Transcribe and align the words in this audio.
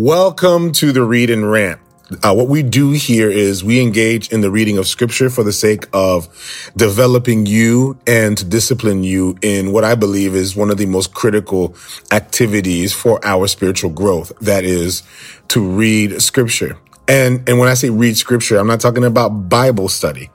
Welcome 0.00 0.70
to 0.74 0.92
the 0.92 1.02
Read 1.02 1.28
and 1.28 1.50
Rant. 1.50 1.80
Uh, 2.22 2.32
what 2.32 2.46
we 2.46 2.62
do 2.62 2.92
here 2.92 3.28
is 3.28 3.64
we 3.64 3.80
engage 3.80 4.28
in 4.28 4.42
the 4.42 4.48
reading 4.48 4.78
of 4.78 4.86
scripture 4.86 5.28
for 5.28 5.42
the 5.42 5.52
sake 5.52 5.88
of 5.92 6.70
developing 6.76 7.46
you 7.46 7.98
and 8.06 8.38
to 8.38 8.44
discipline 8.44 9.02
you 9.02 9.36
in 9.42 9.72
what 9.72 9.82
I 9.82 9.96
believe 9.96 10.36
is 10.36 10.54
one 10.54 10.70
of 10.70 10.76
the 10.76 10.86
most 10.86 11.14
critical 11.14 11.74
activities 12.12 12.92
for 12.92 13.18
our 13.26 13.48
spiritual 13.48 13.90
growth. 13.90 14.30
That 14.40 14.62
is 14.62 15.02
to 15.48 15.68
read 15.68 16.22
scripture. 16.22 16.78
And, 17.08 17.48
and 17.48 17.58
when 17.58 17.68
I 17.68 17.74
say 17.74 17.88
read 17.88 18.16
scripture, 18.18 18.58
I'm 18.58 18.66
not 18.66 18.80
talking 18.80 19.04
about 19.04 19.48
Bible 19.48 19.88
study. 19.88 20.30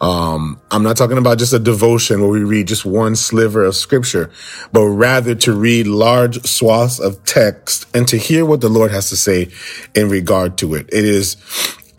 Um, 0.00 0.60
I'm 0.70 0.82
not 0.82 0.96
talking 0.96 1.18
about 1.18 1.38
just 1.38 1.52
a 1.52 1.58
devotion 1.58 2.20
where 2.20 2.30
we 2.30 2.44
read 2.44 2.68
just 2.68 2.84
one 2.84 3.16
sliver 3.16 3.64
of 3.64 3.74
scripture, 3.74 4.30
but 4.72 4.86
rather 4.86 5.34
to 5.34 5.52
read 5.52 5.86
large 5.86 6.40
swaths 6.44 7.00
of 7.00 7.24
text 7.24 7.86
and 7.94 8.06
to 8.08 8.16
hear 8.16 8.46
what 8.46 8.60
the 8.60 8.68
Lord 8.68 8.92
has 8.92 9.08
to 9.10 9.16
say 9.16 9.50
in 9.94 10.08
regard 10.08 10.56
to 10.58 10.74
it. 10.74 10.88
It 10.92 11.04
is 11.04 11.36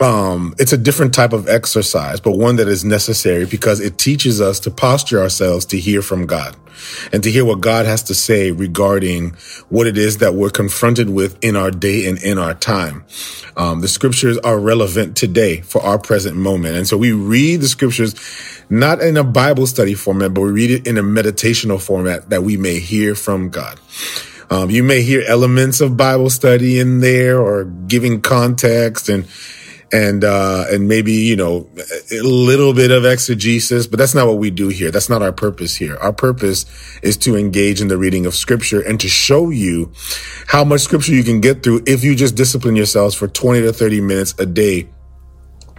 um, 0.00 0.54
it's 0.58 0.72
a 0.72 0.78
different 0.78 1.14
type 1.14 1.32
of 1.32 1.48
exercise, 1.48 2.20
but 2.20 2.32
one 2.32 2.56
that 2.56 2.68
is 2.68 2.84
necessary 2.84 3.46
because 3.46 3.80
it 3.80 3.96
teaches 3.96 4.40
us 4.40 4.60
to 4.60 4.70
posture 4.70 5.20
ourselves 5.20 5.64
to 5.66 5.78
hear 5.78 6.02
from 6.02 6.26
God 6.26 6.54
and 7.12 7.22
to 7.22 7.30
hear 7.30 7.44
what 7.44 7.60
God 7.60 7.86
has 7.86 8.02
to 8.04 8.14
say 8.14 8.50
regarding 8.50 9.30
what 9.70 9.86
it 9.86 9.96
is 9.96 10.18
that 10.18 10.34
we're 10.34 10.50
confronted 10.50 11.08
with 11.08 11.42
in 11.42 11.56
our 11.56 11.70
day 11.70 12.06
and 12.06 12.18
in 12.18 12.36
our 12.36 12.52
time. 12.52 13.04
Um, 13.56 13.80
the 13.80 13.88
scriptures 13.88 14.36
are 14.38 14.58
relevant 14.58 15.16
today 15.16 15.62
for 15.62 15.82
our 15.82 15.98
present 15.98 16.36
moment. 16.36 16.76
And 16.76 16.86
so 16.86 16.98
we 16.98 17.12
read 17.12 17.62
the 17.62 17.68
scriptures 17.68 18.14
not 18.68 19.00
in 19.00 19.16
a 19.16 19.24
Bible 19.24 19.66
study 19.66 19.94
format, 19.94 20.34
but 20.34 20.42
we 20.42 20.50
read 20.50 20.70
it 20.70 20.86
in 20.86 20.98
a 20.98 21.02
meditational 21.02 21.80
format 21.80 22.28
that 22.28 22.42
we 22.42 22.58
may 22.58 22.80
hear 22.80 23.14
from 23.14 23.48
God. 23.48 23.80
Um, 24.50 24.70
you 24.70 24.82
may 24.82 25.02
hear 25.02 25.22
elements 25.26 25.80
of 25.80 25.96
Bible 25.96 26.30
study 26.30 26.78
in 26.78 27.00
there 27.00 27.40
or 27.40 27.64
giving 27.64 28.20
context 28.20 29.08
and 29.08 29.26
and 29.92 30.24
uh, 30.24 30.64
and 30.68 30.88
maybe 30.88 31.12
you 31.12 31.36
know 31.36 31.68
a 32.10 32.22
little 32.22 32.72
bit 32.74 32.90
of 32.90 33.04
exegesis, 33.04 33.86
but 33.86 33.98
that's 33.98 34.14
not 34.14 34.26
what 34.26 34.38
we 34.38 34.50
do 34.50 34.68
here. 34.68 34.90
That's 34.90 35.08
not 35.08 35.22
our 35.22 35.32
purpose 35.32 35.76
here. 35.76 35.96
Our 35.96 36.12
purpose 36.12 36.66
is 37.02 37.16
to 37.18 37.36
engage 37.36 37.80
in 37.80 37.88
the 37.88 37.96
reading 37.96 38.26
of 38.26 38.34
Scripture 38.34 38.80
and 38.80 38.98
to 39.00 39.08
show 39.08 39.50
you 39.50 39.92
how 40.48 40.64
much 40.64 40.80
Scripture 40.80 41.12
you 41.12 41.24
can 41.24 41.40
get 41.40 41.62
through 41.62 41.82
if 41.86 42.02
you 42.02 42.14
just 42.14 42.34
discipline 42.34 42.76
yourselves 42.76 43.14
for 43.14 43.28
twenty 43.28 43.62
to 43.62 43.72
thirty 43.72 44.00
minutes 44.00 44.34
a 44.38 44.46
day 44.46 44.88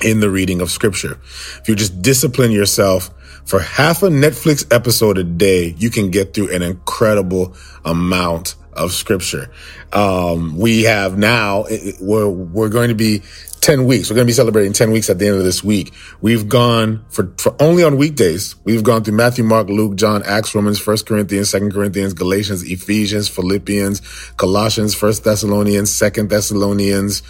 in 0.04 0.20
the 0.20 0.30
reading 0.30 0.62
of 0.62 0.72
Scripture. 0.72 1.20
If 1.60 1.68
you 1.68 1.76
just 1.76 2.02
discipline 2.02 2.52
yourself 2.52 3.10
for 3.46 3.60
half 3.60 4.04
a 4.04 4.10
Netflix 4.10 4.66
episode 4.74 5.18
a 5.18 5.24
day, 5.24 5.74
you 5.78 5.90
can 5.90 6.12
get 6.12 6.34
through 6.34 6.54
an 6.54 6.62
incredible 6.62 7.56
amount 7.86 8.56
of 8.74 8.92
scripture. 8.92 9.50
Um, 9.92 10.58
we 10.58 10.84
have 10.84 11.18
now, 11.18 11.66
we're, 12.00 12.30
we're 12.30 12.70
going 12.70 12.90
to 12.90 12.96
be 12.96 13.24
10 13.62 13.86
weeks. 13.86 14.10
We're 14.10 14.16
going 14.16 14.26
to 14.26 14.30
be 14.30 14.34
celebrating 14.34 14.74
10 14.74 14.92
weeks 14.92 15.10
at 15.10 15.20
the 15.20 15.28
end 15.28 15.38
of 15.38 15.44
this 15.44 15.64
week. 15.64 15.94
We've 16.22 16.48
gone 16.48 17.06
for, 17.10 17.34
for 17.38 17.56
only 17.62 17.84
on 17.84 17.98
weekdays. 17.98 18.56
We've 18.64 18.84
gone 18.84 19.04
through 19.04 19.16
Matthew, 19.16 19.44
Mark, 19.44 19.68
Luke, 19.70 19.96
John, 19.96 20.24
Acts, 20.24 20.56
Romans, 20.56 20.86
1 20.86 20.98
Corinthians, 21.06 21.52
2 21.52 21.70
Corinthians, 21.70 22.14
Galatians, 22.14 22.64
Ephesians, 22.64 23.28
Philippians, 23.28 24.02
Colossians, 24.38 25.00
1 25.02 25.14
Thessalonians, 25.24 26.00
2 26.00 26.10
Thessalonians. 26.28 27.24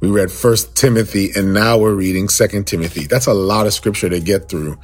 We 0.00 0.10
read 0.10 0.30
1 0.30 0.56
Timothy 0.74 1.30
and 1.34 1.52
now 1.54 1.78
we're 1.78 1.94
reading 1.94 2.28
2 2.28 2.62
Timothy. 2.64 3.06
That's 3.06 3.26
a 3.26 3.34
lot 3.34 3.66
of 3.66 3.72
scripture 3.72 4.08
to 4.08 4.20
get 4.20 4.48
through 4.48 4.78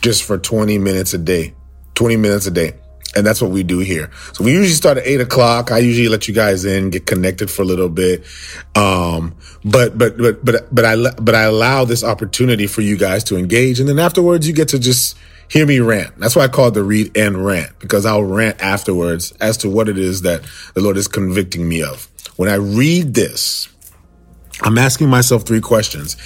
just 0.00 0.24
for 0.24 0.38
20 0.38 0.78
minutes 0.78 1.14
a 1.14 1.18
day. 1.18 1.54
20 1.94 2.16
minutes 2.16 2.46
a 2.46 2.50
day. 2.50 2.74
And 3.14 3.26
that's 3.26 3.40
what 3.40 3.50
we 3.50 3.62
do 3.62 3.78
here. 3.78 4.10
So 4.34 4.44
we 4.44 4.52
usually 4.52 4.74
start 4.74 4.98
at 4.98 5.06
eight 5.06 5.20
o'clock. 5.20 5.70
I 5.70 5.78
usually 5.78 6.08
let 6.08 6.28
you 6.28 6.34
guys 6.34 6.64
in, 6.64 6.90
get 6.90 7.06
connected 7.06 7.50
for 7.50 7.62
a 7.62 7.64
little 7.64 7.88
bit. 7.88 8.24
Um, 8.74 9.34
but, 9.64 9.96
but, 9.96 10.18
but, 10.18 10.44
but, 10.44 10.74
but 10.74 10.84
I, 10.84 11.10
but 11.12 11.34
I 11.34 11.42
allow 11.42 11.84
this 11.84 12.04
opportunity 12.04 12.66
for 12.66 12.82
you 12.82 12.98
guys 12.98 13.24
to 13.24 13.36
engage. 13.36 13.80
And 13.80 13.88
then 13.88 13.98
afterwards, 13.98 14.46
you 14.46 14.52
get 14.52 14.68
to 14.68 14.78
just 14.78 15.16
hear 15.48 15.66
me 15.66 15.80
rant. 15.80 16.18
That's 16.18 16.36
why 16.36 16.44
I 16.44 16.48
call 16.48 16.68
it 16.68 16.74
the 16.74 16.82
read 16.82 17.16
and 17.16 17.44
rant 17.44 17.78
because 17.78 18.04
I'll 18.04 18.24
rant 18.24 18.60
afterwards 18.60 19.32
as 19.40 19.56
to 19.58 19.70
what 19.70 19.88
it 19.88 19.98
is 19.98 20.22
that 20.22 20.42
the 20.74 20.80
Lord 20.80 20.96
is 20.96 21.08
convicting 21.08 21.68
me 21.68 21.82
of. 21.82 22.08
When 22.36 22.48
I 22.48 22.56
read 22.56 23.14
this, 23.14 23.68
I'm 24.62 24.78
asking 24.78 25.08
myself 25.08 25.44
three 25.44 25.60
questions 25.60 26.16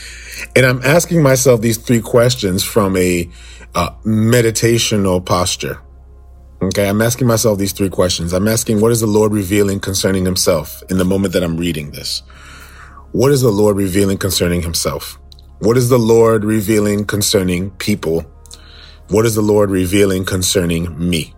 and 0.57 0.65
I'm 0.65 0.83
asking 0.83 1.23
myself 1.23 1.61
these 1.61 1.79
three 1.79 2.01
questions 2.01 2.65
from 2.65 2.97
a 2.97 3.29
uh, 3.75 3.91
meditational 4.05 5.25
posture. 5.25 5.81
Okay, 6.63 6.87
I'm 6.87 7.01
asking 7.01 7.27
myself 7.27 7.59
these 7.59 7.73
three 7.73 7.89
questions. 7.89 8.35
I'm 8.35 8.47
asking, 8.47 8.83
what 8.83 8.93
is 8.93 9.01
the 9.01 9.07
Lord 9.07 9.33
revealing 9.33 9.81
concerning 9.81 10.27
himself 10.27 10.83
in 10.91 10.99
the 10.99 11.07
moment 11.07 11.33
that 11.33 11.43
I'm 11.43 11.57
reading 11.57 11.91
this? 11.93 12.23
What 13.13 13.33
is 13.33 13.41
the 13.41 13.51
Lord 13.51 13.77
revealing 13.79 14.19
concerning 14.19 14.61
himself? 14.61 15.19
What 15.61 15.79
is 15.79 15.89
the 15.89 15.99
Lord 15.99 16.45
revealing 16.45 17.07
concerning 17.07 17.71
people? 17.73 18.21
What 19.09 19.25
is 19.25 19.35
the 19.35 19.41
Lord 19.41 19.71
revealing 19.71 20.27
concerning 20.27 20.97
me? 20.99 21.33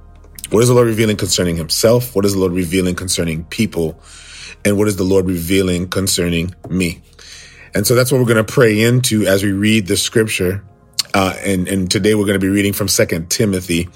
What 0.50 0.65
is 0.65 0.69
the 0.69 0.75
Lord 0.75 0.88
revealing 0.88 1.16
concerning 1.16 1.56
himself? 1.56 2.16
What 2.16 2.25
is 2.25 2.34
the 2.34 2.41
Lord 2.41 2.53
revealing 2.53 2.97
concerning 2.97 3.44
people? 3.44 4.00
And 4.65 4.77
what 4.77 4.89
is 4.89 4.97
the 4.97 5.04
Lord 5.04 5.27
revealing 5.27 5.89
concerning 5.89 6.53
me? 6.69 7.00
And 7.75 7.87
so 7.87 7.94
that's 7.94 8.10
what 8.10 8.19
we're 8.19 8.27
going 8.27 8.44
to 8.44 8.53
pray 8.53 8.81
into 8.81 9.25
as 9.27 9.44
we 9.44 9.53
read 9.53 9.87
the 9.87 9.97
scripture. 9.97 10.65
Uh, 11.15 11.34
and, 11.44 11.69
and 11.69 11.89
today 11.89 12.16
we're 12.16 12.27
going 12.27 12.41
to 12.41 12.44
be 12.44 12.49
reading 12.49 12.72
from 12.72 12.89
Second 12.89 13.31
Timothy. 13.31 13.89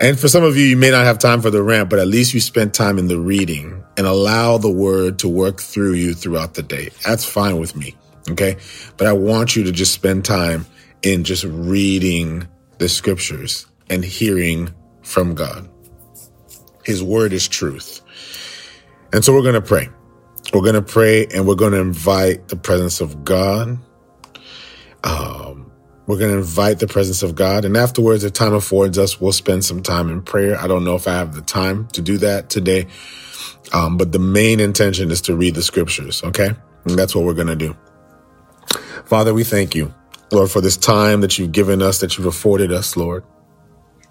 And 0.00 0.18
for 0.18 0.28
some 0.28 0.42
of 0.42 0.56
you, 0.56 0.64
you 0.64 0.76
may 0.76 0.90
not 0.90 1.04
have 1.04 1.18
time 1.18 1.40
for 1.40 1.50
the 1.50 1.62
rant, 1.62 1.88
but 1.88 1.98
at 1.98 2.08
least 2.08 2.34
you 2.34 2.40
spent 2.40 2.74
time 2.74 2.98
in 2.98 3.08
the 3.08 3.18
reading 3.18 3.82
and 3.96 4.06
allow 4.06 4.58
the 4.58 4.70
word 4.70 5.18
to 5.20 5.28
work 5.28 5.60
through 5.60 5.92
you 5.94 6.14
throughout 6.14 6.54
the 6.54 6.62
day. 6.62 6.90
That's 7.04 7.24
fine 7.24 7.58
with 7.58 7.76
me. 7.76 7.94
Okay. 8.30 8.56
But 8.96 9.06
I 9.06 9.12
want 9.12 9.54
you 9.54 9.64
to 9.64 9.72
just 9.72 9.92
spend 9.92 10.24
time 10.24 10.66
in 11.02 11.24
just 11.24 11.44
reading 11.44 12.48
the 12.78 12.88
scriptures 12.88 13.66
and 13.88 14.04
hearing 14.04 14.74
from 15.02 15.34
God. 15.34 15.68
His 16.84 17.02
word 17.02 17.32
is 17.32 17.46
truth. 17.46 18.00
And 19.12 19.24
so 19.24 19.32
we're 19.32 19.42
going 19.42 19.54
to 19.54 19.62
pray. 19.62 19.88
We're 20.52 20.62
going 20.62 20.74
to 20.74 20.82
pray 20.82 21.26
and 21.26 21.46
we're 21.46 21.54
going 21.54 21.72
to 21.72 21.80
invite 21.80 22.48
the 22.48 22.56
presence 22.56 23.00
of 23.00 23.24
God. 23.24 23.78
Um, 25.04 25.53
we're 26.06 26.18
going 26.18 26.32
to 26.32 26.38
invite 26.38 26.78
the 26.78 26.86
presence 26.86 27.22
of 27.22 27.34
God. 27.34 27.64
And 27.64 27.76
afterwards, 27.76 28.24
if 28.24 28.32
time 28.32 28.52
affords 28.52 28.98
us, 28.98 29.20
we'll 29.20 29.32
spend 29.32 29.64
some 29.64 29.82
time 29.82 30.10
in 30.10 30.22
prayer. 30.22 30.58
I 30.58 30.66
don't 30.66 30.84
know 30.84 30.96
if 30.96 31.08
I 31.08 31.14
have 31.14 31.34
the 31.34 31.40
time 31.40 31.88
to 31.88 32.02
do 32.02 32.18
that 32.18 32.50
today. 32.50 32.86
Um, 33.72 33.96
but 33.96 34.12
the 34.12 34.18
main 34.18 34.60
intention 34.60 35.10
is 35.10 35.22
to 35.22 35.34
read 35.34 35.54
the 35.54 35.62
scriptures. 35.62 36.22
Okay. 36.22 36.50
And 36.84 36.98
that's 36.98 37.14
what 37.14 37.24
we're 37.24 37.34
going 37.34 37.46
to 37.48 37.56
do. 37.56 37.76
Father, 39.06 39.32
we 39.32 39.44
thank 39.44 39.74
you, 39.74 39.92
Lord, 40.30 40.50
for 40.50 40.60
this 40.60 40.76
time 40.76 41.22
that 41.22 41.38
you've 41.38 41.52
given 41.52 41.80
us, 41.80 42.00
that 42.00 42.16
you've 42.16 42.26
afforded 42.26 42.72
us, 42.72 42.96
Lord. 42.96 43.24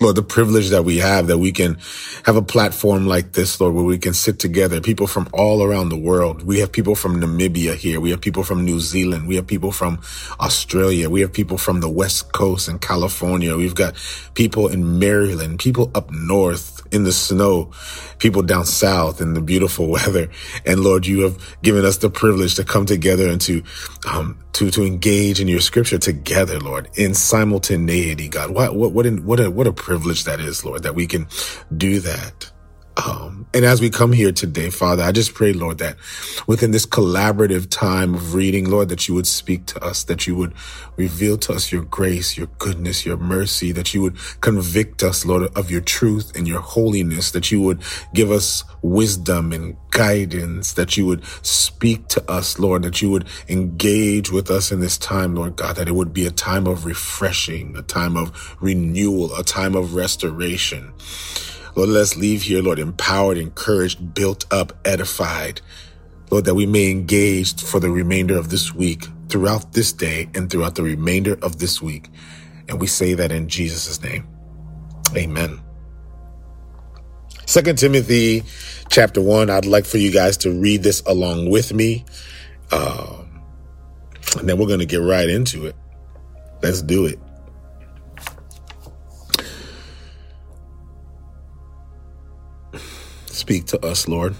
Lord, 0.03 0.15
the 0.17 0.23
privilege 0.23 0.69
that 0.69 0.83
we 0.83 0.97
have 0.97 1.27
that 1.27 1.37
we 1.37 1.51
can 1.51 1.77
have 2.25 2.35
a 2.35 2.41
platform 2.41 3.07
like 3.07 3.31
this, 3.31 3.59
Lord, 3.59 3.73
where 3.73 3.83
we 3.83 3.97
can 3.97 4.13
sit 4.13 4.37
together, 4.37 4.81
people 4.81 5.07
from 5.07 5.27
all 5.33 5.63
around 5.63 5.89
the 5.89 5.97
world. 5.97 6.43
We 6.43 6.59
have 6.59 6.71
people 6.71 6.93
from 6.93 7.21
Namibia 7.21 7.75
here. 7.75 8.01
We 8.01 8.11
have 8.11 8.19
people 8.19 8.43
from 8.43 8.65
New 8.65 8.79
Zealand. 8.79 9.27
We 9.27 9.37
have 9.37 9.47
people 9.47 9.71
from 9.71 10.01
Australia. 10.39 11.09
We 11.09 11.21
have 11.21 11.31
people 11.31 11.57
from 11.57 11.79
the 11.79 11.89
West 11.89 12.33
Coast 12.33 12.67
and 12.67 12.81
California. 12.81 13.55
We've 13.55 13.75
got 13.75 13.95
people 14.33 14.67
in 14.67 14.99
Maryland, 14.99 15.59
people 15.59 15.89
up 15.95 16.11
north 16.11 16.85
in 16.91 17.03
the 17.05 17.13
snow, 17.13 17.71
people 18.19 18.43
down 18.43 18.65
south 18.65 19.21
in 19.21 19.33
the 19.33 19.41
beautiful 19.41 19.87
weather. 19.97 20.29
And 20.65 20.81
Lord, 20.81 21.07
you 21.07 21.21
have 21.21 21.57
given 21.61 21.85
us 21.85 21.97
the 21.97 22.09
privilege 22.09 22.55
to 22.55 22.65
come 22.65 22.85
together 22.85 23.29
and 23.29 23.39
to, 23.41 23.63
um, 24.05 24.42
to, 24.53 24.71
to 24.71 24.83
engage 24.83 25.41
in 25.41 25.47
your 25.47 25.61
scripture 25.61 25.97
together, 25.97 26.59
Lord, 26.59 26.89
in 26.95 27.13
simultaneity, 27.13 28.29
God. 28.29 28.51
What, 28.51 28.75
what, 28.75 28.93
what, 28.93 29.07
what 29.19 29.39
a, 29.39 29.51
what 29.51 29.67
a 29.67 29.73
privilege 29.73 30.23
that 30.25 30.39
is, 30.39 30.63
Lord, 30.63 30.83
that 30.83 30.95
we 30.95 31.07
can 31.07 31.27
do 31.75 31.99
that. 32.01 32.51
Um, 32.95 33.47
and 33.53 33.65
as 33.65 33.81
we 33.81 33.89
come 33.89 34.11
here 34.11 34.31
today, 34.31 34.69
Father, 34.69 35.03
I 35.03 35.11
just 35.11 35.33
pray, 35.33 35.51
Lord, 35.53 35.79
that 35.79 35.97
within 36.47 36.71
this 36.71 36.85
collaborative 36.85 37.69
time 37.69 38.13
of 38.13 38.35
reading, 38.35 38.69
Lord, 38.69 38.89
that 38.89 39.07
you 39.07 39.15
would 39.15 39.27
speak 39.27 39.65
to 39.67 39.83
us, 39.83 40.03
that 40.05 40.27
you 40.27 40.35
would 40.35 40.53
reveal 40.95 41.37
to 41.39 41.53
us 41.53 41.71
your 41.71 41.83
grace, 41.83 42.37
your 42.37 42.47
goodness, 42.59 43.05
your 43.05 43.17
mercy, 43.17 43.71
that 43.71 43.93
you 43.93 44.01
would 44.01 44.17
convict 44.41 45.01
us, 45.03 45.25
Lord, 45.25 45.43
of 45.55 45.71
your 45.71 45.81
truth 45.81 46.35
and 46.35 46.47
your 46.47 46.61
holiness, 46.61 47.31
that 47.31 47.51
you 47.51 47.61
would 47.61 47.81
give 48.13 48.31
us 48.31 48.63
wisdom 48.83 49.51
and 49.51 49.75
guidance, 49.89 50.73
that 50.73 50.95
you 50.95 51.05
would 51.07 51.25
speak 51.43 52.07
to 52.09 52.31
us, 52.31 52.59
Lord, 52.59 52.83
that 52.83 53.01
you 53.01 53.09
would 53.09 53.27
engage 53.49 54.31
with 54.31 54.51
us 54.51 54.71
in 54.71 54.79
this 54.81 54.97
time, 54.97 55.35
Lord 55.35 55.55
God, 55.55 55.77
that 55.77 55.87
it 55.87 55.95
would 55.95 56.13
be 56.13 56.25
a 56.27 56.31
time 56.31 56.67
of 56.67 56.85
refreshing, 56.85 57.75
a 57.75 57.81
time 57.81 58.17
of 58.17 58.55
renewal, 58.61 59.35
a 59.35 59.43
time 59.43 59.75
of 59.75 59.95
restoration. 59.95 60.93
Lord, 61.75 61.89
let 61.89 62.01
us 62.01 62.15
leave 62.15 62.43
here, 62.43 62.61
Lord, 62.61 62.79
empowered, 62.79 63.37
encouraged, 63.37 64.13
built 64.13 64.45
up, 64.51 64.73
edified. 64.85 65.61
Lord, 66.29 66.45
that 66.45 66.55
we 66.55 66.65
may 66.65 66.91
engage 66.91 67.61
for 67.61 67.79
the 67.79 67.89
remainder 67.89 68.37
of 68.37 68.49
this 68.49 68.73
week, 68.73 69.07
throughout 69.29 69.73
this 69.73 69.91
day, 69.91 70.29
and 70.35 70.49
throughout 70.49 70.75
the 70.75 70.83
remainder 70.83 71.37
of 71.41 71.59
this 71.59 71.81
week. 71.81 72.09
And 72.69 72.79
we 72.79 72.87
say 72.87 73.13
that 73.15 73.31
in 73.31 73.49
Jesus' 73.49 74.01
name. 74.01 74.27
Amen. 75.15 75.59
Second 77.45 77.77
Timothy 77.77 78.43
chapter 78.89 79.21
one. 79.21 79.49
I'd 79.49 79.65
like 79.65 79.85
for 79.85 79.97
you 79.97 80.11
guys 80.11 80.37
to 80.37 80.51
read 80.51 80.83
this 80.83 81.01
along 81.01 81.49
with 81.49 81.73
me. 81.73 82.05
Um, 82.71 83.41
and 84.39 84.47
then 84.49 84.57
we're 84.57 84.67
going 84.67 84.79
to 84.79 84.85
get 84.85 85.01
right 85.01 85.29
into 85.29 85.65
it. 85.65 85.75
Let's 86.61 86.81
do 86.81 87.05
it. 87.05 87.19
Speak 93.33 93.65
to 93.65 93.83
us, 93.83 94.07
Lord. 94.07 94.35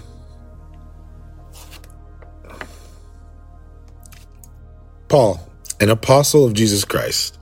Paul, 5.08 5.40
an 5.80 5.90
apostle 5.90 6.44
of 6.44 6.54
Jesus 6.54 6.84
Christ, 6.84 7.38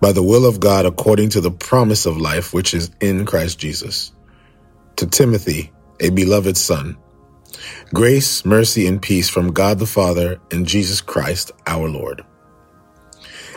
by 0.00 0.12
the 0.12 0.22
will 0.22 0.46
of 0.46 0.60
God 0.60 0.86
according 0.86 1.30
to 1.30 1.40
the 1.40 1.50
promise 1.50 2.06
of 2.06 2.16
life 2.16 2.54
which 2.54 2.74
is 2.74 2.92
in 3.00 3.26
Christ 3.26 3.58
Jesus. 3.58 4.12
To 4.96 5.06
Timothy, 5.06 5.72
a 5.98 6.10
beloved 6.10 6.56
son, 6.56 6.96
grace, 7.92 8.44
mercy, 8.44 8.86
and 8.86 9.02
peace 9.02 9.28
from 9.28 9.52
God 9.52 9.80
the 9.80 9.86
Father 9.86 10.40
and 10.52 10.64
Jesus 10.64 11.00
Christ 11.00 11.50
our 11.66 11.88
Lord. 11.88 12.22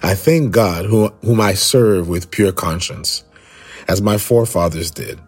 I 0.01 0.15
thank 0.15 0.51
God 0.51 0.85
whom 0.85 1.39
I 1.39 1.53
serve 1.53 2.09
with 2.09 2.31
pure 2.31 2.51
conscience, 2.51 3.23
as 3.87 4.01
my 4.01 4.17
forefathers 4.17 4.89
did. 4.89 5.19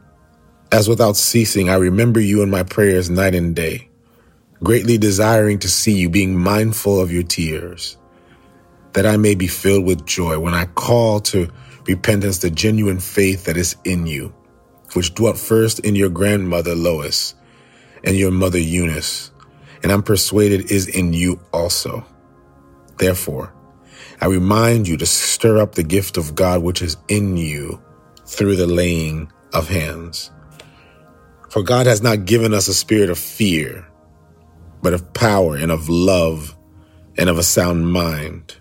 As 0.71 0.87
without 0.87 1.17
ceasing 1.17 1.69
I 1.69 1.75
remember 1.75 2.19
you 2.19 2.43
in 2.43 2.51
my 2.51 2.61
prayers 2.61 3.09
night 3.09 3.33
and 3.33 3.55
day, 3.55 3.89
greatly 4.63 4.99
desiring 4.99 5.57
to 5.59 5.69
see 5.69 5.93
you, 5.93 6.09
being 6.09 6.37
mindful 6.37 6.99
of 6.99 7.11
your 7.11 7.23
tears, 7.23 7.97
that 8.93 9.07
I 9.07 9.17
may 9.17 9.33
be 9.33 9.47
filled 9.47 9.85
with 9.85 10.05
joy 10.05 10.37
when 10.37 10.53
I 10.53 10.65
call 10.65 11.21
to 11.21 11.49
repentance 11.87 12.37
the 12.37 12.51
genuine 12.51 12.99
faith 12.99 13.45
that 13.45 13.57
is 13.57 13.77
in 13.83 14.05
you, 14.05 14.31
which 14.93 15.15
dwelt 15.15 15.39
first 15.39 15.79
in 15.79 15.95
your 15.95 16.09
grandmother 16.09 16.75
Lois 16.75 17.33
and 18.03 18.15
your 18.15 18.31
mother 18.31 18.59
Eunice, 18.59 19.31
and 19.81 19.91
I'm 19.91 20.03
persuaded 20.03 20.71
is 20.71 20.87
in 20.87 21.13
you 21.13 21.39
also. 21.51 22.05
Therefore, 22.99 23.53
I 24.21 24.27
remind 24.27 24.87
you 24.87 24.97
to 24.97 25.05
stir 25.07 25.57
up 25.57 25.73
the 25.73 25.83
gift 25.83 26.17
of 26.17 26.35
God 26.35 26.61
which 26.61 26.83
is 26.83 26.95
in 27.07 27.37
you 27.37 27.81
through 28.27 28.55
the 28.55 28.67
laying 28.67 29.31
of 29.53 29.67
hands. 29.67 30.29
For 31.49 31.63
God 31.63 31.87
has 31.87 32.03
not 32.03 32.25
given 32.25 32.53
us 32.53 32.67
a 32.67 32.75
spirit 32.75 33.09
of 33.09 33.17
fear, 33.17 33.87
but 34.83 34.93
of 34.93 35.13
power 35.13 35.55
and 35.55 35.71
of 35.71 35.89
love 35.89 36.55
and 37.17 37.27
of 37.27 37.39
a 37.39 37.43
sound 37.43 37.91
mind. 37.91 38.55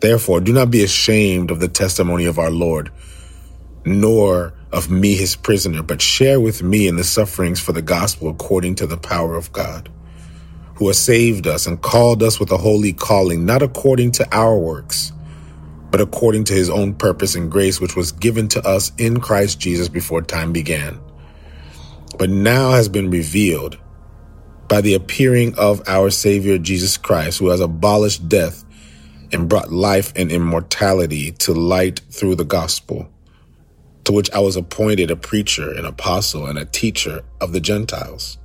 Therefore, 0.00 0.40
do 0.40 0.52
not 0.52 0.70
be 0.70 0.82
ashamed 0.82 1.52
of 1.52 1.60
the 1.60 1.68
testimony 1.68 2.24
of 2.24 2.40
our 2.40 2.50
Lord, 2.50 2.90
nor 3.84 4.52
of 4.72 4.90
me, 4.90 5.14
his 5.14 5.36
prisoner, 5.36 5.80
but 5.80 6.02
share 6.02 6.40
with 6.40 6.60
me 6.60 6.88
in 6.88 6.96
the 6.96 7.04
sufferings 7.04 7.60
for 7.60 7.72
the 7.72 7.82
gospel 7.82 8.28
according 8.28 8.74
to 8.76 8.86
the 8.86 8.96
power 8.96 9.36
of 9.36 9.52
God, 9.52 9.88
who 10.74 10.88
has 10.88 10.98
saved 10.98 11.46
us 11.46 11.68
and 11.68 11.82
called 11.82 12.24
us 12.24 12.40
with 12.40 12.50
a 12.50 12.56
holy 12.56 12.92
calling, 12.92 13.46
not 13.46 13.62
according 13.62 14.10
to 14.12 14.28
our 14.36 14.58
works, 14.58 15.12
but 15.92 16.00
according 16.00 16.42
to 16.44 16.52
his 16.52 16.68
own 16.68 16.94
purpose 16.94 17.36
and 17.36 17.48
grace, 17.48 17.80
which 17.80 17.94
was 17.94 18.10
given 18.10 18.48
to 18.48 18.66
us 18.66 18.90
in 18.98 19.20
Christ 19.20 19.60
Jesus 19.60 19.88
before 19.88 20.20
time 20.20 20.52
began 20.52 20.98
but 22.18 22.30
now 22.30 22.72
has 22.72 22.88
been 22.88 23.10
revealed 23.10 23.78
by 24.68 24.80
the 24.80 24.94
appearing 24.94 25.54
of 25.58 25.86
our 25.86 26.10
Savior 26.10 26.58
Jesus 26.58 26.96
Christ, 26.96 27.38
who 27.38 27.48
has 27.48 27.60
abolished 27.60 28.28
death 28.28 28.64
and 29.32 29.48
brought 29.48 29.72
life 29.72 30.12
and 30.16 30.30
immortality 30.30 31.32
to 31.32 31.52
light 31.52 32.00
through 32.10 32.34
the 32.34 32.44
gospel, 32.44 33.10
to 34.04 34.12
which 34.12 34.30
I 34.32 34.40
was 34.40 34.56
appointed 34.56 35.10
a 35.10 35.16
preacher, 35.16 35.72
an 35.72 35.84
apostle, 35.84 36.46
and 36.46 36.58
a 36.58 36.64
teacher 36.64 37.22
of 37.40 37.52
the 37.52 37.60
Gentiles. 37.60 38.38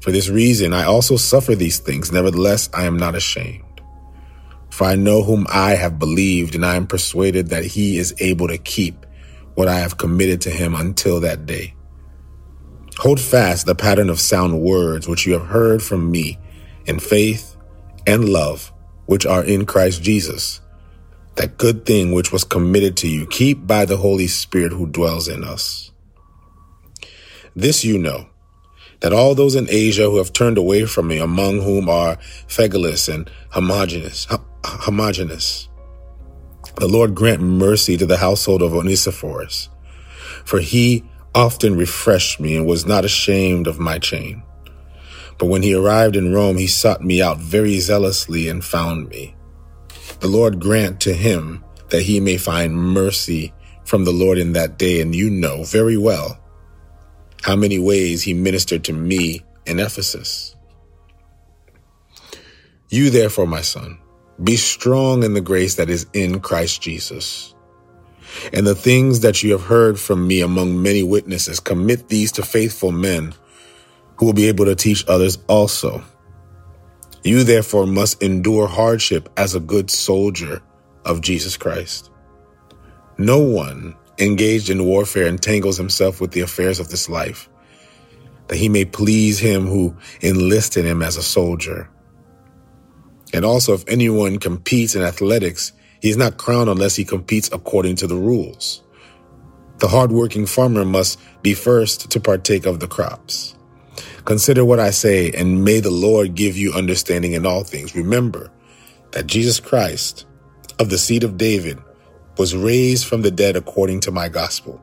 For 0.00 0.12
this 0.12 0.28
reason, 0.28 0.72
I 0.72 0.84
also 0.84 1.16
suffer 1.16 1.54
these 1.54 1.78
things. 1.78 2.12
Nevertheless, 2.12 2.70
I 2.72 2.84
am 2.84 2.96
not 2.96 3.14
ashamed. 3.14 3.64
For 4.70 4.84
I 4.84 4.94
know 4.94 5.22
whom 5.22 5.46
I 5.50 5.70
have 5.70 5.98
believed, 5.98 6.54
and 6.54 6.64
I 6.64 6.76
am 6.76 6.86
persuaded 6.86 7.48
that 7.48 7.64
he 7.64 7.98
is 7.98 8.14
able 8.18 8.48
to 8.48 8.58
keep 8.58 9.06
what 9.54 9.68
I 9.68 9.80
have 9.80 9.98
committed 9.98 10.40
to 10.42 10.50
him 10.50 10.74
until 10.74 11.20
that 11.20 11.46
day. 11.46 11.74
Hold 12.98 13.20
fast 13.20 13.64
the 13.64 13.76
pattern 13.76 14.10
of 14.10 14.18
sound 14.18 14.60
words 14.60 15.06
which 15.06 15.24
you 15.24 15.32
have 15.34 15.46
heard 15.46 15.82
from 15.82 16.10
me 16.10 16.36
in 16.86 16.98
faith 16.98 17.56
and 18.06 18.28
love 18.28 18.72
which 19.06 19.24
are 19.24 19.44
in 19.44 19.66
Christ 19.66 20.02
Jesus. 20.02 20.60
That 21.36 21.58
good 21.58 21.86
thing 21.86 22.10
which 22.10 22.32
was 22.32 22.42
committed 22.42 22.96
to 22.98 23.08
you, 23.08 23.26
keep 23.26 23.66
by 23.66 23.84
the 23.84 23.98
Holy 23.98 24.26
Spirit 24.26 24.72
who 24.72 24.88
dwells 24.88 25.28
in 25.28 25.44
us. 25.44 25.92
This 27.54 27.84
you 27.84 27.98
know, 27.98 28.26
that 29.00 29.12
all 29.12 29.36
those 29.36 29.54
in 29.54 29.68
Asia 29.70 30.10
who 30.10 30.16
have 30.16 30.32
turned 30.32 30.58
away 30.58 30.84
from 30.84 31.06
me, 31.06 31.18
among 31.18 31.60
whom 31.60 31.88
are 31.88 32.16
Phygelus 32.48 33.12
and 33.12 33.30
Hermogenes, 33.50 34.26
Hermogenes, 34.64 35.68
the 36.74 36.88
Lord 36.88 37.14
grant 37.14 37.40
mercy 37.40 37.96
to 37.96 38.06
the 38.06 38.16
household 38.16 38.60
of 38.60 38.74
Onesiphorus, 38.74 39.68
for 40.44 40.58
he 40.58 41.04
often 41.38 41.76
refreshed 41.76 42.40
me 42.40 42.56
and 42.56 42.66
was 42.66 42.84
not 42.84 43.04
ashamed 43.04 43.68
of 43.68 43.78
my 43.78 43.96
chain. 43.96 44.42
But 45.38 45.46
when 45.46 45.62
he 45.62 45.72
arrived 45.72 46.16
in 46.16 46.34
Rome, 46.34 46.56
he 46.56 46.66
sought 46.66 47.00
me 47.00 47.22
out 47.22 47.38
very 47.38 47.78
zealously 47.78 48.48
and 48.48 48.64
found 48.64 49.08
me. 49.08 49.36
The 50.18 50.26
Lord 50.26 50.58
grant 50.58 51.00
to 51.02 51.14
him 51.14 51.64
that 51.90 52.02
he 52.02 52.18
may 52.18 52.38
find 52.38 52.74
mercy 52.74 53.52
from 53.84 54.04
the 54.04 54.10
Lord 54.10 54.36
in 54.36 54.52
that 54.54 54.78
day, 54.78 55.00
and 55.00 55.14
you 55.14 55.30
know 55.30 55.62
very 55.62 55.96
well 55.96 56.40
how 57.42 57.54
many 57.54 57.78
ways 57.78 58.24
he 58.24 58.34
ministered 58.34 58.82
to 58.84 58.92
me 58.92 59.40
in 59.64 59.78
Ephesus. 59.78 60.56
You 62.90 63.10
therefore, 63.10 63.46
my 63.46 63.60
son, 63.62 64.00
be 64.42 64.56
strong 64.56 65.22
in 65.22 65.34
the 65.34 65.40
grace 65.40 65.76
that 65.76 65.88
is 65.88 66.06
in 66.14 66.40
Christ 66.40 66.82
Jesus. 66.82 67.54
And 68.52 68.66
the 68.66 68.74
things 68.74 69.20
that 69.20 69.42
you 69.42 69.52
have 69.52 69.62
heard 69.62 69.98
from 69.98 70.26
me 70.26 70.40
among 70.40 70.80
many 70.82 71.02
witnesses, 71.02 71.60
commit 71.60 72.08
these 72.08 72.32
to 72.32 72.42
faithful 72.42 72.92
men 72.92 73.34
who 74.16 74.26
will 74.26 74.32
be 74.32 74.48
able 74.48 74.64
to 74.64 74.74
teach 74.74 75.04
others 75.08 75.38
also. 75.48 76.02
You 77.24 77.44
therefore 77.44 77.86
must 77.86 78.22
endure 78.22 78.66
hardship 78.66 79.28
as 79.36 79.54
a 79.54 79.60
good 79.60 79.90
soldier 79.90 80.62
of 81.04 81.20
Jesus 81.20 81.56
Christ. 81.56 82.10
No 83.18 83.38
one 83.38 83.96
engaged 84.18 84.70
in 84.70 84.84
warfare 84.84 85.26
entangles 85.26 85.76
himself 85.76 86.20
with 86.20 86.32
the 86.32 86.40
affairs 86.40 86.80
of 86.80 86.88
this 86.88 87.08
life, 87.08 87.48
that 88.48 88.56
he 88.56 88.68
may 88.68 88.84
please 88.84 89.38
him 89.38 89.66
who 89.66 89.96
enlisted 90.20 90.84
him 90.84 91.02
as 91.02 91.16
a 91.16 91.22
soldier. 91.22 91.90
And 93.32 93.44
also, 93.44 93.74
if 93.74 93.84
anyone 93.88 94.38
competes 94.38 94.94
in 94.94 95.02
athletics, 95.02 95.72
he 96.00 96.10
is 96.10 96.16
not 96.16 96.36
crowned 96.36 96.70
unless 96.70 96.96
he 96.96 97.04
competes 97.04 97.50
according 97.52 97.96
to 97.96 98.06
the 98.06 98.16
rules. 98.16 98.82
The 99.78 99.88
hardworking 99.88 100.46
farmer 100.46 100.84
must 100.84 101.20
be 101.42 101.54
first 101.54 102.10
to 102.10 102.20
partake 102.20 102.66
of 102.66 102.80
the 102.80 102.88
crops. 102.88 103.54
Consider 104.24 104.64
what 104.64 104.80
I 104.80 104.90
say, 104.90 105.30
and 105.32 105.64
may 105.64 105.80
the 105.80 105.90
Lord 105.90 106.34
give 106.34 106.56
you 106.56 106.72
understanding 106.72 107.32
in 107.32 107.46
all 107.46 107.64
things. 107.64 107.94
Remember 107.94 108.50
that 109.12 109.26
Jesus 109.26 109.60
Christ, 109.60 110.26
of 110.78 110.90
the 110.90 110.98
seed 110.98 111.24
of 111.24 111.38
David, 111.38 111.78
was 112.36 112.54
raised 112.54 113.06
from 113.06 113.22
the 113.22 113.30
dead 113.30 113.56
according 113.56 114.00
to 114.00 114.10
my 114.10 114.28
gospel, 114.28 114.82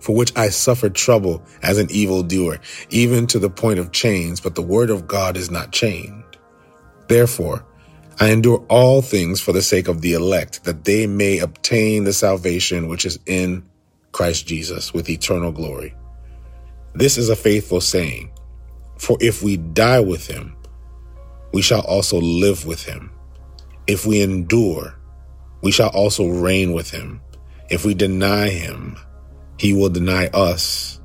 for 0.00 0.14
which 0.14 0.32
I 0.36 0.48
suffered 0.48 0.94
trouble 0.94 1.44
as 1.62 1.78
an 1.78 1.90
evildoer, 1.90 2.60
even 2.90 3.26
to 3.28 3.38
the 3.38 3.50
point 3.50 3.78
of 3.78 3.92
chains, 3.92 4.40
but 4.40 4.54
the 4.54 4.62
word 4.62 4.90
of 4.90 5.06
God 5.06 5.36
is 5.36 5.50
not 5.50 5.72
chained. 5.72 6.24
Therefore, 7.08 7.64
I 8.20 8.30
endure 8.30 8.64
all 8.68 9.02
things 9.02 9.40
for 9.40 9.52
the 9.52 9.62
sake 9.62 9.88
of 9.88 10.00
the 10.00 10.12
elect, 10.12 10.64
that 10.64 10.84
they 10.84 11.06
may 11.06 11.38
obtain 11.38 12.04
the 12.04 12.12
salvation 12.12 12.88
which 12.88 13.04
is 13.04 13.18
in 13.26 13.64
Christ 14.12 14.46
Jesus 14.46 14.94
with 14.94 15.10
eternal 15.10 15.50
glory. 15.50 15.94
This 16.94 17.18
is 17.18 17.28
a 17.28 17.36
faithful 17.36 17.80
saying, 17.80 18.30
for 18.98 19.18
if 19.20 19.42
we 19.42 19.56
die 19.56 20.00
with 20.00 20.26
him, 20.28 20.56
we 21.52 21.60
shall 21.60 21.80
also 21.80 22.20
live 22.20 22.66
with 22.66 22.84
him. 22.84 23.10
If 23.86 24.06
we 24.06 24.22
endure, 24.22 24.94
we 25.60 25.72
shall 25.72 25.90
also 25.90 26.28
reign 26.28 26.72
with 26.72 26.90
him. 26.90 27.20
If 27.70 27.84
we 27.84 27.94
deny 27.94 28.50
him, 28.50 28.96
he 29.58 29.72
will 29.72 29.88
deny 29.88 30.28
us. 30.28 31.00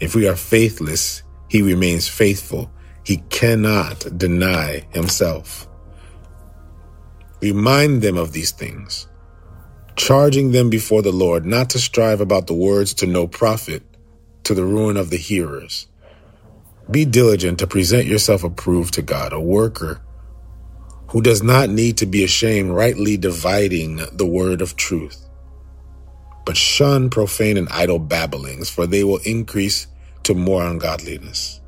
If 0.00 0.14
we 0.14 0.28
are 0.28 0.36
faithless, 0.36 1.22
he 1.48 1.62
remains 1.62 2.08
faithful. 2.08 2.70
He 3.04 3.18
cannot 3.30 4.16
deny 4.16 4.86
himself. 4.90 5.68
Remind 7.42 8.02
them 8.02 8.18
of 8.18 8.32
these 8.32 8.52
things, 8.52 9.08
charging 9.96 10.52
them 10.52 10.70
before 10.70 11.02
the 11.02 11.12
Lord 11.12 11.46
not 11.46 11.70
to 11.70 11.80
strive 11.80 12.20
about 12.20 12.46
the 12.48 12.54
words 12.54 12.94
to 12.96 13.06
no 13.06 13.26
profit, 13.28 13.82
to 14.44 14.54
the 14.54 14.64
ruin 14.64 14.96
of 14.96 15.10
the 15.10 15.18
hearers. 15.18 15.88
Be 16.90 17.04
diligent 17.06 17.60
to 17.60 17.66
present 17.68 18.06
yourself 18.06 18.44
approved 18.44 18.94
to 18.94 19.02
God, 19.02 19.32
a 19.32 19.40
worker 19.40 20.00
who 21.10 21.22
does 21.22 21.42
not 21.42 21.70
need 21.70 21.98
to 21.98 22.06
be 22.06 22.24
ashamed, 22.24 22.70
rightly 22.70 23.16
dividing 23.18 24.00
the 24.12 24.26
word 24.26 24.62
of 24.62 24.76
truth. 24.76 25.18
but 26.44 26.58
shun 26.58 27.10
profane 27.10 27.56
and 27.56 27.68
idle 27.70 27.98
babblings, 28.00 28.70
for 28.70 28.86
they 28.86 29.04
will 29.04 29.20
increase 29.24 29.86
to 30.24 30.34
more 30.34 30.64
ungodliness. 30.66 31.60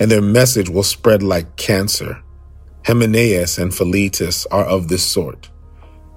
And 0.00 0.10
their 0.10 0.22
message 0.22 0.68
will 0.70 0.84
spread 0.84 1.22
like 1.22 1.56
cancer. 1.56 2.22
Hymenaeus 2.86 3.58
and 3.58 3.74
Philetus 3.74 4.46
are 4.46 4.64
of 4.64 4.86
this 4.86 5.04
sort. 5.04 5.50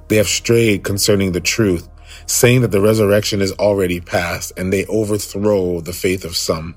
They 0.07 0.17
have 0.17 0.27
strayed 0.27 0.83
concerning 0.83 1.31
the 1.31 1.41
truth, 1.41 1.89
saying 2.27 2.61
that 2.61 2.69
the 2.69 2.79
resurrection 2.79 3.41
is 3.41 3.51
already 3.53 3.99
past, 3.99 4.53
and 4.55 4.71
they 4.71 4.85
overthrow 4.85 5.81
the 5.81 5.93
faith 5.93 6.23
of 6.23 6.37
some. 6.37 6.75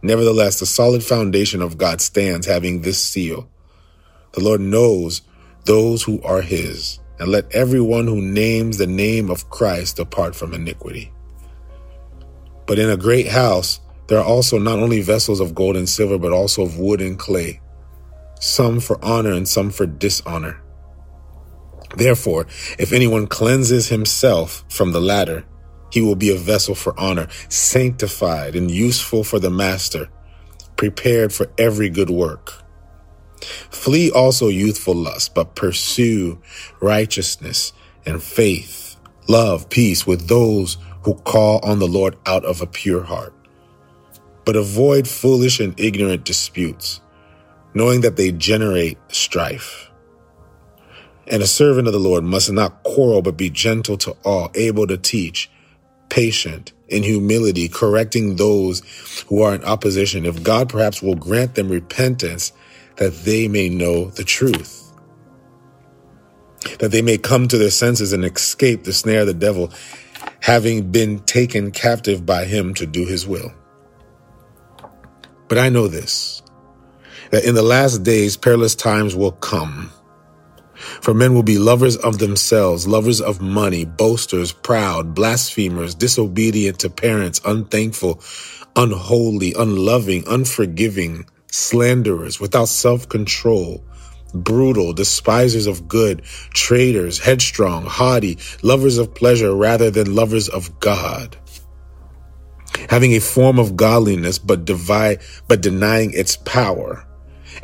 Nevertheless, 0.00 0.60
the 0.60 0.64
solid 0.64 1.04
foundation 1.04 1.60
of 1.60 1.76
God 1.76 2.00
stands, 2.00 2.46
having 2.46 2.80
this 2.80 2.98
seal. 2.98 3.50
The 4.32 4.42
Lord 4.42 4.62
knows 4.62 5.20
those 5.66 6.02
who 6.02 6.22
are 6.22 6.40
his, 6.40 7.00
and 7.18 7.28
let 7.28 7.54
everyone 7.54 8.06
who 8.06 8.22
names 8.22 8.78
the 8.78 8.86
name 8.86 9.30
of 9.30 9.50
Christ 9.50 9.96
depart 9.96 10.34
from 10.34 10.54
iniquity. 10.54 11.12
But 12.66 12.78
in 12.78 12.88
a 12.88 12.96
great 12.96 13.28
house, 13.28 13.78
there 14.06 14.20
are 14.20 14.24
also 14.24 14.58
not 14.58 14.78
only 14.78 15.02
vessels 15.02 15.40
of 15.40 15.54
gold 15.54 15.76
and 15.76 15.86
silver, 15.86 16.16
but 16.16 16.32
also 16.32 16.62
of 16.62 16.78
wood 16.78 17.02
and 17.02 17.18
clay, 17.18 17.60
some 18.40 18.80
for 18.80 19.02
honor 19.04 19.32
and 19.32 19.48
some 19.48 19.70
for 19.70 19.86
dishonor. 19.86 20.60
Therefore, 21.96 22.46
if 22.78 22.92
anyone 22.92 23.26
cleanses 23.26 23.88
himself 23.88 24.64
from 24.68 24.92
the 24.92 25.00
latter, 25.00 25.44
he 25.92 26.00
will 26.00 26.16
be 26.16 26.34
a 26.34 26.38
vessel 26.38 26.74
for 26.74 26.98
honor, 26.98 27.28
sanctified 27.48 28.54
and 28.54 28.70
useful 28.70 29.24
for 29.24 29.38
the 29.38 29.50
master, 29.50 30.08
prepared 30.76 31.32
for 31.32 31.50
every 31.58 31.90
good 31.90 32.10
work. 32.10 32.62
Flee 33.70 34.10
also 34.10 34.48
youthful 34.48 34.94
lust, 34.94 35.34
but 35.34 35.54
pursue 35.54 36.40
righteousness 36.80 37.72
and 38.06 38.22
faith, 38.22 38.96
love, 39.28 39.68
peace 39.68 40.06
with 40.06 40.28
those 40.28 40.76
who 41.02 41.14
call 41.14 41.58
on 41.64 41.78
the 41.78 41.88
Lord 41.88 42.16
out 42.26 42.44
of 42.44 42.60
a 42.60 42.66
pure 42.66 43.02
heart. 43.02 43.34
But 44.44 44.56
avoid 44.56 45.08
foolish 45.08 45.60
and 45.60 45.78
ignorant 45.78 46.24
disputes, 46.24 47.00
knowing 47.74 48.00
that 48.02 48.16
they 48.16 48.32
generate 48.32 48.98
strife. 49.08 49.90
And 51.26 51.42
a 51.42 51.46
servant 51.46 51.86
of 51.86 51.92
the 51.92 52.00
Lord 52.00 52.24
must 52.24 52.50
not 52.50 52.82
quarrel, 52.82 53.22
but 53.22 53.36
be 53.36 53.50
gentle 53.50 53.96
to 53.98 54.16
all, 54.24 54.50
able 54.54 54.86
to 54.88 54.96
teach, 54.96 55.50
patient, 56.08 56.72
in 56.88 57.04
humility, 57.04 57.68
correcting 57.68 58.36
those 58.36 58.82
who 59.28 59.42
are 59.42 59.54
in 59.54 59.64
opposition, 59.64 60.26
if 60.26 60.42
God 60.42 60.68
perhaps 60.68 61.00
will 61.00 61.14
grant 61.14 61.54
them 61.54 61.68
repentance 61.68 62.52
that 62.96 63.14
they 63.24 63.48
may 63.48 63.68
know 63.68 64.10
the 64.10 64.24
truth, 64.24 64.92
that 66.80 66.90
they 66.90 67.00
may 67.00 67.16
come 67.16 67.46
to 67.48 67.56
their 67.56 67.70
senses 67.70 68.12
and 68.12 68.24
escape 68.24 68.84
the 68.84 68.92
snare 68.92 69.20
of 69.20 69.28
the 69.28 69.34
devil, 69.34 69.70
having 70.40 70.90
been 70.90 71.20
taken 71.20 71.70
captive 71.70 72.26
by 72.26 72.44
him 72.44 72.74
to 72.74 72.86
do 72.86 73.06
his 73.06 73.26
will. 73.26 73.52
But 75.48 75.58
I 75.58 75.68
know 75.68 75.86
this, 75.86 76.42
that 77.30 77.44
in 77.44 77.54
the 77.54 77.62
last 77.62 78.02
days 78.02 78.36
perilous 78.36 78.74
times 78.74 79.14
will 79.14 79.32
come 79.32 79.92
for 81.00 81.14
men 81.14 81.34
will 81.34 81.42
be 81.42 81.58
lovers 81.58 81.96
of 81.96 82.18
themselves, 82.18 82.86
lovers 82.86 83.20
of 83.20 83.40
money, 83.40 83.84
boasters, 83.84 84.52
proud, 84.52 85.14
blasphemers, 85.14 85.94
disobedient 85.94 86.78
to 86.80 86.90
parents, 86.90 87.40
unthankful, 87.44 88.22
unholy, 88.76 89.54
unloving, 89.58 90.24
unforgiving, 90.26 91.26
slanderers, 91.50 92.40
without 92.40 92.68
self-control, 92.68 93.84
brutal, 94.32 94.92
despisers 94.92 95.66
of 95.66 95.88
good, 95.88 96.22
traitors, 96.54 97.18
headstrong, 97.18 97.84
haughty, 97.84 98.38
lovers 98.62 98.98
of 98.98 99.14
pleasure 99.14 99.54
rather 99.54 99.90
than 99.90 100.14
lovers 100.14 100.48
of 100.48 100.80
God. 100.80 101.36
Having 102.88 103.12
a 103.12 103.20
form 103.20 103.58
of 103.58 103.76
godliness, 103.76 104.38
but 104.38 104.64
divide, 104.64 105.20
but 105.48 105.60
denying 105.60 106.12
its 106.12 106.36
power. 106.36 107.04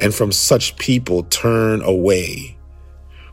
And 0.01 0.15
from 0.15 0.33
such 0.33 0.77
people 0.77 1.25
turn 1.25 1.83
away. 1.83 2.57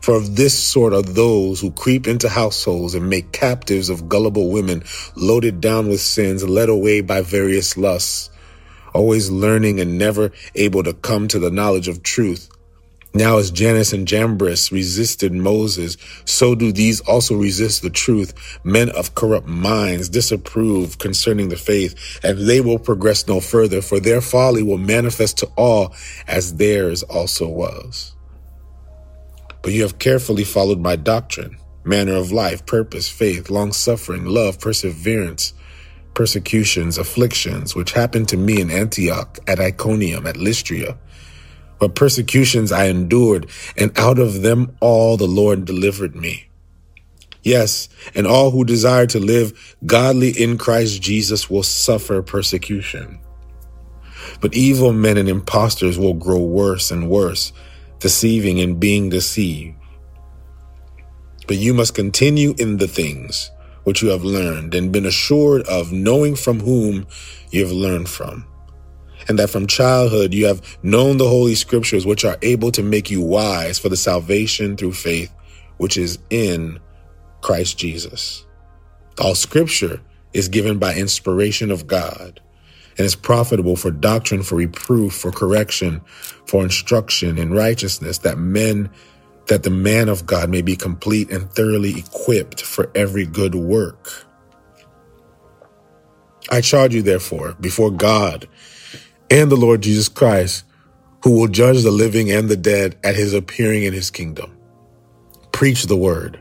For 0.00 0.14
of 0.16 0.36
this 0.36 0.58
sort 0.58 0.92
are 0.92 1.00
those 1.00 1.60
who 1.60 1.70
creep 1.70 2.06
into 2.06 2.28
households 2.28 2.94
and 2.94 3.08
make 3.08 3.32
captives 3.32 3.88
of 3.88 4.06
gullible 4.06 4.50
women, 4.50 4.84
loaded 5.16 5.62
down 5.62 5.88
with 5.88 6.00
sins, 6.00 6.44
led 6.44 6.68
away 6.68 7.00
by 7.00 7.22
various 7.22 7.78
lusts, 7.78 8.28
always 8.92 9.30
learning 9.30 9.80
and 9.80 9.96
never 9.96 10.30
able 10.54 10.82
to 10.82 10.92
come 10.92 11.26
to 11.28 11.38
the 11.38 11.50
knowledge 11.50 11.88
of 11.88 12.02
truth. 12.02 12.50
Now 13.16 13.38
as 13.38 13.52
Jannes 13.52 13.92
and 13.92 14.08
Jambres 14.08 14.72
resisted 14.72 15.32
Moses, 15.32 15.96
so 16.24 16.56
do 16.56 16.72
these 16.72 17.00
also 17.02 17.36
resist 17.36 17.82
the 17.82 17.90
truth. 17.90 18.34
Men 18.64 18.90
of 18.90 19.14
corrupt 19.14 19.46
minds 19.46 20.08
disapprove 20.08 20.98
concerning 20.98 21.48
the 21.48 21.56
faith, 21.56 21.94
and 22.24 22.48
they 22.48 22.60
will 22.60 22.80
progress 22.80 23.28
no 23.28 23.40
further, 23.40 23.82
for 23.82 24.00
their 24.00 24.20
folly 24.20 24.64
will 24.64 24.78
manifest 24.78 25.38
to 25.38 25.46
all 25.56 25.94
as 26.26 26.56
theirs 26.56 27.04
also 27.04 27.48
was. 27.48 28.16
But 29.62 29.72
you 29.72 29.82
have 29.82 30.00
carefully 30.00 30.44
followed 30.44 30.80
my 30.80 30.96
doctrine, 30.96 31.56
manner 31.84 32.14
of 32.14 32.32
life, 32.32 32.66
purpose, 32.66 33.08
faith, 33.08 33.48
long 33.48 33.72
suffering, 33.72 34.24
love, 34.24 34.58
perseverance, 34.60 35.54
persecutions, 36.14 36.98
afflictions, 36.98 37.76
which 37.76 37.92
happened 37.92 38.28
to 38.28 38.36
me 38.36 38.60
in 38.60 38.72
Antioch, 38.72 39.38
at 39.46 39.60
Iconium, 39.60 40.26
at 40.26 40.36
Lystra. 40.36 40.98
But 41.78 41.94
persecutions 41.94 42.72
I 42.72 42.86
endured, 42.86 43.48
and 43.76 43.96
out 43.98 44.18
of 44.18 44.42
them 44.42 44.76
all 44.80 45.16
the 45.16 45.26
Lord 45.26 45.64
delivered 45.64 46.14
me. 46.14 46.48
Yes, 47.42 47.90
and 48.14 48.26
all 48.26 48.50
who 48.50 48.64
desire 48.64 49.06
to 49.08 49.20
live 49.20 49.76
godly 49.84 50.30
in 50.30 50.56
Christ 50.56 51.02
Jesus 51.02 51.50
will 51.50 51.62
suffer 51.62 52.22
persecution. 52.22 53.18
But 54.40 54.54
evil 54.54 54.92
men 54.92 55.18
and 55.18 55.28
impostors 55.28 55.98
will 55.98 56.14
grow 56.14 56.42
worse 56.42 56.90
and 56.90 57.10
worse 57.10 57.52
deceiving 58.00 58.60
and 58.60 58.78
being 58.78 59.08
deceived. 59.08 59.76
But 61.46 61.56
you 61.56 61.74
must 61.74 61.94
continue 61.94 62.54
in 62.58 62.78
the 62.78 62.88
things 62.88 63.50
which 63.84 64.02
you 64.02 64.08
have 64.08 64.24
learned 64.24 64.74
and 64.74 64.92
been 64.92 65.06
assured 65.06 65.62
of 65.62 65.92
knowing 65.92 66.36
from 66.36 66.60
whom 66.60 67.06
you 67.50 67.62
have 67.62 67.72
learned 67.72 68.08
from. 68.08 68.46
And 69.28 69.38
that 69.38 69.50
from 69.50 69.66
childhood 69.66 70.34
you 70.34 70.46
have 70.46 70.62
known 70.82 71.16
the 71.16 71.28
holy 71.28 71.54
scriptures 71.54 72.04
which 72.04 72.24
are 72.24 72.38
able 72.42 72.70
to 72.72 72.82
make 72.82 73.10
you 73.10 73.22
wise 73.22 73.78
for 73.78 73.88
the 73.88 73.96
salvation 73.96 74.76
through 74.76 74.92
faith 74.92 75.34
which 75.78 75.96
is 75.96 76.18
in 76.30 76.78
Christ 77.40 77.78
Jesus. 77.78 78.46
All 79.18 79.34
scripture 79.34 80.00
is 80.32 80.48
given 80.48 80.78
by 80.78 80.94
inspiration 80.94 81.70
of 81.70 81.86
God 81.86 82.40
and 82.96 83.04
is 83.04 83.16
profitable 83.16 83.76
for 83.76 83.90
doctrine, 83.90 84.42
for 84.42 84.56
reproof, 84.56 85.14
for 85.14 85.30
correction, 85.30 86.00
for 86.46 86.62
instruction 86.62 87.38
in 87.38 87.52
righteousness, 87.52 88.18
that 88.18 88.38
men, 88.38 88.90
that 89.48 89.62
the 89.62 89.70
man 89.70 90.08
of 90.08 90.26
God 90.26 90.48
may 90.48 90.62
be 90.62 90.76
complete 90.76 91.30
and 91.30 91.50
thoroughly 91.50 91.98
equipped 91.98 92.62
for 92.62 92.90
every 92.94 93.26
good 93.26 93.54
work. 93.54 94.26
I 96.50 96.60
charge 96.60 96.94
you, 96.94 97.02
therefore, 97.02 97.56
before 97.60 97.90
God 97.90 98.48
and 99.30 99.50
the 99.50 99.56
Lord 99.56 99.82
Jesus 99.82 100.08
Christ, 100.08 100.64
who 101.22 101.38
will 101.38 101.48
judge 101.48 101.82
the 101.82 101.90
living 101.90 102.30
and 102.30 102.48
the 102.48 102.56
dead 102.56 102.96
at 103.02 103.16
his 103.16 103.32
appearing 103.34 103.84
in 103.84 103.92
his 103.92 104.10
kingdom. 104.10 104.56
Preach 105.52 105.84
the 105.84 105.96
word. 105.96 106.40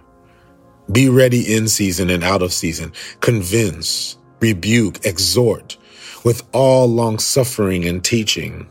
Be 0.92 1.08
ready 1.08 1.56
in 1.56 1.68
season 1.68 2.10
and 2.10 2.24
out 2.24 2.42
of 2.42 2.52
season. 2.52 2.92
Convince, 3.22 4.18
rebuke, 4.40 5.06
exhort 5.06 5.78
with 6.24 6.44
all 6.54 6.88
long 6.88 7.20
suffering 7.20 7.86
and 7.86 8.04
teaching. 8.04 8.68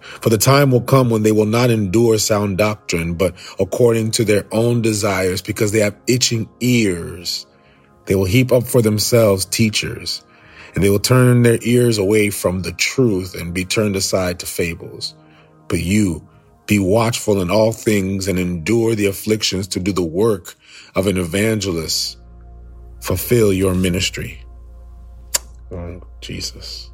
For 0.00 0.28
the 0.30 0.38
time 0.38 0.70
will 0.70 0.80
come 0.80 1.10
when 1.10 1.22
they 1.22 1.32
will 1.32 1.46
not 1.46 1.70
endure 1.70 2.18
sound 2.18 2.58
doctrine, 2.58 3.14
but 3.14 3.34
according 3.60 4.10
to 4.12 4.24
their 4.24 4.46
own 4.52 4.82
desires, 4.82 5.40
because 5.42 5.72
they 5.72 5.80
have 5.80 5.96
itching 6.06 6.48
ears, 6.60 7.46
they 8.06 8.14
will 8.14 8.24
heap 8.24 8.50
up 8.50 8.64
for 8.64 8.82
themselves 8.82 9.44
teachers, 9.44 10.24
and 10.74 10.84
they 10.84 10.90
will 10.90 10.98
turn 10.98 11.42
their 11.42 11.58
ears 11.62 11.98
away 11.98 12.30
from 12.30 12.62
the 12.62 12.72
truth 12.72 13.34
and 13.34 13.54
be 13.54 13.64
turned 13.64 13.96
aside 13.96 14.38
to 14.40 14.46
fables. 14.46 15.14
But 15.68 15.80
you, 15.80 16.26
be 16.66 16.78
watchful 16.78 17.40
in 17.40 17.50
all 17.50 17.72
things 17.72 18.28
and 18.28 18.38
endure 18.38 18.94
the 18.94 19.06
afflictions 19.06 19.66
to 19.68 19.80
do 19.80 19.92
the 19.92 20.02
work 20.02 20.54
of 20.94 21.06
an 21.06 21.16
evangelist. 21.16 22.18
Fulfill 23.00 23.52
your 23.52 23.74
ministry. 23.74 24.44
Oh, 25.72 26.00
Jesus. 26.20 26.90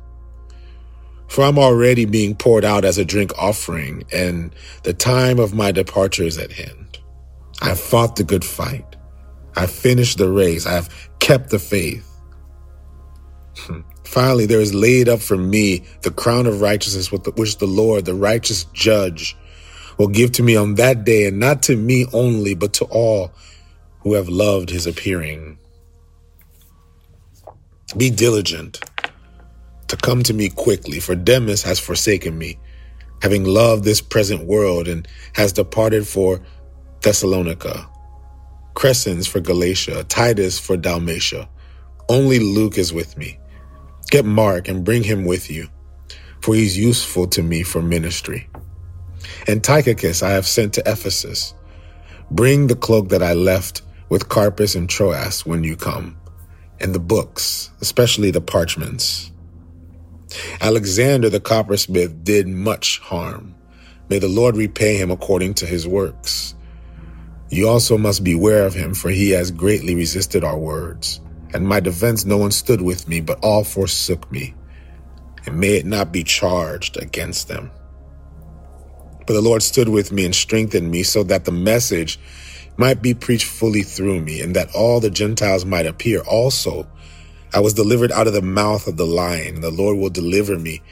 For 1.29 1.45
I'm 1.45 1.59
already 1.59 2.05
being 2.05 2.35
poured 2.35 2.65
out 2.65 2.85
as 2.85 2.99
a 2.99 3.05
drink 3.05 3.33
offering, 3.37 4.05
and 4.13 4.55
the 4.85 4.95
time 4.95 5.39
of 5.39 5.53
my 5.53 5.73
departure 5.73 6.23
is 6.23 6.39
at 6.39 6.53
hand. 6.53 6.99
I 7.61 7.69
have 7.69 7.81
fought 7.81 8.17
the 8.17 8.25
good 8.25 8.45
fight. 8.45 8.97
I've 9.57 9.71
finished 9.71 10.19
the 10.19 10.31
race. 10.31 10.67
I 10.67 10.73
have 10.73 11.11
kept 11.19 11.51
the 11.51 11.59
faith. 11.59 12.06
Finally, 14.07 14.47
there 14.47 14.61
is 14.61 14.73
laid 14.73 15.09
up 15.09 15.21
for 15.21 15.37
me 15.37 15.83
the 16.03 16.11
crown 16.11 16.47
of 16.47 16.61
righteousness, 16.61 17.11
which 17.11 17.59
the 17.59 17.67
Lord, 17.67 18.05
the 18.05 18.15
righteous 18.15 18.65
judge, 18.73 19.37
will 19.99 20.09
give 20.09 20.33
to 20.33 20.43
me 20.43 20.57
on 20.57 20.77
that 20.77 21.05
day, 21.05 21.27
and 21.27 21.39
not 21.41 21.63
to 21.65 21.77
me 21.77 22.07
only, 22.13 22.55
but 22.55 22.73
to 22.75 22.85
all 22.87 23.33
who 24.01 24.15
have 24.15 24.29
loved 24.29 24.71
his 24.71 24.87
appearing. 24.87 25.59
Be 27.97 28.11
diligent 28.11 28.81
to 29.89 29.97
come 29.97 30.23
to 30.23 30.35
me 30.35 30.49
quickly, 30.51 31.01
for 31.01 31.15
Demas 31.15 31.63
has 31.65 31.79
forsaken 31.79 32.39
me, 32.39 32.59
having 33.23 33.45
loved 33.45 33.85
this 33.85 34.01
present 34.01 34.47
world, 34.47 34.87
and 34.87 35.07
has 35.35 35.53
departed 35.53 36.07
for 36.07 36.41
Thessalonica. 37.03 37.89
Crescens 38.75 39.27
for 39.27 39.41
Galatia, 39.41 40.05
Titus 40.05 40.59
for 40.59 40.77
Dalmatia. 40.77 41.49
Only 42.09 42.39
Luke 42.39 42.79
is 42.79 42.93
with 42.93 43.17
me. 43.17 43.39
Get 44.11 44.25
Mark 44.25 44.69
and 44.69 44.85
bring 44.85 45.03
him 45.03 45.25
with 45.25 45.51
you, 45.51 45.69
for 46.41 46.55
he's 46.55 46.79
useful 46.79 47.27
to 47.29 47.43
me 47.43 47.63
for 47.63 47.83
ministry. 47.83 48.49
And 49.49 49.63
Tychicus 49.63 50.23
I 50.23 50.31
have 50.31 50.47
sent 50.47 50.75
to 50.75 50.83
Ephesus. 50.87 51.55
Bring 52.31 52.67
the 52.69 52.77
cloak 52.77 53.09
that 53.09 53.23
I 53.23 53.33
left 53.33 53.83
with 54.09 54.29
Carpus 54.29 54.75
and 54.75 54.89
Troas 54.89 55.45
when 55.45 55.65
you 55.65 55.77
come, 55.77 56.17
and 56.81 56.95
the 56.95 57.01
books, 57.01 57.71
especially 57.81 58.31
the 58.31 58.41
parchments. 58.41 59.33
Alexander 60.61 61.29
the 61.29 61.41
coppersmith 61.41 62.25
did 62.25 62.47
much 62.47 63.01
harm. 63.01 63.55
May 64.09 64.19
the 64.21 64.29
Lord 64.29 64.57
repay 64.57 64.97
him 64.97 65.11
according 65.11 65.55
to 65.55 65.67
his 65.67 65.87
works. 65.87 66.55
You 67.51 67.69
also 67.69 67.99
must 67.99 68.25
beware 68.25 68.67
of 68.67 68.75
him, 68.75 68.95
for 68.95 69.11
he 69.11 69.31
has 69.31 69.51
greatly 69.51 69.95
resisted 69.95 70.45
our 70.45 70.59
words. 70.59 71.21
At 71.55 71.63
my 71.63 71.81
defense, 71.81 72.25
no 72.25 72.37
one 72.37 72.51
stood 72.51 72.83
with 72.83 73.09
me, 73.09 73.21
but 73.21 73.39
all 73.43 73.65
forsook 73.65 74.31
me. 74.31 74.55
And 75.47 75.59
may 75.59 75.77
it 75.77 75.87
not 75.87 76.13
be 76.13 76.25
charged 76.25 76.97
against 76.97 77.49
them. 77.49 77.71
But 79.27 79.35
the 79.35 79.43
Lord 79.43 79.63
stood 79.63 79.89
with 79.89 80.13
me 80.13 80.25
and 80.25 80.35
strengthened 80.35 80.91
me 80.91 81.03
so 81.03 81.23
that 81.25 81.45
the 81.45 81.53
message 81.53 82.19
might 82.77 83.03
be 83.03 83.15
preached 83.15 83.47
fully 83.47 83.83
through 83.83 84.21
me 84.21 84.41
and 84.41 84.55
that 84.55 84.75
all 84.75 85.01
the 85.01 85.11
Gentiles 85.11 85.65
might 85.65 85.87
appear 85.87 86.21
also. 86.21 86.87
I 87.53 87.61
was 87.61 87.75
delivered 87.75 88.13
out 88.13 88.27
of 88.27 88.33
the 88.33 88.43
mouth 88.43 88.87
of 88.87 88.97
the 88.97 89.07
lion. 89.07 89.61
The 89.61 89.71
Lord 89.71 89.99
will 89.99 90.11
deliver 90.11 90.59
me 90.59 90.83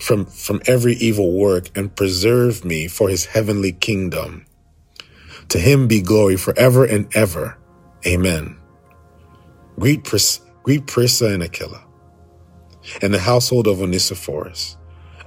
from, 0.00 0.26
from 0.26 0.60
every 0.66 0.94
evil 0.94 1.32
work 1.32 1.76
and 1.76 1.94
preserve 1.94 2.64
me 2.64 2.88
for 2.88 3.08
his 3.08 3.26
heavenly 3.26 3.72
kingdom. 3.72 4.46
To 5.50 5.58
him 5.58 5.88
be 5.88 6.00
glory 6.00 6.36
forever 6.36 6.84
and 6.84 7.14
ever. 7.14 7.58
Amen. 8.06 8.59
Greet, 9.80 10.04
Pris- 10.04 10.40
Prisca 10.86 11.26
and 11.34 11.42
Aquila 11.42 11.84
and 13.02 13.12
the 13.12 13.18
household 13.18 13.66
of 13.66 13.80
Onesiphorus. 13.80 14.76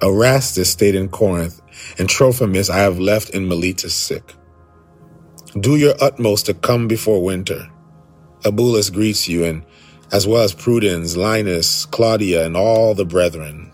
Erastus 0.02 0.70
stayed 0.70 0.96
in 0.96 1.10
Corinth, 1.10 1.62
and 1.98 2.10
Trophimus 2.10 2.70
I 2.70 2.80
have 2.80 3.00
left 3.00 3.30
in 3.30 3.48
Miletus 3.48 3.94
sick. 3.94 4.34
Do 5.60 5.76
your 5.78 5.96
utmost 6.02 6.48
to 6.48 6.54
come 6.54 6.88
before 6.88 7.24
winter. 7.24 7.70
Eubulus 8.44 8.90
greets 8.90 9.28
you, 9.28 9.46
and 9.46 9.64
as 10.12 10.28
well 10.28 10.44
as 10.44 10.54
Prudence, 10.54 11.16
Linus, 11.16 11.86
Claudia, 11.86 12.46
and 12.46 12.58
all 12.58 12.94
the 12.94 13.06
brethren. 13.06 13.72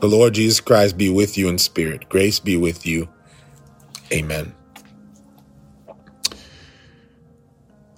The 0.00 0.06
Lord 0.06 0.34
Jesus 0.34 0.60
Christ 0.60 0.96
be 0.96 1.08
with 1.08 1.36
you 1.36 1.48
in 1.48 1.58
spirit. 1.58 2.08
Grace 2.08 2.38
be 2.38 2.56
with 2.56 2.86
you. 2.86 3.08
Amen. 4.12 4.54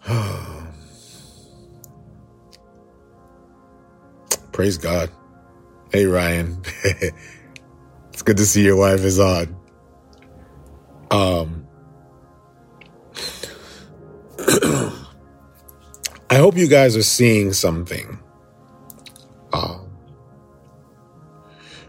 Praise 4.58 4.76
God. 4.76 5.10
Hey, 5.92 6.06
Ryan. 6.06 6.60
it's 8.12 8.22
good 8.24 8.38
to 8.38 8.44
see 8.44 8.64
your 8.64 8.74
wife 8.74 9.04
is 9.04 9.20
on. 9.20 9.56
Um, 11.12 11.68
I 16.28 16.34
hope 16.38 16.56
you 16.56 16.66
guys 16.66 16.96
are 16.96 17.04
seeing 17.04 17.52
something 17.52 18.18
uh, 19.52 19.78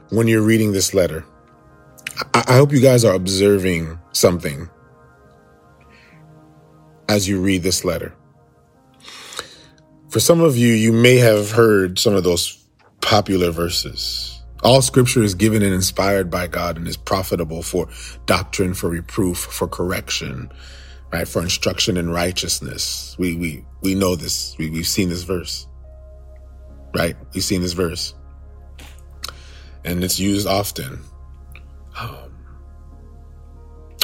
when 0.10 0.28
you're 0.28 0.44
reading 0.44 0.72
this 0.72 0.94
letter. 0.94 1.26
I, 2.36 2.44
I 2.50 2.54
hope 2.54 2.72
you 2.72 2.82
guys 2.82 3.04
are 3.04 3.16
observing 3.16 3.98
something 4.12 4.70
as 7.08 7.28
you 7.28 7.42
read 7.42 7.64
this 7.64 7.84
letter. 7.84 8.14
For 10.10 10.20
some 10.20 10.40
of 10.42 10.56
you, 10.56 10.72
you 10.74 10.92
may 10.92 11.18
have 11.18 11.50
heard 11.50 11.98
some 11.98 12.14
of 12.14 12.24
those 12.24 12.59
popular 13.02 13.52
verses. 13.52 14.42
All 14.64 14.82
scripture 14.82 15.24
is 15.24 15.36
given 15.36 15.64
and 15.64 15.74
inspired 15.74 16.30
by 16.30 16.48
God 16.48 16.78
and 16.78 16.88
is 16.88 16.98
profitable 16.98 17.62
for 17.62 17.88
doctrine, 18.26 18.74
for 18.74 18.90
reproof, 18.90 19.38
for 19.38 19.68
correction, 19.68 20.52
right? 21.14 21.28
For 21.28 21.42
instruction 21.42 21.96
in 21.98 22.10
righteousness. 22.10 23.16
We, 23.18 23.36
we, 23.36 23.66
we 23.82 23.96
know 23.96 24.16
this. 24.16 24.56
We, 24.58 24.70
we've 24.70 24.88
seen 24.88 25.10
this 25.10 25.24
verse, 25.24 25.66
right? 26.94 27.16
We've 27.34 27.44
seen 27.44 27.62
this 27.62 27.74
verse 27.74 28.14
and 29.84 30.04
it's 30.04 30.20
used 30.20 30.48
often. 30.48 31.00
Um, 32.00 32.29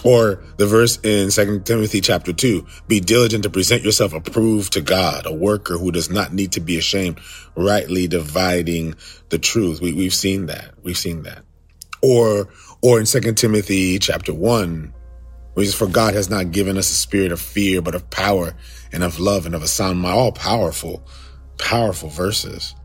or 0.05 0.43
the 0.57 0.67
verse 0.67 0.99
in 1.03 1.31
Second 1.31 1.65
Timothy 1.65 1.99
chapter 1.99 2.31
2, 2.31 2.63
be 2.87 2.99
diligent 2.99 3.41
to 3.43 3.49
present 3.49 3.81
yourself 3.81 4.13
approved 4.13 4.73
to 4.73 4.81
God, 4.81 5.25
a 5.25 5.33
worker 5.33 5.79
who 5.79 5.91
does 5.91 6.11
not 6.11 6.31
need 6.31 6.51
to 6.51 6.59
be 6.59 6.77
ashamed, 6.77 7.19
rightly 7.55 8.07
dividing 8.07 8.93
the 9.29 9.39
truth. 9.39 9.81
We, 9.81 9.93
we've 9.93 10.13
seen 10.13 10.45
that. 10.45 10.75
We've 10.83 10.97
seen 10.97 11.23
that. 11.23 11.43
Or, 12.03 12.49
or 12.83 12.99
in 12.99 13.07
Second 13.07 13.35
Timothy 13.35 13.97
chapter 13.97 14.31
1, 14.31 14.93
which 15.55 15.69
is 15.69 15.73
for 15.73 15.87
God 15.87 16.13
has 16.13 16.29
not 16.29 16.51
given 16.51 16.77
us 16.77 16.91
a 16.91 16.93
spirit 16.93 17.31
of 17.31 17.41
fear, 17.41 17.81
but 17.81 17.95
of 17.95 18.07
power 18.11 18.55
and 18.93 19.03
of 19.03 19.19
love 19.19 19.47
and 19.47 19.55
of 19.55 19.63
a 19.63 19.67
sound 19.67 19.99
mind. 19.99 20.15
All 20.15 20.31
powerful, 20.31 21.03
powerful 21.57 22.09
verses. 22.09 22.75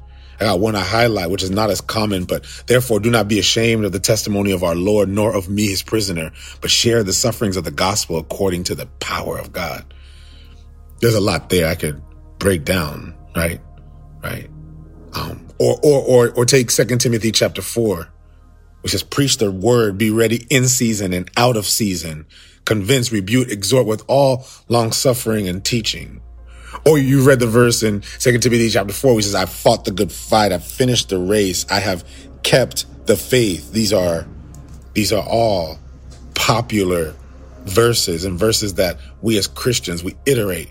I 0.41 0.45
got 0.45 0.61
one 0.61 0.75
I 0.75 0.81
highlight, 0.81 1.31
which 1.31 1.43
is 1.43 1.51
not 1.51 1.69
as 1.69 1.83
common, 1.83 2.25
but 2.25 2.47
therefore 2.67 2.99
do 2.99 3.11
not 3.11 3.29
be 3.29 3.39
ashamed 3.39 3.85
of 3.85 3.93
the 3.93 4.01
testimony 4.01 4.53
of 4.53 4.65
our 4.65 4.75
Lord, 4.75 5.11
nor 5.11 5.37
of 5.37 5.51
me, 5.51 5.69
his 5.69 5.83
prisoner, 5.83 6.33
but 6.63 6.71
share 6.71 7.03
the 7.03 7.13
sufferings 7.13 7.59
of 7.59 7.65
the 7.65 7.71
gospel 7.71 8.19
according 8.19 8.65
to 8.65 8.75
the 8.75 8.87
power 9.01 9.39
of 9.39 9.53
God. 9.53 9.85
There's 11.01 11.15
a 11.15 11.21
lot 11.21 11.51
there 11.51 11.69
I 11.69 11.75
could 11.75 12.03
break 12.39 12.65
down, 12.65 13.15
right? 13.37 13.61
Right. 14.23 14.49
Um, 15.13 15.47
or, 15.59 15.79
or, 15.83 16.03
or, 16.03 16.31
or 16.31 16.45
take 16.47 16.71
second 16.71 17.01
Timothy 17.01 17.33
chapter 17.33 17.61
four, 17.61 18.09
which 18.81 18.93
says, 18.93 19.03
preach 19.03 19.37
the 19.37 19.51
word, 19.51 19.99
be 19.99 20.11
ready 20.11 20.47
in 20.49 20.69
season 20.69 21.13
and 21.13 21.31
out 21.37 21.57
of 21.57 21.67
season, 21.67 22.27
convince, 22.65 23.13
rebuke, 23.13 23.49
exhort 23.49 23.87
with 23.87 24.03
all 24.09 24.47
long 24.69 24.93
suffering 24.93 25.49
and 25.49 25.65
teaching. 25.65 26.23
Or 26.87 26.99
you 26.99 27.23
read 27.23 27.41
the 27.41 27.47
verse 27.47 27.83
in 27.83 28.03
Second 28.19 28.43
Timothy 28.43 28.71
chapter 28.71 28.93
four, 28.93 29.15
which 29.15 29.25
says, 29.25 29.35
"I 29.35 29.47
fought 29.47 29.85
the 29.85 29.91
good 29.91 30.13
fight, 30.13 30.53
I 30.53 30.59
finished 30.59 31.09
the 31.09 31.19
race, 31.19 31.67
I 31.71 31.81
have 31.81 32.05
kept 32.43 32.87
the 33.07 33.17
faith." 33.17 33.73
These 33.73 33.93
are 33.93 34.27
these 34.95 35.13
are 35.13 35.23
all 35.23 35.79
popular 36.35 37.15
verses 37.67 38.25
and 38.25 38.39
verses 38.39 38.75
that 38.75 38.99
we 39.21 39.37
as 39.39 39.47
Christians 39.47 40.03
we 40.03 40.15
iterate. 40.27 40.71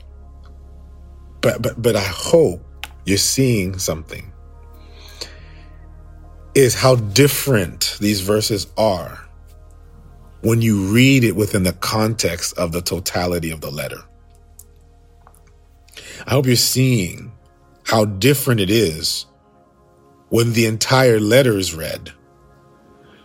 But 1.41 1.61
but 1.61 1.81
but 1.81 1.95
I 1.95 2.03
hope 2.03 2.61
you're 3.05 3.17
seeing 3.17 3.77
something. 3.79 4.31
Is 6.55 6.73
how 6.73 6.95
different 6.95 7.95
these 7.99 8.21
verses 8.21 8.67
are 8.75 9.19
when 10.41 10.61
you 10.61 10.87
read 10.87 11.23
it 11.23 11.35
within 11.35 11.63
the 11.63 11.73
context 11.73 12.57
of 12.57 12.71
the 12.71 12.81
totality 12.81 13.51
of 13.51 13.61
the 13.61 13.69
letter. 13.71 14.01
I 16.27 16.31
hope 16.31 16.45
you're 16.45 16.55
seeing 16.55 17.31
how 17.83 18.05
different 18.05 18.61
it 18.61 18.69
is 18.69 19.25
when 20.29 20.53
the 20.53 20.65
entire 20.65 21.19
letter 21.19 21.57
is 21.57 21.73
read. 21.73 22.11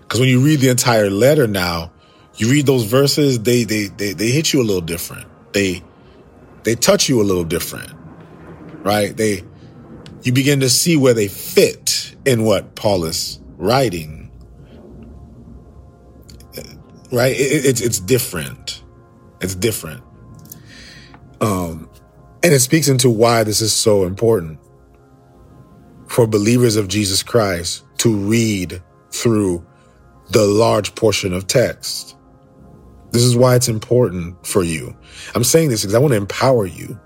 Because 0.01 0.21
when 0.21 0.29
you 0.29 0.41
read 0.41 0.61
the 0.61 0.69
entire 0.69 1.11
letter 1.11 1.47
now, 1.47 1.93
you 2.37 2.51
read 2.51 2.67
those 2.67 2.85
verses, 2.85 3.41
they, 3.41 3.65
they, 3.65 3.87
they, 3.87 4.13
they 4.13 4.31
hit 4.31 4.53
you 4.53 4.61
a 4.61 4.65
little 4.65 4.81
different. 4.81 5.27
They, 5.53 5.83
they 6.65 6.75
touch 6.75 7.09
you 7.09 7.21
a 7.21 7.25
little 7.25 7.45
different, 7.45 7.93
right? 8.83 9.17
They, 9.17 9.45
you 10.23 10.33
begin 10.33 10.61
to 10.61 10.71
see 10.71 10.97
where 10.97 11.15
they 11.15 11.29
fit 11.29 12.15
in 12.25 12.43
what 12.45 12.75
Paul 12.75 13.05
is 13.05 13.39
writing, 13.57 14.31
right? 17.13 17.33
It, 17.33 17.67
it's, 17.67 17.81
it's 17.81 18.01
different. 18.01 18.83
It's 19.41 19.55
different. 19.55 20.03
Um, 21.41 21.91
and 22.45 22.53
it 22.53 22.61
speaks 22.61 22.89
into 22.89 23.09
why 23.09 23.43
this 23.43 23.63
is 23.63 23.73
so 23.73 24.05
important 24.05 24.61
for 26.07 26.27
believers 26.27 26.77
of 26.77 26.89
Jesus 26.89 27.23
Christ 27.23 27.85
to 27.99 28.15
read 28.15 28.83
through 29.11 29.67
the 30.29 30.45
large 30.45 30.95
portion 30.95 31.33
of 31.33 31.47
text. 31.47 32.17
This 33.13 33.23
is 33.23 33.35
why 33.35 33.57
it's 33.57 33.69
important 33.69 34.47
for 34.47 34.63
you. 34.63 34.95
I'm 35.35 35.43
saying 35.43 35.71
this 35.71 35.83
because 35.83 35.95
I 35.95 35.99
want 35.99 36.13
to 36.13 36.19
empower 36.19 36.67
you. 36.67 37.01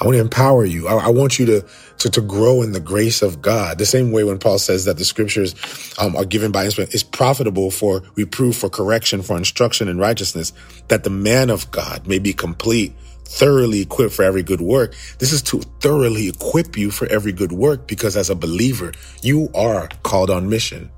I 0.00 0.04
want 0.04 0.16
to 0.16 0.20
empower 0.20 0.66
you. 0.66 0.86
I, 0.86 1.06
I 1.06 1.08
want 1.08 1.38
you 1.38 1.46
to, 1.46 1.66
to, 1.98 2.10
to 2.10 2.20
grow 2.20 2.60
in 2.60 2.72
the 2.72 2.80
grace 2.80 3.22
of 3.22 3.40
God. 3.40 3.78
The 3.78 3.86
same 3.86 4.12
way 4.12 4.22
when 4.22 4.38
Paul 4.38 4.58
says 4.58 4.84
that 4.84 4.98
the 4.98 5.04
scriptures 5.04 5.54
um, 5.98 6.14
are 6.14 6.26
given 6.26 6.52
by 6.52 6.66
inspiration 6.66 6.92
is 6.92 7.02
profitable 7.02 7.70
for 7.70 8.02
reproof, 8.16 8.56
for 8.56 8.68
correction, 8.68 9.22
for 9.22 9.36
instruction 9.36 9.88
in 9.88 9.98
righteousness, 9.98 10.52
that 10.88 11.04
the 11.04 11.10
man 11.10 11.48
of 11.48 11.70
God 11.70 12.06
may 12.06 12.18
be 12.18 12.34
complete, 12.34 12.94
thoroughly 13.28 13.82
equipped 13.82 14.14
for 14.14 14.24
every 14.24 14.42
good 14.42 14.60
work. 14.60 14.94
This 15.18 15.32
is 15.32 15.42
to 15.42 15.60
thoroughly 15.80 16.28
equip 16.28 16.76
you 16.76 16.90
for 16.90 17.06
every 17.06 17.32
good 17.32 17.52
work 17.52 17.86
because 17.86 18.16
as 18.16 18.30
a 18.30 18.34
believer, 18.34 18.92
you 19.22 19.50
are 19.54 19.88
called 20.02 20.30
on 20.30 20.48
mission. 20.48 20.90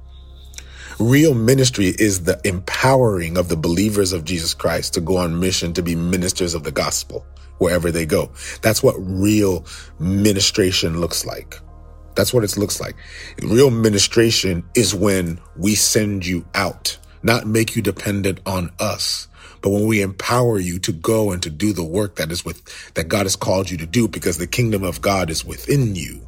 Real 1.00 1.34
ministry 1.34 1.86
is 1.86 2.24
the 2.24 2.40
empowering 2.44 3.36
of 3.36 3.48
the 3.48 3.56
believers 3.56 4.12
of 4.12 4.24
Jesus 4.24 4.54
Christ 4.54 4.94
to 4.94 5.00
go 5.00 5.16
on 5.16 5.40
mission 5.40 5.72
to 5.74 5.82
be 5.82 5.96
ministers 5.96 6.54
of 6.54 6.62
the 6.62 6.70
gospel 6.70 7.26
wherever 7.58 7.90
they 7.90 8.06
go. 8.06 8.30
That's 8.62 8.82
what 8.82 8.94
real 8.98 9.64
ministration 9.98 11.00
looks 11.00 11.24
like. 11.26 11.58
That's 12.14 12.34
what 12.34 12.44
it 12.44 12.56
looks 12.56 12.80
like. 12.80 12.96
Real 13.42 13.70
ministration 13.70 14.64
is 14.74 14.94
when 14.94 15.40
we 15.56 15.74
send 15.74 16.26
you 16.26 16.44
out, 16.54 16.98
not 17.22 17.46
make 17.46 17.76
you 17.76 17.82
dependent 17.82 18.40
on 18.46 18.70
us. 18.78 19.28
But 19.62 19.70
when 19.70 19.86
we 19.86 20.00
empower 20.00 20.58
you 20.58 20.78
to 20.80 20.92
go 20.92 21.32
and 21.32 21.42
to 21.42 21.50
do 21.50 21.72
the 21.72 21.84
work 21.84 22.16
that 22.16 22.32
is 22.32 22.44
with, 22.44 22.62
that 22.94 23.08
God 23.08 23.26
has 23.26 23.36
called 23.36 23.70
you 23.70 23.76
to 23.78 23.86
do 23.86 24.08
because 24.08 24.38
the 24.38 24.46
kingdom 24.46 24.82
of 24.82 25.02
God 25.02 25.30
is 25.30 25.44
within 25.44 25.94
you. 25.94 26.26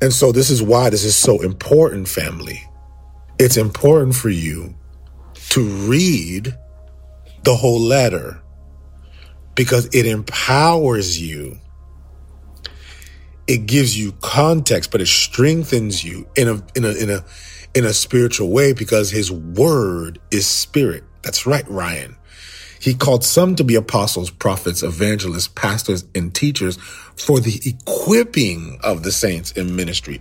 And 0.00 0.12
so 0.12 0.30
this 0.30 0.50
is 0.50 0.62
why 0.62 0.90
this 0.90 1.04
is 1.04 1.16
so 1.16 1.40
important, 1.40 2.08
family. 2.08 2.62
It's 3.38 3.56
important 3.56 4.14
for 4.14 4.28
you 4.28 4.74
to 5.50 5.64
read 5.64 6.56
the 7.42 7.54
whole 7.54 7.80
letter 7.80 8.40
because 9.54 9.86
it 9.92 10.06
empowers 10.06 11.20
you. 11.20 11.58
It 13.48 13.66
gives 13.66 13.98
you 13.98 14.12
context, 14.20 14.92
but 14.92 15.00
it 15.00 15.08
strengthens 15.08 16.04
you 16.04 16.28
in 16.36 16.48
a, 16.48 16.62
in 16.76 16.84
a, 16.84 16.90
in 16.90 17.10
a, 17.10 17.24
in 17.78 17.84
a 17.84 17.94
spiritual 17.94 18.50
way 18.50 18.72
because 18.72 19.08
his 19.08 19.30
word 19.30 20.18
is 20.32 20.48
spirit. 20.48 21.04
That's 21.22 21.46
right, 21.46 21.66
Ryan. 21.68 22.16
He 22.80 22.92
called 22.92 23.22
some 23.22 23.54
to 23.54 23.62
be 23.62 23.76
apostles, 23.76 24.30
prophets, 24.30 24.82
evangelists, 24.82 25.46
pastors, 25.46 26.04
and 26.12 26.34
teachers 26.34 26.76
for 27.16 27.38
the 27.38 27.60
equipping 27.64 28.80
of 28.82 29.04
the 29.04 29.12
saints 29.12 29.52
in 29.52 29.76
ministry. 29.76 30.20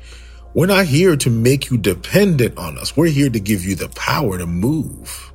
We're 0.54 0.68
not 0.68 0.86
here 0.86 1.18
to 1.18 1.32
make 1.32 1.72
you 1.72 1.80
dependent 1.80 2.60
on 2.60 2.78
us. 2.78 2.96
We're 2.96 3.08
here 3.08 3.32
to 3.32 3.40
give 3.40 3.66
you 3.66 3.74
the 3.74 3.90
power 3.90 4.38
to 4.38 4.46
move. 4.46 5.34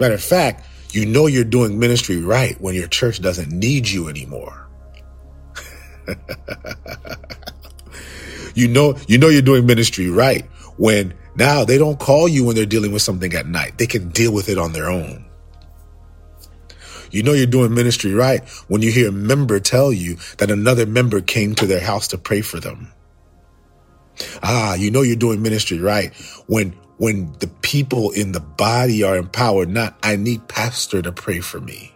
matter 0.00 0.14
of 0.14 0.22
fact, 0.22 0.66
you 0.90 1.06
know 1.06 1.28
you're 1.28 1.44
doing 1.44 1.78
ministry 1.78 2.16
right 2.16 2.60
when 2.60 2.74
your 2.74 2.88
church 2.88 3.22
doesn't 3.22 3.52
need 3.52 3.88
you 3.88 4.08
anymore. 4.08 4.68
you 8.54 8.68
know, 8.68 8.96
you 9.08 9.18
know 9.18 9.28
you're 9.28 9.42
doing 9.42 9.66
ministry 9.66 10.08
right 10.10 10.44
when 10.76 11.14
now 11.36 11.64
they 11.64 11.78
don't 11.78 11.98
call 11.98 12.28
you 12.28 12.44
when 12.44 12.56
they're 12.56 12.66
dealing 12.66 12.92
with 12.92 13.02
something 13.02 13.32
at 13.34 13.46
night. 13.46 13.78
They 13.78 13.86
can 13.86 14.08
deal 14.10 14.32
with 14.32 14.48
it 14.48 14.58
on 14.58 14.72
their 14.72 14.90
own. 14.90 15.24
You 17.10 17.22
know 17.22 17.32
you're 17.32 17.46
doing 17.46 17.74
ministry 17.74 18.12
right 18.12 18.48
when 18.68 18.82
you 18.82 18.92
hear 18.92 19.08
a 19.08 19.12
member 19.12 19.58
tell 19.58 19.92
you 19.92 20.16
that 20.38 20.50
another 20.50 20.86
member 20.86 21.20
came 21.20 21.54
to 21.56 21.66
their 21.66 21.80
house 21.80 22.08
to 22.08 22.18
pray 22.18 22.40
for 22.40 22.60
them. 22.60 22.92
Ah, 24.42 24.74
you 24.74 24.90
know 24.90 25.02
you're 25.02 25.16
doing 25.16 25.42
ministry 25.42 25.78
right 25.78 26.14
when 26.46 26.72
when 26.98 27.32
the 27.38 27.48
people 27.62 28.10
in 28.10 28.32
the 28.32 28.40
body 28.40 29.02
are 29.02 29.16
empowered, 29.16 29.70
not 29.70 29.98
I 30.02 30.16
need 30.16 30.46
pastor 30.48 31.00
to 31.02 31.10
pray 31.10 31.40
for 31.40 31.58
me. 31.60 31.94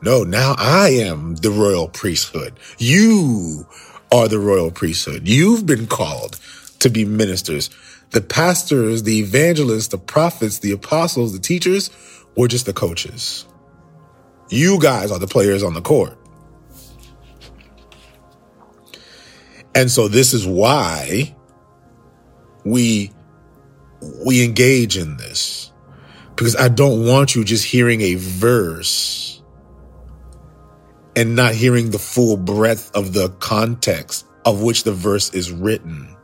No, 0.00 0.22
now 0.22 0.54
I 0.58 0.88
am 0.88 1.36
the 1.36 1.50
royal 1.50 1.88
priesthood. 1.88 2.58
You 2.78 3.66
are 4.14 4.28
the 4.28 4.38
royal 4.38 4.70
priesthood. 4.70 5.26
You've 5.26 5.66
been 5.66 5.88
called 5.88 6.38
to 6.78 6.88
be 6.88 7.04
ministers. 7.04 7.68
The 8.10 8.20
pastors, 8.20 9.02
the 9.02 9.18
evangelists, 9.18 9.88
the 9.88 9.98
prophets, 9.98 10.60
the 10.60 10.70
apostles, 10.70 11.32
the 11.32 11.40
teachers, 11.40 11.90
we're 12.36 12.46
just 12.46 12.64
the 12.64 12.72
coaches. 12.72 13.44
You 14.50 14.78
guys 14.80 15.10
are 15.10 15.18
the 15.18 15.26
players 15.26 15.64
on 15.64 15.74
the 15.74 15.80
court. 15.80 16.16
And 19.74 19.90
so 19.90 20.06
this 20.06 20.32
is 20.32 20.46
why 20.46 21.34
we 22.64 23.10
we 24.24 24.44
engage 24.44 24.96
in 24.96 25.16
this. 25.16 25.72
Because 26.36 26.54
I 26.54 26.68
don't 26.68 27.04
want 27.04 27.34
you 27.34 27.42
just 27.42 27.64
hearing 27.64 28.00
a 28.00 28.14
verse 28.14 29.33
and 31.16 31.36
not 31.36 31.54
hearing 31.54 31.90
the 31.90 31.98
full 31.98 32.36
breadth 32.36 32.90
of 32.94 33.12
the 33.12 33.28
context 33.40 34.26
of 34.44 34.62
which 34.62 34.84
the 34.84 34.92
verse 34.92 35.32
is 35.34 35.50
written. 35.50 36.14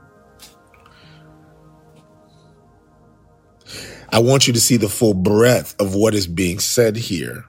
I 4.13 4.19
want 4.19 4.47
you 4.47 4.53
to 4.53 4.61
see 4.61 4.77
the 4.77 4.89
full 4.89 5.15
breadth 5.15 5.81
of 5.81 5.95
what 5.95 6.15
is 6.15 6.27
being 6.27 6.59
said 6.59 6.97
here. 6.97 7.45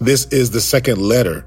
This 0.00 0.26
is 0.26 0.50
the 0.50 0.60
second 0.60 1.00
letter 1.00 1.46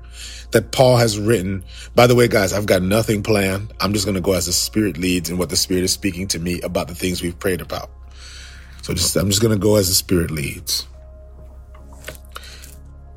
that 0.51 0.71
Paul 0.71 0.97
has 0.97 1.19
written. 1.19 1.63
By 1.95 2.07
the 2.07 2.15
way, 2.15 2.27
guys, 2.27 2.53
I've 2.53 2.65
got 2.65 2.81
nothing 2.81 3.23
planned. 3.23 3.73
I'm 3.79 3.93
just 3.93 4.05
going 4.05 4.15
to 4.15 4.21
go 4.21 4.33
as 4.33 4.45
the 4.45 4.53
Spirit 4.53 4.97
leads 4.97 5.29
and 5.29 5.39
what 5.39 5.49
the 5.49 5.55
Spirit 5.55 5.83
is 5.83 5.91
speaking 5.91 6.27
to 6.29 6.39
me 6.39 6.61
about 6.61 6.87
the 6.87 6.95
things 6.95 7.21
we've 7.21 7.37
prayed 7.37 7.61
about. 7.61 7.89
So 8.81 8.93
just, 8.93 9.15
I'm 9.15 9.29
just 9.29 9.41
going 9.41 9.53
to 9.53 9.61
go 9.61 9.75
as 9.75 9.89
the 9.89 9.95
Spirit 9.95 10.31
leads. 10.31 10.87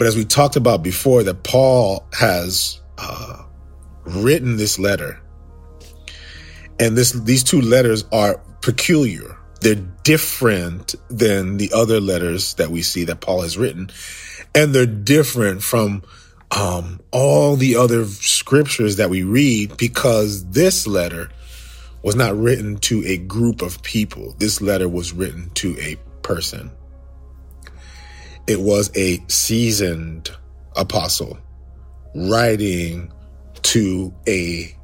But 0.02 0.08
as 0.08 0.16
we 0.16 0.24
talked 0.24 0.56
about 0.56 0.82
before, 0.82 1.22
that 1.22 1.44
Paul 1.44 2.04
has 2.12 2.80
uh, 2.98 3.44
written 4.04 4.56
this 4.56 4.76
letter, 4.76 5.22
and 6.80 6.98
this 6.98 7.12
these 7.12 7.44
two 7.44 7.60
letters 7.60 8.04
are 8.10 8.38
peculiar. 8.62 9.38
They're 9.60 9.76
different 10.02 10.96
than 11.08 11.56
the 11.56 11.70
other 11.72 12.00
letters 12.00 12.54
that 12.54 12.68
we 12.70 12.82
see 12.82 13.04
that 13.04 13.20
Paul 13.20 13.42
has 13.42 13.56
written. 13.56 13.90
And 14.56 14.74
they're 14.74 14.86
different 14.86 15.62
from 15.62 16.02
um, 16.50 16.98
all 17.12 17.54
the 17.54 17.76
other 17.76 18.04
scriptures 18.04 18.96
that 18.96 19.08
we 19.08 19.22
read 19.22 19.76
because 19.76 20.44
this 20.50 20.84
letter 20.84 21.30
was 22.02 22.16
not 22.16 22.36
written 22.36 22.78
to 22.78 23.04
a 23.06 23.18
group 23.18 23.62
of 23.62 23.84
people. 23.84 24.34
This 24.38 24.60
letter 24.60 24.88
was 24.88 25.12
written 25.12 25.50
to 25.50 25.78
a 25.78 25.94
person. 26.22 26.72
It 28.46 28.60
was 28.60 28.90
a 28.96 29.22
seasoned 29.28 30.30
apostle 30.76 31.38
writing 32.14 33.12
to 33.62 34.12
a 34.26 34.76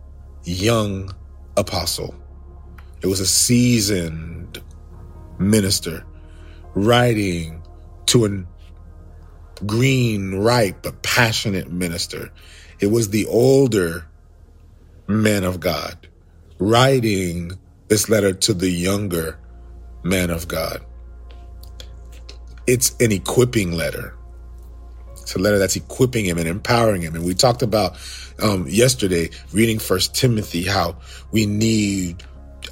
young 0.44 1.14
apostle. 1.56 2.14
It 3.02 3.06
was 3.06 3.20
a 3.20 3.26
seasoned 3.26 4.62
minister 5.38 6.04
writing 6.74 7.62
to 8.06 8.26
a 8.26 9.64
green, 9.66 10.36
ripe, 10.36 10.82
but 10.82 11.02
passionate 11.02 11.70
minister. 11.70 12.30
It 12.80 12.86
was 12.86 13.10
the 13.10 13.26
older 13.26 14.06
man 15.08 15.44
of 15.44 15.60
God 15.60 16.08
writing 16.58 17.52
this 17.88 18.08
letter 18.08 18.32
to 18.32 18.54
the 18.54 18.70
younger 18.70 19.38
man 20.02 20.30
of 20.30 20.48
God. 20.48 20.84
It's 22.68 22.94
an 23.00 23.12
equipping 23.12 23.72
letter. 23.72 24.14
It's 25.12 25.35
a 25.35 25.38
letter 25.38 25.59
that's 25.59 25.74
equipping 25.74 26.26
him 26.26 26.37
and 26.37 26.46
empowering 26.46 27.00
him. 27.00 27.14
And 27.14 27.24
we 27.24 27.35
talked 27.35 27.62
about 27.62 27.96
um, 28.42 28.66
yesterday 28.68 29.31
reading 29.52 29.78
First 29.78 30.14
Timothy 30.14 30.64
how 30.64 30.96
we 31.33 31.46
need 31.46 32.22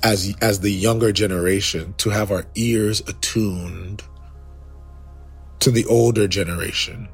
as 0.02 0.36
as 0.42 0.60
the 0.60 0.70
younger 0.70 1.12
generation 1.12 1.94
to 1.96 2.10
have 2.10 2.30
our 2.30 2.44
ears 2.56 3.00
attuned 3.08 4.02
to 5.60 5.70
the 5.70 5.86
older 5.86 6.28
generation 6.28 7.08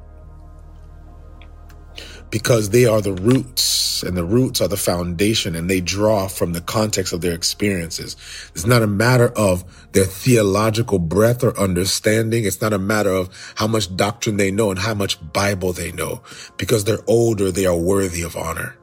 because 2.33 2.71
they 2.71 2.87
are 2.87 2.99
the 2.99 3.13
roots 3.13 4.01
and 4.01 4.17
the 4.17 4.25
roots 4.25 4.59
are 4.59 4.67
the 4.67 4.75
foundation 4.75 5.55
and 5.55 5.69
they 5.69 5.79
draw 5.79 6.27
from 6.27 6.51
the 6.51 6.61
context 6.61 7.13
of 7.13 7.21
their 7.21 7.35
experiences. 7.35 8.15
It's 8.55 8.65
not 8.65 8.81
a 8.81 8.87
matter 8.87 9.31
of 9.37 9.63
their 9.91 10.05
theological 10.05 10.97
breadth 10.97 11.43
or 11.43 11.55
understanding. 11.59 12.45
It's 12.45 12.59
not 12.59 12.73
a 12.73 12.79
matter 12.79 13.11
of 13.11 13.29
how 13.53 13.67
much 13.67 13.95
doctrine 13.95 14.37
they 14.37 14.49
know 14.49 14.71
and 14.71 14.79
how 14.79 14.95
much 14.95 15.19
Bible 15.31 15.73
they 15.73 15.91
know 15.91 16.23
because 16.57 16.85
they're 16.85 17.05
older. 17.05 17.51
They 17.51 17.67
are 17.67 17.77
worthy 17.77 18.23
of 18.23 18.35
honor. 18.35 18.75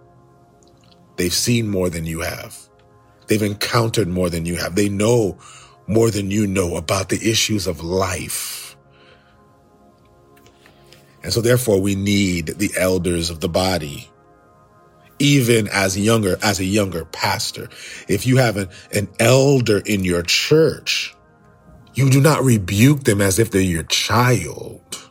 They've 1.17 1.35
seen 1.35 1.69
more 1.69 1.91
than 1.91 2.07
you 2.07 2.21
have. 2.21 2.57
They've 3.27 3.43
encountered 3.43 4.07
more 4.07 4.31
than 4.31 4.47
you 4.47 4.59
have. 4.59 4.77
They 4.77 4.89
know 4.89 5.39
more 5.89 6.13
than 6.13 6.31
you 6.31 6.47
know 6.47 6.77
about 6.77 7.09
the 7.09 7.19
issues 7.29 7.67
of 7.67 7.83
life. 7.83 8.70
And 11.23 11.33
so 11.33 11.41
therefore 11.41 11.81
we 11.81 11.95
need 11.95 12.47
the 12.47 12.71
elders 12.77 13.31
of 13.31 13.41
the 13.41 13.49
body. 13.49 14.09
Even 15.19 15.69
as 15.69 15.99
younger, 15.99 16.37
as 16.43 16.61
a 16.61 16.65
younger 16.65 17.05
pastor, 17.05 17.69
if 18.09 18.27
you 18.27 18.39
have 18.39 18.57
an, 18.57 18.69
an 18.93 19.09
elder 19.19 19.83
in 19.85 20.03
your 20.03 20.23
church, 20.23 21.15
you 21.95 22.09
do 22.09 22.21
not 22.21 22.43
rebuke 22.43 23.05
them 23.05 23.21
as 23.21 23.39
if 23.39 23.51
they're 23.51 23.61
your 23.61 23.83
child. 23.83 25.11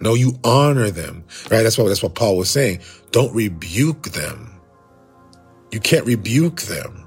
No, 0.00 0.12
you 0.12 0.38
honor 0.44 0.90
them, 0.90 1.24
right? 1.50 1.62
That's 1.62 1.78
what, 1.78 1.88
that's 1.88 2.02
what 2.02 2.14
Paul 2.14 2.36
was 2.36 2.50
saying. 2.50 2.80
Don't 3.12 3.34
rebuke 3.34 4.10
them 4.10 4.54
you 5.74 5.80
can't 5.80 6.06
rebuke 6.06 6.62
them. 6.62 7.04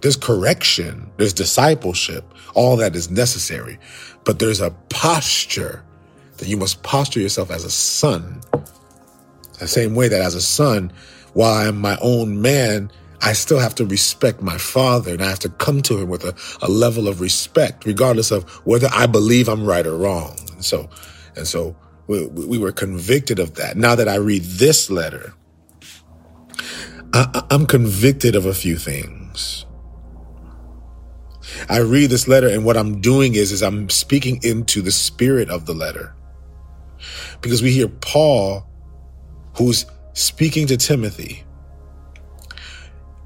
There's 0.00 0.16
correction, 0.16 1.10
there's 1.16 1.32
discipleship, 1.32 2.24
all 2.54 2.76
that 2.76 2.94
is 2.94 3.10
necessary. 3.10 3.80
But 4.22 4.38
there's 4.38 4.60
a 4.60 4.70
posture 4.90 5.84
that 6.38 6.48
you 6.48 6.56
must 6.56 6.82
posture 6.82 7.20
yourself 7.20 7.50
as 7.50 7.64
a 7.64 7.70
son. 7.70 8.40
The 9.58 9.68
same 9.68 9.94
way 9.94 10.08
that 10.08 10.20
as 10.20 10.34
a 10.34 10.40
son, 10.40 10.92
while 11.34 11.54
I'm 11.54 11.78
my 11.80 11.98
own 12.00 12.40
man, 12.40 12.90
I 13.20 13.32
still 13.32 13.58
have 13.58 13.74
to 13.76 13.84
respect 13.84 14.40
my 14.40 14.56
father 14.56 15.12
and 15.12 15.22
I 15.22 15.28
have 15.28 15.40
to 15.40 15.48
come 15.48 15.82
to 15.82 15.98
him 15.98 16.08
with 16.08 16.24
a, 16.24 16.34
a 16.64 16.70
level 16.70 17.08
of 17.08 17.20
respect, 17.20 17.84
regardless 17.84 18.30
of 18.30 18.48
whether 18.64 18.88
I 18.92 19.06
believe 19.06 19.48
I'm 19.48 19.64
right 19.64 19.86
or 19.86 19.96
wrong. 19.96 20.36
And 20.52 20.64
so, 20.64 20.88
and 21.36 21.46
so 21.46 21.76
we, 22.06 22.26
we 22.26 22.58
were 22.58 22.72
convicted 22.72 23.40
of 23.40 23.54
that. 23.56 23.76
Now 23.76 23.96
that 23.96 24.08
I 24.08 24.16
read 24.16 24.42
this 24.42 24.90
letter, 24.90 25.34
I, 27.12 27.42
I'm 27.50 27.66
convicted 27.66 28.36
of 28.36 28.46
a 28.46 28.54
few 28.54 28.76
things. 28.76 29.64
I 31.68 31.78
read 31.78 32.10
this 32.10 32.28
letter 32.28 32.48
and 32.48 32.64
what 32.64 32.76
I'm 32.76 33.00
doing 33.00 33.34
is, 33.34 33.50
is 33.50 33.62
I'm 33.62 33.90
speaking 33.90 34.38
into 34.44 34.80
the 34.80 34.92
spirit 34.92 35.50
of 35.50 35.66
the 35.66 35.74
letter 35.74 36.14
because 37.40 37.62
we 37.62 37.72
hear 37.72 37.88
Paul 37.88 38.68
who's 39.58 39.86
speaking 40.12 40.66
to 40.68 40.76
Timothy. 40.76 41.44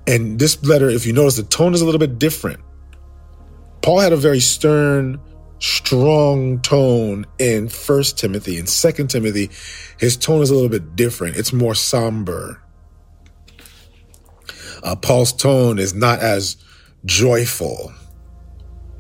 And 0.06 0.38
this 0.38 0.62
letter, 0.64 0.88
if 0.88 1.06
you 1.06 1.12
notice, 1.12 1.36
the 1.36 1.42
tone 1.42 1.74
is 1.74 1.80
a 1.80 1.84
little 1.84 1.98
bit 1.98 2.18
different. 2.18 2.60
Paul 3.82 4.00
had 4.00 4.12
a 4.12 4.16
very 4.16 4.40
stern, 4.40 5.20
strong 5.58 6.60
tone 6.60 7.26
in 7.38 7.68
First 7.68 8.18
Timothy. 8.18 8.58
In 8.58 8.66
Second 8.66 9.08
Timothy, 9.08 9.50
his 9.98 10.16
tone 10.16 10.40
is 10.40 10.50
a 10.50 10.54
little 10.54 10.68
bit 10.68 10.96
different. 10.96 11.36
It's 11.36 11.52
more 11.52 11.74
somber. 11.74 12.62
Uh, 14.82 14.96
Paul's 14.96 15.32
tone 15.32 15.78
is 15.78 15.94
not 15.94 16.18
as 16.20 16.56
joyful. 17.04 17.92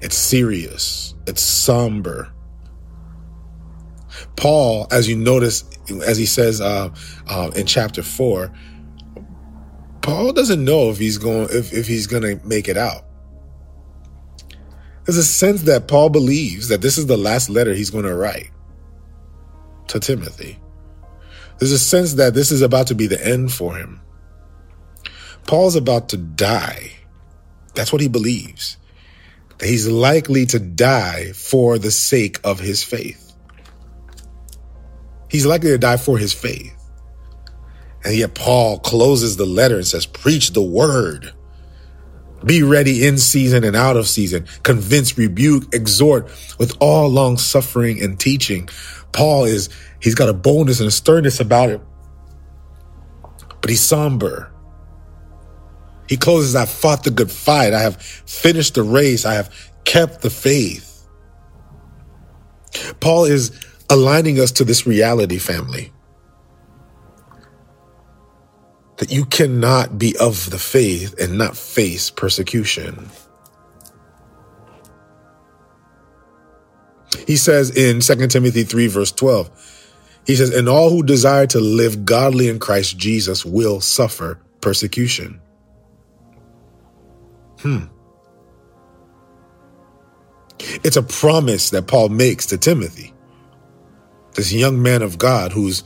It's 0.00 0.16
serious. 0.16 1.14
It's 1.26 1.42
somber. 1.42 2.31
Paul, 4.36 4.86
as 4.90 5.08
you 5.08 5.16
notice, 5.16 5.64
as 6.04 6.16
he 6.16 6.26
says 6.26 6.60
uh, 6.60 6.90
uh, 7.28 7.50
in 7.54 7.66
chapter 7.66 8.02
four, 8.02 8.52
Paul 10.00 10.32
doesn't 10.32 10.64
know 10.64 10.90
if 10.90 10.98
he's 10.98 11.18
going 11.18 11.48
if, 11.50 11.72
if 11.72 11.86
he's 11.86 12.06
going 12.06 12.22
to 12.22 12.46
make 12.46 12.68
it 12.68 12.76
out. 12.76 13.04
There's 15.04 15.18
a 15.18 15.24
sense 15.24 15.62
that 15.62 15.88
Paul 15.88 16.10
believes 16.10 16.68
that 16.68 16.80
this 16.80 16.96
is 16.96 17.06
the 17.06 17.16
last 17.16 17.50
letter 17.50 17.74
he's 17.74 17.90
going 17.90 18.04
to 18.04 18.14
write 18.14 18.50
to 19.88 19.98
Timothy. 19.98 20.58
There's 21.58 21.72
a 21.72 21.78
sense 21.78 22.14
that 22.14 22.34
this 22.34 22.50
is 22.50 22.62
about 22.62 22.88
to 22.88 22.94
be 22.94 23.06
the 23.06 23.24
end 23.24 23.52
for 23.52 23.76
him. 23.76 24.00
Paul's 25.46 25.76
about 25.76 26.08
to 26.10 26.16
die. 26.16 26.92
That's 27.74 27.92
what 27.92 28.00
he 28.00 28.08
believes. 28.08 28.76
That 29.58 29.68
he's 29.68 29.88
likely 29.88 30.46
to 30.46 30.58
die 30.58 31.32
for 31.32 31.78
the 31.78 31.90
sake 31.90 32.38
of 32.44 32.58
his 32.60 32.82
faith. 32.82 33.31
He's 35.32 35.46
likely 35.46 35.70
to 35.70 35.78
die 35.78 35.96
for 35.96 36.18
his 36.18 36.34
faith. 36.34 36.76
And 38.04 38.14
yet 38.14 38.34
Paul 38.34 38.78
closes 38.80 39.38
the 39.38 39.46
letter 39.46 39.76
and 39.76 39.86
says, 39.86 40.04
preach 40.04 40.52
the 40.52 40.62
word. 40.62 41.32
Be 42.44 42.62
ready 42.62 43.06
in 43.06 43.16
season 43.16 43.64
and 43.64 43.74
out 43.74 43.96
of 43.96 44.06
season. 44.06 44.46
Convince, 44.62 45.16
rebuke, 45.16 45.74
exhort 45.74 46.26
with 46.58 46.76
all 46.80 47.08
long 47.08 47.38
suffering 47.38 48.02
and 48.02 48.20
teaching. 48.20 48.68
Paul 49.12 49.44
is, 49.44 49.70
he's 50.00 50.14
got 50.14 50.28
a 50.28 50.34
boldness 50.34 50.80
and 50.80 50.88
a 50.88 50.90
sternness 50.90 51.40
about 51.40 51.70
it, 51.70 51.80
but 53.62 53.70
he's 53.70 53.80
somber. 53.80 54.52
He 56.10 56.18
closes, 56.18 56.54
I 56.54 56.66
fought 56.66 57.04
the 57.04 57.10
good 57.10 57.30
fight. 57.30 57.72
I 57.72 57.80
have 57.80 58.02
finished 58.02 58.74
the 58.74 58.82
race. 58.82 59.24
I 59.24 59.32
have 59.32 59.72
kept 59.84 60.20
the 60.20 60.28
faith. 60.28 61.08
Paul 63.00 63.24
is 63.24 63.50
aligning 63.90 64.40
us 64.40 64.52
to 64.52 64.64
this 64.64 64.86
reality, 64.86 65.38
family. 65.38 65.92
that 69.02 69.10
you 69.10 69.24
cannot 69.24 69.98
be 69.98 70.14
of 70.20 70.48
the 70.50 70.58
faith 70.58 71.12
and 71.18 71.36
not 71.36 71.56
face 71.56 72.08
persecution. 72.08 73.10
He 77.26 77.36
says 77.36 77.76
in 77.76 77.98
2 77.98 78.28
Timothy 78.28 78.62
3, 78.62 78.86
verse 78.86 79.10
12, 79.10 79.50
he 80.24 80.36
says, 80.36 80.54
And 80.54 80.68
all 80.68 80.88
who 80.90 81.02
desire 81.02 81.48
to 81.48 81.58
live 81.58 82.04
godly 82.04 82.48
in 82.48 82.60
Christ 82.60 82.96
Jesus 82.96 83.44
will 83.44 83.80
suffer 83.80 84.40
persecution. 84.60 85.40
Hmm. 87.58 87.86
It's 90.84 90.96
a 90.96 91.02
promise 91.02 91.70
that 91.70 91.88
Paul 91.88 92.10
makes 92.10 92.46
to 92.46 92.56
Timothy, 92.56 93.12
this 94.34 94.52
young 94.52 94.82
man 94.82 95.02
of 95.02 95.18
God 95.18 95.52
who's 95.52 95.84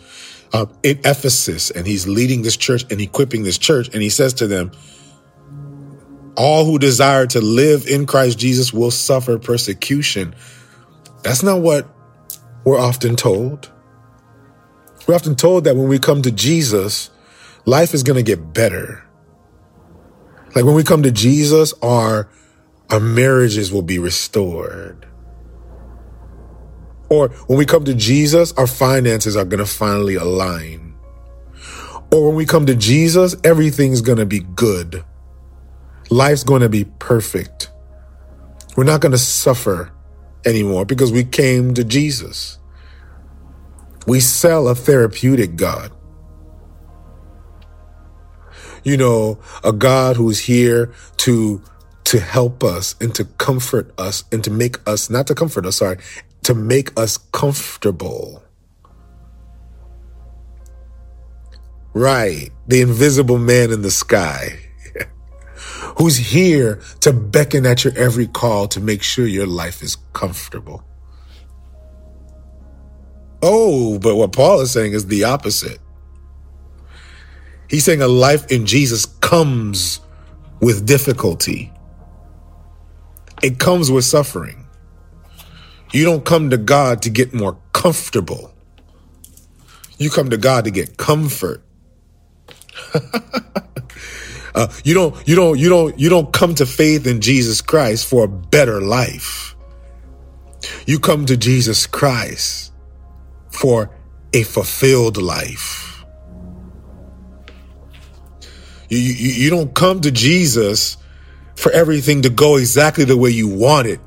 uh, 0.53 0.67
in 0.83 0.99
Ephesus 1.05 1.71
and 1.71 1.87
he's 1.87 2.07
leading 2.07 2.43
this 2.43 2.57
church 2.57 2.85
and 2.91 3.01
equipping 3.01 3.43
this 3.43 3.59
church. 3.59 3.89
And 3.93 4.03
he 4.03 4.11
says 4.11 4.35
to 4.35 4.47
them, 4.47 4.73
all 6.37 6.67
who 6.67 6.79
desire 6.79 7.27
to 7.29 7.41
live 7.41 7.87
in 7.87 8.07
Christ 8.07 8.39
Jesus 8.39 8.73
will 8.73 8.91
suffer 8.91 9.39
persecution. 9.39 10.35
That's 11.23 11.43
not 11.43 11.61
what 11.61 11.89
we're 12.65 12.79
often 12.79 13.17
told. 13.17 13.71
We're 15.07 15.15
often 15.15 15.35
told 15.35 15.65
that 15.65 15.77
when 15.77 15.89
we 15.89 15.99
come 15.99 16.23
to 16.23 16.31
Jesus, 16.31 17.11
life 17.65 17.95
is 17.95 18.03
going 18.03 18.17
to 18.17 18.23
get 18.23 18.53
better. 18.53 19.05
Like 20.55 20.65
when 20.65 20.75
we 20.75 20.85
come 20.85 21.03
to 21.05 21.11
Jesus, 21.11 21.73
our, 21.83 22.29
our 22.91 23.01
marriages 23.01 23.73
will 23.73 23.83
be 23.83 23.99
restored. 23.99 25.07
Or 27.09 27.29
when 27.47 27.59
we 27.59 27.66
come 27.66 27.85
to 27.85 27.95
Jesus, 27.95 28.53
our 28.55 28.66
finances 28.66 29.37
are 29.37 29.45
going 29.45 29.64
to 29.64 29.66
finally 29.66 30.16
align. 30.16 30.95
Or 32.12 32.27
when 32.29 32.37
we 32.37 32.47
come 32.47 32.66
to 32.66 32.75
Jesus, 32.75 33.37
everything's 33.45 34.01
going 34.01 34.19
to 34.19 34.27
be 34.27 34.40
good. 34.40 35.05
Life's 36.11 36.45
going 36.45 36.62
to 36.62 36.69
be 36.69 36.85
perfect. 36.85 37.71
We're 38.77 38.85
not 38.85 39.01
going 39.01 39.12
to 39.12 39.19
suffer 39.19 39.90
anymore 40.45 40.85
because 40.85 41.12
we 41.12 41.25
came 41.25 41.75
to 41.75 41.85
Jesus. 41.85 42.59
We 44.07 44.21
sell 44.21 44.69
a 44.69 44.75
therapeutic 44.75 45.57
God. 45.57 45.92
You 48.85 48.97
know, 48.97 49.40
a 49.64 49.73
God 49.73 50.16
who's 50.16 50.38
here 50.38 50.92
to 51.19 51.61
to 52.05 52.21
help 52.21 52.62
us 52.62 52.95
and 53.01 53.12
to 53.16 53.25
comfort 53.25 53.92
us 53.99 54.23
and 54.31 54.45
to 54.45 54.51
make 54.51 54.79
us 54.88 55.11
not 55.11 55.27
to 55.27 55.35
comfort 55.35 55.66
us, 55.66 55.79
sorry, 55.79 55.99
to 56.47 56.55
make 56.55 56.97
us 56.97 57.17
comfortable. 57.17 58.41
Right. 61.93 62.51
The 62.69 62.83
invisible 62.83 63.39
man 63.39 63.73
in 63.73 63.83
the 63.83 63.91
sky 63.91 64.61
who's 65.99 66.17
here 66.17 66.81
to 67.01 67.13
beckon 67.13 67.67
at 67.67 67.83
your 67.83 67.95
every 67.99 68.29
call 68.29 68.69
to 68.69 68.81
make 68.81 69.03
sure 69.03 69.27
your 69.27 69.49
life 69.49 69.83
is 69.83 69.97
comfortable. 70.13 70.85
Oh, 73.43 73.99
but 73.99 74.15
what 74.15 74.31
Paul 74.31 74.61
is 74.61 74.71
saying 74.71 74.93
is 74.93 75.07
the 75.07 75.25
opposite. 75.25 75.81
He's 77.69 77.85
saying 77.85 78.03
a 78.03 78.09
life 78.09 78.53
in 78.53 78.67
Jesus 78.67 79.05
comes 79.05 79.99
with 80.61 80.87
difficulty. 80.87 81.73
It 83.43 83.59
comes 83.59 83.91
with 83.91 84.05
suffering. 84.05 84.66
You 85.92 86.05
don't 86.05 86.25
come 86.25 86.51
to 86.51 86.57
God 86.57 87.03
to 87.03 87.11
get 87.11 87.33
more 87.33 87.59
comfortable. 87.72 88.53
You 89.99 90.11
come 90.11 90.31
to 90.31 90.37
God 90.37 90.64
to 90.64 90.70
get 90.70 90.96
comfort. 90.96 91.62
uh, 94.55 94.68
you 94.85 94.94
don't, 94.94 95.16
you 95.27 95.37
don't, 95.37 95.59
you 95.59 95.68
don't, 95.68 95.99
you 95.99 96.09
don't 96.09 96.33
come 96.33 96.55
to 96.57 96.66
faith 96.66 97.07
in 97.07 97.20
Jesus 97.20 97.61
Christ 97.61 98.07
for 98.07 98.25
a 98.25 98.29
better 98.29 98.81
life. 98.81 99.55
You 100.87 100.99
come 100.99 101.27
to 101.27 101.37
Jesus 101.37 101.87
Christ 101.87 102.72
for 103.51 103.90
a 104.33 104.42
fulfilled 104.42 105.16
life. 105.16 106.05
You, 108.88 108.99
you, 108.99 109.33
you 109.44 109.51
don't 109.51 109.75
come 109.75 110.01
to 110.03 110.11
Jesus 110.11 110.96
for 111.57 111.72
everything 111.72 112.22
to 112.22 112.31
go 112.31 112.57
exactly 112.57 113.05
the 113.05 113.16
way 113.16 113.31
you 113.31 113.49
want 113.49 113.87
it 113.88 114.01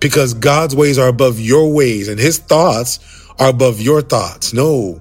because 0.00 0.34
God's 0.34 0.76
ways 0.76 0.98
are 0.98 1.08
above 1.08 1.40
your 1.40 1.72
ways 1.72 2.08
and 2.08 2.18
his 2.18 2.38
thoughts 2.38 2.98
are 3.38 3.50
above 3.50 3.80
your 3.80 4.02
thoughts. 4.02 4.52
No, 4.52 5.00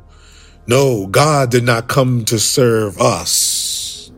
no, 0.68 1.08
God 1.08 1.52
did 1.52 1.64
not 1.64 1.88
come 1.88 2.26
to 2.26 2.40
serve 2.40 3.00
us. 3.00 4.12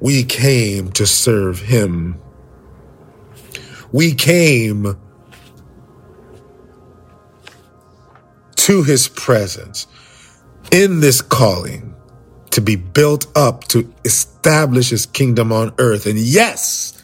We 0.00 0.24
came 0.24 0.92
to 0.92 1.06
serve 1.06 1.60
him. 1.60 2.20
We 3.92 4.14
came 4.14 4.96
to 8.56 8.82
his 8.82 9.08
presence 9.08 9.86
in 10.70 11.00
this 11.00 11.22
calling 11.22 11.94
to 12.50 12.60
be 12.60 12.76
built 12.76 13.26
up 13.36 13.64
to 13.68 13.92
establish 14.04 14.90
his 14.90 15.06
kingdom 15.06 15.52
on 15.52 15.72
earth. 15.78 16.06
And 16.06 16.18
yes, 16.18 16.95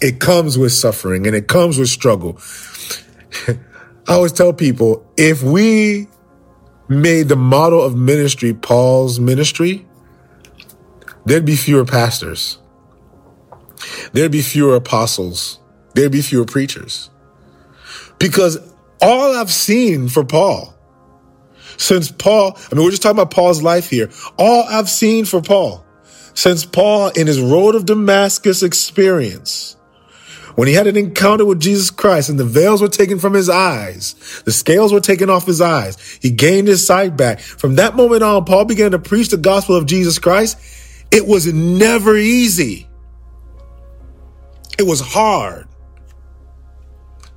it 0.00 0.20
comes 0.20 0.56
with 0.56 0.72
suffering 0.72 1.26
and 1.26 1.36
it 1.36 1.48
comes 1.48 1.78
with 1.78 1.88
struggle. 1.88 2.40
I 4.08 4.14
always 4.14 4.32
tell 4.32 4.52
people 4.52 5.06
if 5.16 5.42
we 5.42 6.08
made 6.88 7.28
the 7.28 7.36
model 7.36 7.82
of 7.82 7.96
ministry 7.96 8.52
Paul's 8.52 9.20
ministry, 9.20 9.86
there'd 11.24 11.44
be 11.44 11.56
fewer 11.56 11.84
pastors. 11.84 12.58
There'd 14.12 14.32
be 14.32 14.42
fewer 14.42 14.74
apostles. 14.74 15.60
There'd 15.94 16.12
be 16.12 16.22
fewer 16.22 16.44
preachers. 16.44 17.10
Because 18.18 18.58
all 19.00 19.36
I've 19.36 19.50
seen 19.50 20.08
for 20.08 20.24
Paul, 20.24 20.74
since 21.76 22.10
Paul, 22.10 22.58
I 22.70 22.74
mean, 22.74 22.84
we're 22.84 22.90
just 22.90 23.02
talking 23.02 23.18
about 23.18 23.30
Paul's 23.30 23.62
life 23.62 23.88
here. 23.88 24.10
All 24.36 24.64
I've 24.68 24.90
seen 24.90 25.24
for 25.24 25.40
Paul, 25.40 25.84
since 26.34 26.64
Paul 26.64 27.08
in 27.08 27.26
his 27.26 27.40
road 27.40 27.74
of 27.74 27.86
Damascus 27.86 28.62
experience, 28.62 29.76
when 30.56 30.68
he 30.68 30.74
had 30.74 30.86
an 30.86 30.96
encounter 30.96 31.44
with 31.44 31.60
Jesus 31.60 31.90
Christ 31.90 32.28
and 32.28 32.38
the 32.38 32.44
veils 32.44 32.82
were 32.82 32.88
taken 32.88 33.18
from 33.18 33.34
his 33.34 33.48
eyes, 33.48 34.14
the 34.44 34.52
scales 34.52 34.92
were 34.92 35.00
taken 35.00 35.30
off 35.30 35.46
his 35.46 35.60
eyes, 35.60 36.18
he 36.20 36.30
gained 36.30 36.68
his 36.68 36.86
sight 36.86 37.16
back. 37.16 37.40
From 37.40 37.76
that 37.76 37.96
moment 37.96 38.22
on, 38.22 38.44
Paul 38.44 38.64
began 38.64 38.92
to 38.92 38.98
preach 38.98 39.28
the 39.28 39.36
gospel 39.36 39.76
of 39.76 39.86
Jesus 39.86 40.18
Christ. 40.18 40.58
It 41.10 41.26
was 41.26 41.52
never 41.52 42.16
easy. 42.16 42.88
It 44.78 44.84
was 44.84 45.00
hard. 45.00 45.66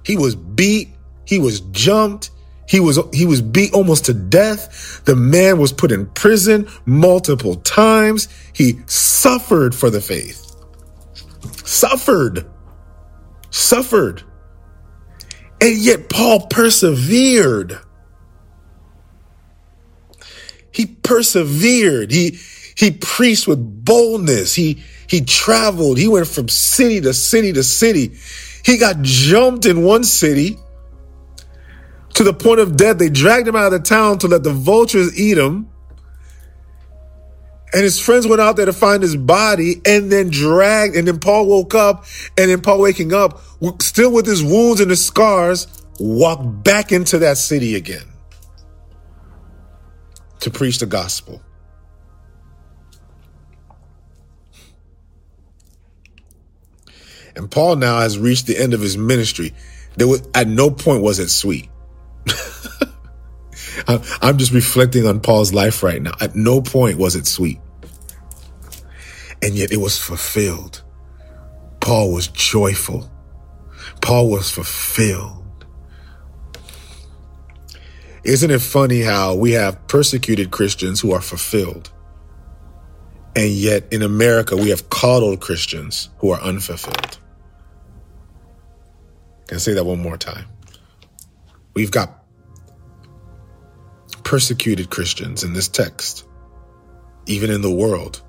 He 0.06 0.18
was 0.18 0.36
beat. 0.36 0.90
He 1.26 1.40
was 1.40 1.62
jumped. 1.72 2.30
He 2.68 2.80
was, 2.80 3.00
he 3.14 3.26
was 3.26 3.42
beat 3.42 3.74
almost 3.74 4.06
to 4.06 4.14
death. 4.14 5.04
The 5.06 5.16
man 5.16 5.60
was 5.60 5.74
put 5.74 5.92
in 5.92 6.06
prison 6.08 6.68
multiple 6.86 7.56
times. 7.56 8.30
He 8.54 8.80
suffered 8.86 9.76
for 9.76 9.90
the 9.90 10.02
faith. 10.02 10.40
Suffered 11.66 12.46
suffered. 13.54 14.24
And 15.62 15.78
yet 15.78 16.10
Paul 16.10 16.48
persevered. 16.48 17.80
He 20.72 20.88
persevered. 20.88 22.12
He, 22.12 22.40
he 22.76 22.92
preached 22.92 23.48
with 23.48 23.86
boldness. 23.86 24.56
He, 24.56 24.84
he 25.08 25.22
traveled. 25.22 25.98
He 25.98 26.08
went 26.08 26.28
from 26.28 26.50
city 26.50 27.00
to 27.02 27.14
city 27.14 27.54
to 27.54 27.64
city. 27.64 28.18
He 28.66 28.78
got 28.78 29.02
jumped 29.02 29.66
in 29.66 29.84
one 29.84 30.04
city 30.04 30.58
to 32.16 32.24
the 32.24 32.34
point 32.34 32.60
of 32.60 32.76
death. 32.76 32.98
They 32.98 33.10
dragged 33.10 33.48
him 33.48 33.56
out 33.56 33.72
of 33.72 33.84
the 33.84 33.88
town 33.88 34.18
to 34.20 34.28
let 34.28 34.44
the 34.44 34.54
vultures 34.54 35.18
eat 35.18 35.38
him. 35.38 35.70
And 37.74 37.82
his 37.84 38.00
friends 38.00 38.28
went 38.28 38.40
out 38.40 38.56
there 38.56 38.68
to 38.68 38.74
find 38.74 39.02
his 39.02 39.16
body 39.16 39.82
and 39.84 40.12
then 40.12 40.30
dragged. 40.30 40.96
And 40.96 41.08
then 41.08 41.20
Paul 41.20 41.48
woke 41.48 41.74
up 41.74 42.06
and 42.38 42.52
then 42.52 42.62
Paul 42.62 42.80
waking 42.80 43.14
up, 43.14 43.42
still 43.82 44.12
with 44.12 44.28
his 44.28 44.44
wounds 44.44 44.80
and 44.80 44.92
his 44.92 45.04
scars, 45.04 45.68
walked 46.00 46.64
back 46.64 46.92
into 46.92 47.18
that 47.20 47.38
city 47.38 47.76
again 47.76 48.04
to 50.42 50.52
preach 50.52 50.80
the 50.80 50.86
gospel. 50.86 51.42
And 57.36 57.50
Paul 57.50 57.78
now 57.78 58.00
has 58.00 58.20
reached 58.20 58.46
the 58.46 58.58
end 58.58 58.76
of 58.76 58.82
his 58.82 58.98
ministry. 58.98 59.54
There 59.96 60.08
was, 60.08 60.28
at 60.36 60.48
no 60.48 60.70
point 60.70 61.02
was 61.02 61.18
it 61.18 61.30
sweet. 61.30 61.70
I'm 63.88 64.38
just 64.38 64.52
reflecting 64.52 65.08
on 65.08 65.20
Paul's 65.20 65.54
life 65.54 65.82
right 65.82 66.02
now. 66.02 66.14
At 66.22 66.36
no 66.36 66.62
point 66.62 67.00
was 67.00 67.16
it 67.16 67.26
sweet. 67.26 67.60
And 69.44 69.56
yet 69.56 69.74
it 69.74 69.78
was 69.78 70.00
fulfilled. 70.00 70.82
Paul 71.82 72.14
was 72.14 72.30
joyful. 72.30 73.12
Paul 74.02 74.30
was 74.30 74.50
fulfilled. 74.50 75.66
Isn't 78.24 78.52
it 78.52 78.62
funny 78.62 79.02
how 79.02 79.36
we 79.36 79.52
have 79.52 79.86
persecuted 79.90 80.50
Christians 80.50 81.02
who 81.02 81.12
are 81.12 81.20
fulfilled? 81.20 81.92
And 83.36 83.50
yet 83.50 83.92
in 83.92 84.02
America, 84.02 84.56
we 84.56 84.70
have 84.70 84.90
coddled 84.90 85.42
Christians 85.42 86.10
who 86.20 86.32
are 86.32 86.40
unfulfilled. 86.40 87.18
Can 89.48 89.56
I 89.56 89.60
say 89.60 89.74
that 89.74 89.84
one 89.84 90.02
more 90.02 90.16
time? 90.16 90.46
We've 91.74 91.92
got 91.92 92.24
persecuted 94.24 94.90
Christians 94.90 95.44
in 95.44 95.52
this 95.52 95.68
text, 95.68 96.26
even 97.26 97.52
in 97.52 97.62
the 97.62 97.72
world, 97.72 98.22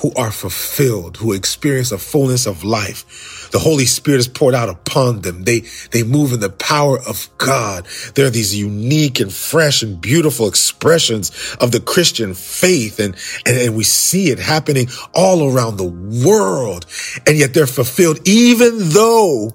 who 0.00 0.12
are 0.14 0.30
fulfilled, 0.30 1.16
who 1.16 1.32
experience 1.32 1.90
the 1.90 1.98
fullness 1.98 2.46
of 2.46 2.64
life. 2.64 3.48
The 3.52 3.58
Holy 3.58 3.86
Spirit 3.86 4.18
is 4.18 4.28
poured 4.28 4.54
out 4.54 4.68
upon 4.68 5.22
them. 5.22 5.44
They, 5.44 5.60
they 5.90 6.02
move 6.02 6.32
in 6.32 6.40
the 6.40 6.50
power 6.50 6.98
of 6.98 7.28
God. 7.38 7.86
There 8.14 8.26
are 8.26 8.30
these 8.30 8.56
unique 8.56 9.20
and 9.20 9.32
fresh 9.32 9.82
and 9.82 10.00
beautiful 10.00 10.48
expressions 10.48 11.30
of 11.60 11.72
the 11.72 11.80
Christian 11.80 12.34
faith. 12.34 13.00
And, 13.00 13.16
and, 13.46 13.56
and 13.56 13.76
we 13.76 13.84
see 13.84 14.30
it 14.30 14.38
happening 14.38 14.88
all 15.14 15.50
around 15.50 15.76
the 15.78 15.84
world. 15.84 16.86
And 17.26 17.38
yet 17.38 17.54
they're 17.54 17.66
fulfilled, 17.66 18.20
even 18.28 18.90
though 18.90 19.52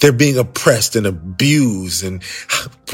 they're 0.00 0.12
being 0.12 0.38
oppressed 0.38 0.96
and 0.96 1.06
abused 1.06 2.04
and 2.04 2.22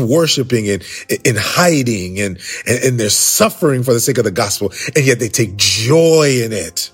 worshiping 0.08 0.68
and, 0.68 0.84
and 1.24 1.38
hiding 1.38 2.20
and, 2.20 2.38
and, 2.66 2.84
and 2.84 3.00
they're 3.00 3.10
suffering 3.10 3.82
for 3.82 3.92
the 3.92 4.00
sake 4.00 4.18
of 4.18 4.24
the 4.24 4.30
gospel. 4.30 4.72
And 4.94 5.04
yet 5.04 5.18
they 5.18 5.28
take 5.28 5.56
joy 5.56 6.40
in 6.42 6.52
it. 6.52 6.90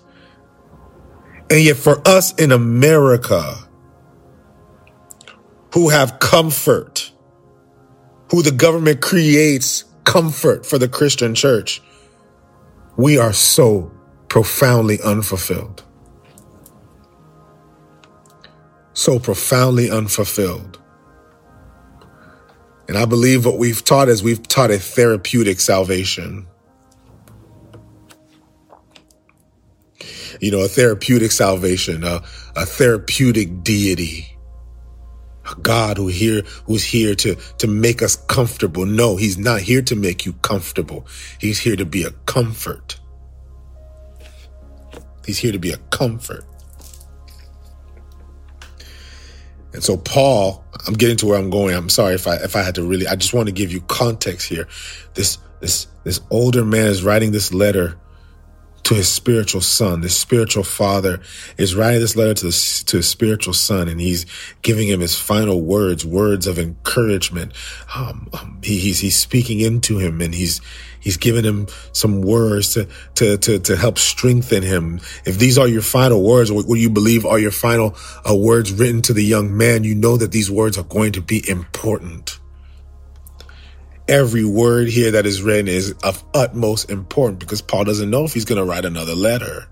And 1.51 1.63
yet 1.63 1.77
for 1.77 2.07
us 2.07 2.35
in 2.35 2.53
America 2.53 3.69
who 5.75 5.91
have 5.91 6.19
comfort, 6.19 7.13
who 8.31 8.43
the 8.43 8.51
government 8.51 9.01
creates 9.01 9.85
comfort 10.05 10.67
for 10.67 10.79
the 10.79 10.89
Christian 10.89 11.35
church, 11.35 11.83
we 12.97 13.19
are 13.19 13.33
so 13.33 13.93
profoundly 14.29 14.99
unfulfilled. 15.05 15.85
so 18.97 19.19
profoundly 19.19 19.91
unfulfilled. 19.91 20.81
And 22.89 22.97
I 22.97 23.05
believe 23.05 23.45
what 23.45 23.59
we've 23.59 23.83
taught 23.85 24.09
is 24.09 24.23
we've 24.23 24.47
taught 24.47 24.71
a 24.71 24.79
therapeutic 24.79 25.61
salvation. 25.61 26.47
You 30.41 30.51
know, 30.51 30.61
a 30.61 30.69
therapeutic 30.69 31.33
salvation, 31.33 32.05
a, 32.05 32.23
a 32.55 32.67
therapeutic 32.67 33.63
deity, 33.65 34.37
a 35.51 35.55
God 35.61 35.97
who 35.97 36.09
here, 36.09 36.43
who's 36.67 36.85
here 36.85 37.15
to, 37.17 37.37
to 37.59 37.67
make 37.67 38.03
us 38.03 38.17
comfortable. 38.17 38.87
No, 38.87 39.17
he's 39.17 39.39
not 39.39 39.63
here 39.63 39.83
to 39.83 39.97
make 39.97 40.27
you 40.27 40.35
comfortable. 40.35 41.07
He's 41.41 41.59
here 41.59 41.77
to 41.77 41.87
be 41.87 42.05
a 42.05 42.11
comfort. 42.27 43.01
He's 45.25 45.39
here 45.39 45.53
to 45.53 45.59
be 45.59 45.73
a 45.73 45.79
comfort. 45.91 46.45
And 49.77 49.85
so 49.85 49.99
Paul, 49.99 50.65
I'm 50.87 50.95
getting 50.95 51.19
to 51.19 51.27
where 51.27 51.39
I'm 51.39 51.51
going. 51.51 51.75
I'm 51.75 51.91
sorry 51.91 52.15
if 52.15 52.27
I 52.27 52.37
if 52.37 52.57
I 52.57 52.63
had 52.63 52.75
to 52.77 52.83
really 52.83 53.07
I 53.07 53.15
just 53.15 53.35
want 53.35 53.47
to 53.47 53.53
give 53.53 53.71
you 53.71 53.83
context 53.83 54.49
here. 54.49 54.67
This 55.15 55.39
this 55.61 55.87
this 56.03 56.21
older 56.31 56.65
man 56.65 56.87
is 56.87 57.05
writing 57.05 57.31
this 57.31 57.53
letter 57.53 57.99
to 58.85 58.95
his 58.95 59.09
spiritual 59.09 59.61
son. 59.61 60.01
This 60.01 60.17
spiritual 60.17 60.63
father 60.63 61.21
is 61.59 61.75
writing 61.75 62.01
this 62.01 62.17
letter 62.17 62.35
to, 62.35 62.47
the, 62.47 62.83
to 62.87 62.97
his 62.99 63.09
spiritual 63.09 63.53
son, 63.53 63.89
and 63.89 64.01
he's 64.01 64.25
giving 64.63 64.89
him 64.89 65.01
his 65.01 65.19
final 65.19 65.61
words, 65.61 66.07
words 66.07 66.47
of 66.47 66.59
encouragement. 66.59 67.53
Um, 67.95 68.29
um, 68.33 68.61
he, 68.63 68.79
he's 68.79 69.01
he's 69.01 69.17
speaking 69.17 69.61
into 69.61 69.99
him, 69.99 70.23
and 70.23 70.35
he's 70.35 70.63
he's 71.07 71.17
given 71.17 71.45
him 71.45 71.69
some 71.93 72.21
words 72.21 72.75
to 72.75 72.89
to 73.15 73.39
to 73.39 73.61
to 73.61 73.77
help 73.77 73.97
strengthen 73.97 74.65
him. 74.65 75.01
If 75.25 75.39
these 75.39 75.57
are 75.57 75.69
your 75.69 75.83
final 75.83 76.23
words, 76.23 76.51
or 76.51 76.63
what 76.65 76.81
you 76.81 76.91
believe 76.91 77.25
are 77.25 77.39
your 77.39 77.53
final 77.53 77.97
uh, 78.29 78.35
words 78.35 78.73
written 78.73 79.03
to 79.03 79.13
the 79.13 79.25
young 79.25 79.57
man, 79.57 79.85
you 79.85 79.95
know 79.95 80.17
that 80.17 80.33
these 80.33 80.51
words 80.51 80.77
are 80.77 80.85
going 80.85 81.13
to 81.13 81.23
be 81.23 81.49
important 81.49 82.41
every 84.09 84.45
word 84.45 84.89
here 84.89 85.11
that 85.11 85.27
is 85.27 85.43
written 85.43 85.67
is 85.67 85.93
of 86.05 86.23
utmost 86.33 86.91
importance 86.91 87.41
because 87.41 87.61
Paul 87.61 87.83
doesn't 87.85 88.09
know 88.09 88.25
if 88.25 88.33
he's 88.33 88.45
going 88.45 88.59
to 88.59 88.65
write 88.65 88.85
another 88.85 89.17
letter. 89.17 89.67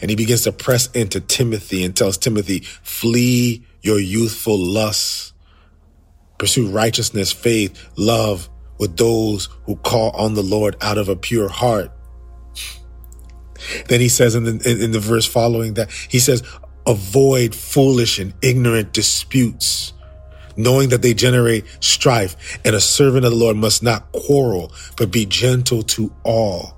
And 0.00 0.08
he 0.08 0.14
begins 0.14 0.42
to 0.42 0.52
press 0.52 0.88
into 0.92 1.20
Timothy 1.20 1.84
and 1.84 1.96
tells 1.96 2.16
Timothy, 2.16 2.60
flee 2.60 3.66
your 3.82 3.98
youthful 3.98 4.56
lusts, 4.56 5.32
pursue 6.38 6.68
righteousness, 6.68 7.32
faith, 7.32 7.90
love 7.96 8.48
with 8.84 8.98
those 8.98 9.48
who 9.64 9.76
call 9.76 10.10
on 10.10 10.34
the 10.34 10.42
Lord 10.42 10.76
out 10.82 10.98
of 10.98 11.08
a 11.08 11.16
pure 11.16 11.48
heart. 11.48 11.90
Then 13.88 14.02
he 14.02 14.10
says 14.10 14.34
in 14.34 14.44
the, 14.44 14.82
in 14.84 14.92
the 14.92 15.00
verse 15.00 15.24
following 15.24 15.72
that, 15.74 15.90
he 15.90 16.18
says, 16.18 16.42
avoid 16.86 17.54
foolish 17.54 18.18
and 18.18 18.34
ignorant 18.42 18.92
disputes 18.92 19.94
knowing 20.56 20.90
that 20.90 21.00
they 21.02 21.14
generate 21.14 21.64
strife. 21.80 22.60
And 22.64 22.76
a 22.76 22.80
servant 22.80 23.24
of 23.24 23.32
the 23.32 23.38
Lord 23.38 23.56
must 23.56 23.82
not 23.82 24.12
quarrel, 24.12 24.70
but 24.98 25.10
be 25.10 25.26
gentle 25.26 25.82
to 25.82 26.12
all, 26.22 26.76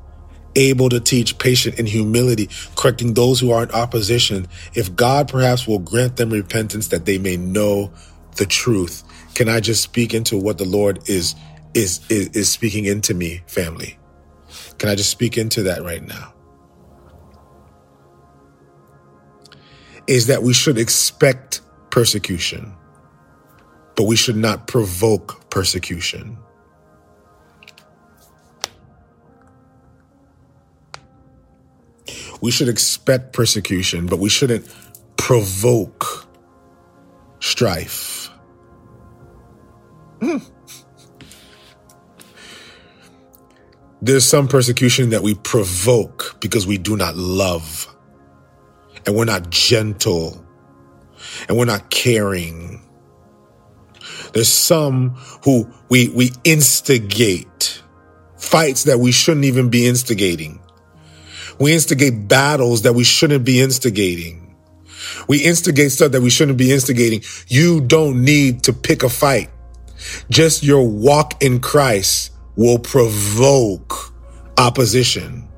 able 0.55 0.89
to 0.89 1.01
teach, 1.01 1.37
patient 1.39 1.79
in 1.79 1.87
humility, 1.87 2.49
correcting 2.77 3.15
those 3.15 3.41
who 3.41 3.51
are 3.51 3.65
in 3.65 3.71
opposition. 3.73 4.47
If 4.75 4.95
God 4.95 5.29
perhaps 5.29 5.67
will 5.67 5.81
grant 5.81 6.17
them 6.17 6.31
repentance 6.31 6.89
that 6.89 7.05
they 7.05 7.19
may 7.19 7.37
know 7.37 7.93
the 8.37 8.47
truth. 8.47 9.03
Can 9.35 9.49
I 9.51 9.61
just 9.61 9.83
speak 9.83 10.15
into 10.15 10.39
what 10.39 10.57
the 10.57 10.65
Lord 10.65 11.09
is 11.11 11.35
is 11.77 12.01
is, 12.09 12.29
is 12.29 12.49
speaking 12.49 12.87
into 12.87 13.15
me, 13.15 13.43
family? 13.47 13.99
Can 14.79 14.89
I 14.89 14.95
just 14.95 15.11
speak 15.11 15.37
into 15.37 15.63
that 15.65 15.83
right 15.83 16.03
now? 16.03 16.33
Is 20.07 20.27
that 20.29 20.43
we 20.43 20.55
should 20.55 20.79
expect 20.79 21.61
persecution, 21.91 22.73
but 23.95 24.05
we 24.05 24.17
should 24.17 24.37
not 24.37 24.67
provoke 24.67 25.51
persecution. 25.51 26.39
We 32.41 32.51
should 32.51 32.69
expect 32.69 33.33
persecution, 33.33 34.07
but 34.07 34.19
we 34.19 34.29
shouldn't 34.29 34.67
provoke 35.17 36.27
strife. 37.41 38.31
Hmm. 40.21 40.39
There's 44.07 44.25
some 44.25 44.47
persecution 44.47 45.11
that 45.11 45.25
we 45.25 45.35
provoke 45.35 46.37
because 46.39 46.65
we 46.65 46.79
do 46.79 46.97
not 46.97 47.17
love 47.17 47.93
and 49.05 49.17
we're 49.17 49.25
not 49.25 49.51
gentle 49.51 50.47
and 51.49 51.59
we're 51.59 51.65
not 51.65 51.91
caring. 51.91 52.81
There's 54.33 54.49
some 54.49 55.17
who 55.43 55.69
we, 55.89 56.09
we 56.11 56.31
instigate 56.45 57.83
fights 58.37 58.85
that 58.85 59.01
we 59.01 59.11
shouldn't 59.11 59.45
even 59.45 59.71
be 59.71 59.89
instigating. 59.89 60.61
We 61.59 61.75
instigate 61.75 62.29
battles 62.29 62.83
that 62.83 62.93
we 62.93 63.03
shouldn't 63.03 63.45
be 63.45 63.61
instigating. 63.61 64.55
We 65.27 65.43
instigate 65.43 65.91
stuff 65.91 66.13
that 66.13 66.21
we 66.21 66.31
shouldn't 66.31 66.59
be 66.59 66.71
instigating. 66.71 67.23
You 67.49 67.81
don't 67.81 68.23
need 68.23 68.63
to 68.63 68.73
pick 68.73 69.03
a 69.03 69.09
fight. 69.09 69.51
Just 70.31 70.63
your 70.63 70.87
walk 70.89 71.43
in 71.43 71.59
Christ 71.59 72.31
will 72.57 72.79
provoke 72.79 74.13
opposition. 74.59 75.49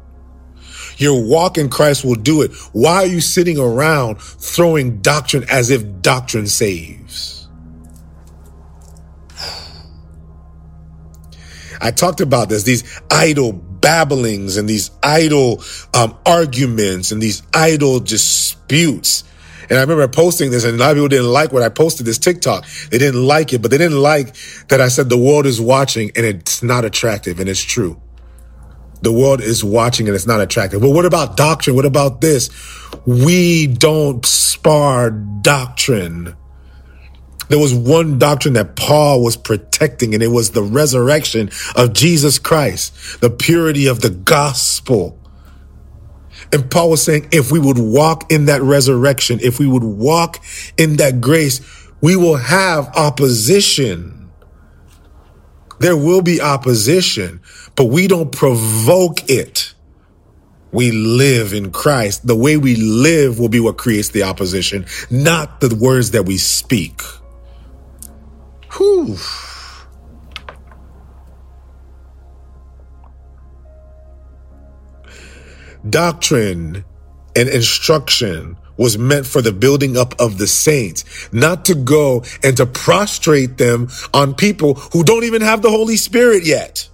Your 0.96 1.22
walk 1.22 1.58
in 1.58 1.70
Christ 1.70 2.04
will 2.04 2.16
do 2.16 2.42
it. 2.42 2.52
Why 2.72 2.96
are 2.96 3.06
you 3.06 3.20
sitting 3.20 3.58
around 3.58 4.20
throwing 4.20 5.00
doctrine 5.00 5.44
as 5.48 5.70
if 5.70 6.02
doctrine 6.02 6.48
saves? 6.48 7.48
I 11.80 11.92
talked 11.92 12.20
about 12.20 12.48
this, 12.48 12.64
these 12.64 13.00
idle 13.10 13.52
babblings 13.52 14.56
and 14.56 14.68
these 14.68 14.90
idle 15.02 15.62
um, 15.94 16.18
arguments 16.26 17.12
and 17.12 17.22
these 17.22 17.42
idle 17.54 18.00
disputes 18.00 19.22
and 19.70 19.78
I 19.78 19.82
remember 19.82 20.08
posting 20.08 20.50
this 20.50 20.64
and 20.64 20.74
a 20.74 20.78
lot 20.78 20.90
of 20.90 20.96
people 20.96 21.08
didn't 21.08 21.30
like 21.30 21.52
what 21.52 21.62
I 21.62 21.68
posted 21.68 22.06
this 22.06 22.18
TikTok. 22.18 22.66
They 22.90 22.98
didn't 22.98 23.22
like 23.22 23.52
it, 23.52 23.60
but 23.60 23.70
they 23.70 23.78
didn't 23.78 24.00
like 24.00 24.34
that 24.68 24.80
I 24.80 24.88
said 24.88 25.08
the 25.08 25.18
world 25.18 25.46
is 25.46 25.60
watching 25.60 26.10
and 26.16 26.24
it's 26.24 26.62
not 26.62 26.84
attractive 26.84 27.38
and 27.40 27.48
it's 27.48 27.62
true. 27.62 28.00
The 29.02 29.12
world 29.12 29.40
is 29.40 29.62
watching 29.62 30.06
and 30.08 30.14
it's 30.14 30.26
not 30.26 30.40
attractive. 30.40 30.80
But 30.80 30.90
what 30.90 31.04
about 31.04 31.36
doctrine? 31.36 31.76
What 31.76 31.86
about 31.86 32.20
this? 32.20 32.50
We 33.06 33.66
don't 33.66 34.24
spar 34.24 35.10
doctrine. 35.10 36.34
There 37.48 37.58
was 37.58 37.72
one 37.72 38.18
doctrine 38.18 38.54
that 38.54 38.76
Paul 38.76 39.22
was 39.22 39.36
protecting 39.36 40.14
and 40.14 40.22
it 40.22 40.28
was 40.28 40.50
the 40.50 40.62
resurrection 40.62 41.50
of 41.76 41.92
Jesus 41.92 42.38
Christ, 42.38 43.20
the 43.20 43.30
purity 43.30 43.86
of 43.86 44.00
the 44.00 44.10
gospel. 44.10 45.17
And 46.52 46.70
Paul 46.70 46.90
was 46.90 47.02
saying, 47.02 47.28
if 47.32 47.52
we 47.52 47.58
would 47.58 47.78
walk 47.78 48.32
in 48.32 48.46
that 48.46 48.62
resurrection, 48.62 49.38
if 49.42 49.58
we 49.58 49.66
would 49.66 49.84
walk 49.84 50.42
in 50.76 50.96
that 50.96 51.20
grace, 51.20 51.60
we 52.00 52.16
will 52.16 52.36
have 52.36 52.88
opposition. 52.96 54.30
There 55.80 55.96
will 55.96 56.22
be 56.22 56.40
opposition, 56.40 57.40
but 57.76 57.84
we 57.84 58.06
don't 58.08 58.32
provoke 58.32 59.28
it. 59.30 59.74
We 60.72 60.90
live 60.90 61.52
in 61.52 61.70
Christ. 61.70 62.26
The 62.26 62.36
way 62.36 62.56
we 62.56 62.76
live 62.76 63.38
will 63.38 63.48
be 63.48 63.60
what 63.60 63.78
creates 63.78 64.10
the 64.10 64.24
opposition, 64.24 64.86
not 65.10 65.60
the 65.60 65.74
words 65.74 66.10
that 66.12 66.24
we 66.24 66.36
speak. 66.36 67.00
Whew. 68.76 69.16
Doctrine 75.90 76.84
and 77.36 77.48
instruction 77.48 78.56
was 78.76 78.96
meant 78.96 79.26
for 79.26 79.42
the 79.42 79.52
building 79.52 79.96
up 79.96 80.14
of 80.20 80.38
the 80.38 80.46
saints, 80.46 81.04
not 81.32 81.64
to 81.66 81.74
go 81.74 82.24
and 82.42 82.56
to 82.56 82.66
prostrate 82.66 83.58
them 83.58 83.88
on 84.14 84.34
people 84.34 84.74
who 84.74 85.02
don't 85.02 85.24
even 85.24 85.42
have 85.42 85.62
the 85.62 85.70
Holy 85.70 85.96
Spirit 85.96 86.44
yet. 86.44 86.88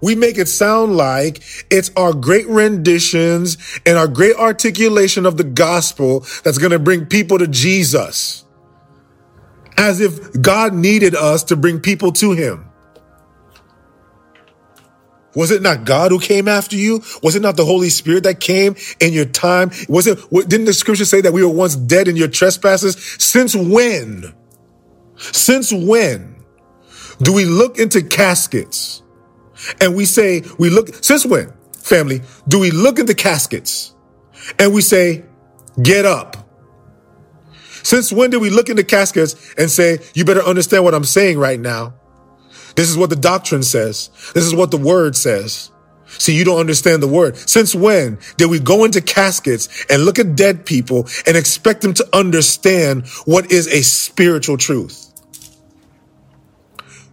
We 0.00 0.14
make 0.14 0.38
it 0.38 0.46
sound 0.46 0.96
like 0.96 1.42
it's 1.70 1.90
our 1.96 2.12
great 2.12 2.46
renditions 2.46 3.58
and 3.84 3.98
our 3.98 4.08
great 4.08 4.36
articulation 4.36 5.26
of 5.26 5.36
the 5.36 5.44
gospel 5.44 6.20
that's 6.44 6.58
going 6.58 6.70
to 6.70 6.78
bring 6.78 7.06
people 7.06 7.38
to 7.38 7.48
Jesus. 7.48 8.44
As 9.76 10.00
if 10.00 10.40
God 10.40 10.72
needed 10.74 11.14
us 11.14 11.44
to 11.44 11.56
bring 11.56 11.80
people 11.80 12.12
to 12.12 12.32
him. 12.32 12.67
Was 15.38 15.52
it 15.52 15.62
not 15.62 15.84
God 15.84 16.10
who 16.10 16.18
came 16.18 16.48
after 16.48 16.74
you? 16.74 17.00
Was 17.22 17.36
it 17.36 17.42
not 17.42 17.56
the 17.56 17.64
Holy 17.64 17.90
Spirit 17.90 18.24
that 18.24 18.40
came 18.40 18.74
in 18.98 19.12
your 19.12 19.24
time? 19.24 19.70
Was 19.88 20.08
it, 20.08 20.18
didn't 20.48 20.64
the 20.64 20.72
scripture 20.72 21.04
say 21.04 21.20
that 21.20 21.32
we 21.32 21.44
were 21.44 21.52
once 21.52 21.76
dead 21.76 22.08
in 22.08 22.16
your 22.16 22.26
trespasses? 22.26 22.96
Since 23.20 23.54
when? 23.54 24.34
Since 25.16 25.72
when 25.72 26.44
do 27.22 27.32
we 27.32 27.44
look 27.44 27.78
into 27.78 28.02
caskets 28.02 29.04
and 29.80 29.94
we 29.94 30.06
say, 30.06 30.42
we 30.58 30.70
look, 30.70 30.92
since 31.04 31.24
when, 31.24 31.52
family, 31.72 32.22
do 32.48 32.58
we 32.58 32.72
look 32.72 32.98
into 32.98 33.14
caskets 33.14 33.94
and 34.58 34.74
we 34.74 34.80
say, 34.80 35.24
get 35.80 36.04
up? 36.04 36.48
Since 37.84 38.12
when 38.12 38.30
do 38.30 38.40
we 38.40 38.50
look 38.50 38.70
into 38.70 38.82
caskets 38.82 39.54
and 39.56 39.70
say, 39.70 40.00
you 40.14 40.24
better 40.24 40.42
understand 40.42 40.82
what 40.82 40.94
I'm 40.94 41.04
saying 41.04 41.38
right 41.38 41.60
now? 41.60 41.94
This 42.78 42.88
is 42.88 42.96
what 42.96 43.10
the 43.10 43.16
doctrine 43.16 43.64
says. 43.64 44.08
This 44.34 44.44
is 44.44 44.54
what 44.54 44.70
the 44.70 44.76
word 44.76 45.16
says. 45.16 45.72
See, 46.06 46.36
you 46.36 46.44
don't 46.44 46.60
understand 46.60 47.02
the 47.02 47.08
word. 47.08 47.36
Since 47.36 47.74
when 47.74 48.20
did 48.36 48.48
we 48.48 48.60
go 48.60 48.84
into 48.84 49.00
caskets 49.00 49.84
and 49.90 50.04
look 50.04 50.20
at 50.20 50.36
dead 50.36 50.64
people 50.64 51.08
and 51.26 51.36
expect 51.36 51.80
them 51.80 51.92
to 51.94 52.08
understand 52.12 53.08
what 53.24 53.50
is 53.50 53.66
a 53.66 53.82
spiritual 53.82 54.58
truth? 54.58 55.12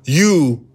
You 0.03 0.67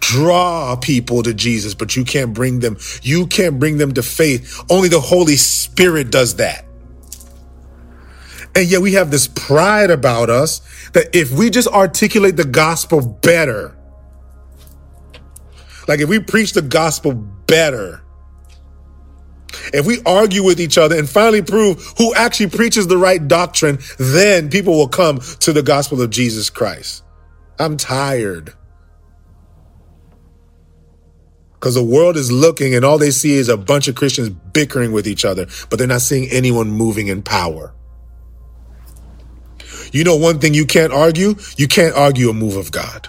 draw 0.00 0.74
people 0.74 1.22
to 1.22 1.32
Jesus, 1.34 1.74
but 1.74 1.94
you 1.94 2.04
can't 2.04 2.34
bring 2.34 2.58
them, 2.58 2.78
you 3.00 3.28
can't 3.28 3.60
bring 3.60 3.78
them 3.78 3.94
to 3.94 4.02
faith. 4.02 4.60
Only 4.68 4.88
the 4.88 4.98
Holy 4.98 5.36
Spirit 5.36 6.10
does 6.10 6.34
that. 6.38 6.64
And 8.56 8.68
yet 8.68 8.80
we 8.80 8.94
have 8.94 9.12
this 9.12 9.28
pride 9.28 9.92
about 9.92 10.30
us 10.30 10.62
that 10.94 11.14
if 11.14 11.30
we 11.30 11.48
just 11.48 11.68
articulate 11.68 12.36
the 12.36 12.44
gospel 12.44 13.00
better, 13.06 13.76
like 15.88 16.00
if 16.00 16.08
we 16.08 16.20
preach 16.20 16.52
the 16.52 16.62
gospel 16.62 17.12
better, 17.12 18.02
if 19.72 19.86
we 19.86 20.00
argue 20.04 20.42
with 20.42 20.60
each 20.60 20.78
other 20.78 20.96
and 20.96 21.08
finally 21.08 21.42
prove 21.42 21.82
who 21.98 22.14
actually 22.14 22.50
preaches 22.50 22.86
the 22.86 22.96
right 22.96 23.26
doctrine, 23.26 23.78
then 23.98 24.50
people 24.50 24.74
will 24.74 24.88
come 24.88 25.20
to 25.40 25.52
the 25.52 25.62
gospel 25.62 26.00
of 26.00 26.10
Jesus 26.10 26.50
Christ. 26.50 27.04
I'm 27.58 27.76
tired. 27.76 28.54
Because 31.54 31.74
the 31.74 31.84
world 31.84 32.16
is 32.16 32.32
looking 32.32 32.74
and 32.74 32.84
all 32.84 32.98
they 32.98 33.12
see 33.12 33.34
is 33.34 33.48
a 33.48 33.56
bunch 33.56 33.86
of 33.86 33.94
Christians 33.94 34.30
bickering 34.30 34.90
with 34.90 35.06
each 35.06 35.24
other, 35.24 35.46
but 35.70 35.78
they're 35.78 35.86
not 35.86 36.00
seeing 36.00 36.28
anyone 36.30 36.70
moving 36.70 37.06
in 37.06 37.22
power. 37.22 37.72
You 39.92 40.04
know, 40.04 40.16
one 40.16 40.38
thing 40.38 40.54
you 40.54 40.64
can't 40.64 40.92
argue? 40.92 41.34
You 41.56 41.68
can't 41.68 41.94
argue 41.94 42.30
a 42.30 42.32
move 42.32 42.56
of 42.56 42.72
God. 42.72 43.08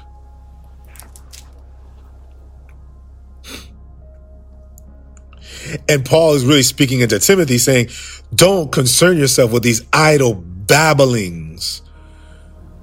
And 5.87 6.05
Paul 6.05 6.33
is 6.33 6.45
really 6.45 6.63
speaking 6.63 7.01
into 7.01 7.19
Timothy 7.19 7.57
saying, 7.57 7.89
don't 8.33 8.71
concern 8.71 9.17
yourself 9.17 9.51
with 9.51 9.63
these 9.63 9.85
idle 9.91 10.33
babblings, 10.33 11.81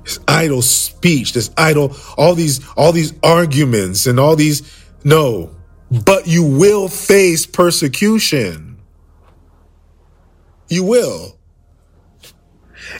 this 0.04 0.18
idle 0.28 0.62
speech, 0.62 1.32
this 1.32 1.50
idle, 1.56 1.96
all 2.16 2.34
these, 2.34 2.60
all 2.76 2.92
these 2.92 3.12
arguments 3.22 4.06
and 4.06 4.20
all 4.20 4.36
these, 4.36 4.62
no, 5.04 5.54
but 6.04 6.26
you 6.26 6.44
will 6.44 6.88
face 6.88 7.46
persecution. 7.46 8.78
You 10.68 10.84
will. 10.84 11.39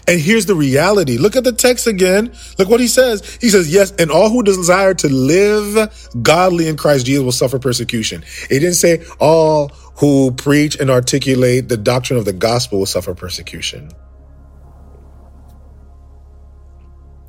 And 0.06 0.20
here's 0.20 0.46
the 0.46 0.54
reality. 0.54 1.18
Look 1.18 1.36
at 1.36 1.44
the 1.44 1.52
text 1.52 1.86
again. 1.86 2.32
Look 2.58 2.68
what 2.68 2.80
he 2.80 2.88
says. 2.88 3.38
He 3.40 3.48
says, 3.50 3.72
yes, 3.72 3.92
and 3.92 4.10
all 4.10 4.30
who 4.30 4.42
desire 4.42 4.94
to 4.94 5.08
live 5.08 6.08
godly 6.22 6.68
in 6.68 6.76
Christ 6.76 7.06
Jesus 7.06 7.24
will 7.24 7.32
suffer 7.32 7.58
persecution. 7.58 8.24
It 8.50 8.60
didn't 8.60 8.74
say 8.74 9.04
all 9.18 9.68
who 9.96 10.32
preach 10.32 10.78
and 10.80 10.90
articulate 10.90 11.68
the 11.68 11.76
doctrine 11.76 12.18
of 12.18 12.24
the 12.24 12.32
gospel 12.32 12.78
will 12.78 12.86
suffer 12.86 13.14
persecution. 13.14 13.90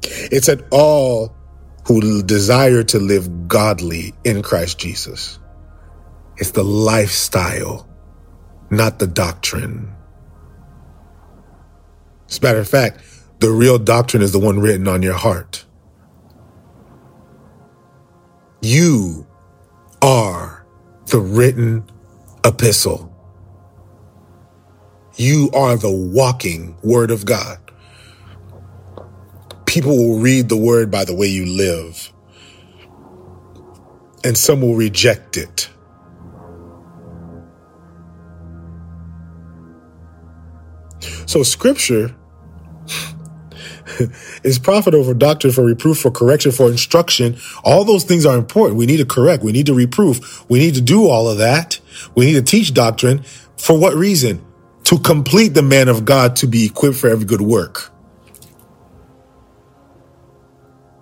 It 0.04 0.44
said 0.44 0.66
all 0.72 1.36
who 1.86 2.24
desire 2.24 2.84
to 2.84 3.00
live 3.00 3.48
godly 3.48 4.14
in 4.24 4.42
Christ 4.42 4.80
Jesus. 4.80 5.40
It's 6.38 6.52
the 6.52 6.64
lifestyle, 6.64 7.90
not 8.70 9.00
the 9.00 9.08
doctrine. 9.08 9.94
As 12.32 12.38
a 12.38 12.42
matter 12.42 12.60
of 12.60 12.68
fact, 12.70 13.04
the 13.40 13.52
real 13.52 13.78
doctrine 13.78 14.24
is 14.24 14.32
the 14.32 14.40
one 14.40 14.60
written 14.60 14.88
on 14.88 15.04
your 15.04 15.16
heart. 15.16 15.66
You 18.62 19.28
are 20.02 20.66
the 21.08 21.20
written 21.20 21.84
epistle. 22.46 23.10
You 25.18 25.50
are 25.54 25.76
the 25.76 25.92
walking 25.92 26.78
word 26.82 27.12
of 27.12 27.26
God. 27.26 27.60
People 29.66 29.98
will 29.98 30.20
read 30.20 30.48
the 30.48 30.56
word 30.56 30.90
by 30.90 31.04
the 31.04 31.14
way 31.14 31.28
you 31.28 31.46
live, 31.46 32.14
and 34.24 34.38
some 34.38 34.62
will 34.62 34.76
reject 34.76 35.36
it. 35.36 35.70
So, 41.26 41.44
scripture 41.44 42.16
is 44.44 44.60
profitable 44.60 45.04
for 45.04 45.14
doctrine, 45.14 45.54
for 45.54 45.64
reproof, 45.64 46.00
for 46.00 46.12
correction, 46.12 46.52
for 46.52 46.70
instruction. 46.70 47.38
All 47.64 47.84
those 47.84 48.04
things 48.04 48.26
are 48.26 48.38
important. 48.38 48.78
We 48.78 48.86
need 48.86 48.98
to 48.98 49.06
correct. 49.06 49.44
We 49.44 49.52
need 49.52 49.66
to 49.68 49.74
reproof. 49.74 50.50
We 50.50 50.60
need 50.60 50.76
to 50.76 50.82
do 50.82 51.08
all 51.08 51.30
of 51.30 51.38
that. 51.40 51.80
We 52.16 52.26
need 52.26 52.34
to 52.34 52.42
teach 52.42 52.74
doctrine. 52.74 53.24
For 53.58 53.78
what 53.78 53.94
reason? 53.96 54.46
To 54.86 54.98
complete 54.98 55.50
the 55.54 55.62
man 55.62 55.88
of 55.88 56.06
God 56.06 56.36
to 56.38 56.48
be 56.48 56.66
equipped 56.66 56.98
for 56.98 57.08
every 57.10 57.26
good 57.26 57.42
work. 57.42 57.92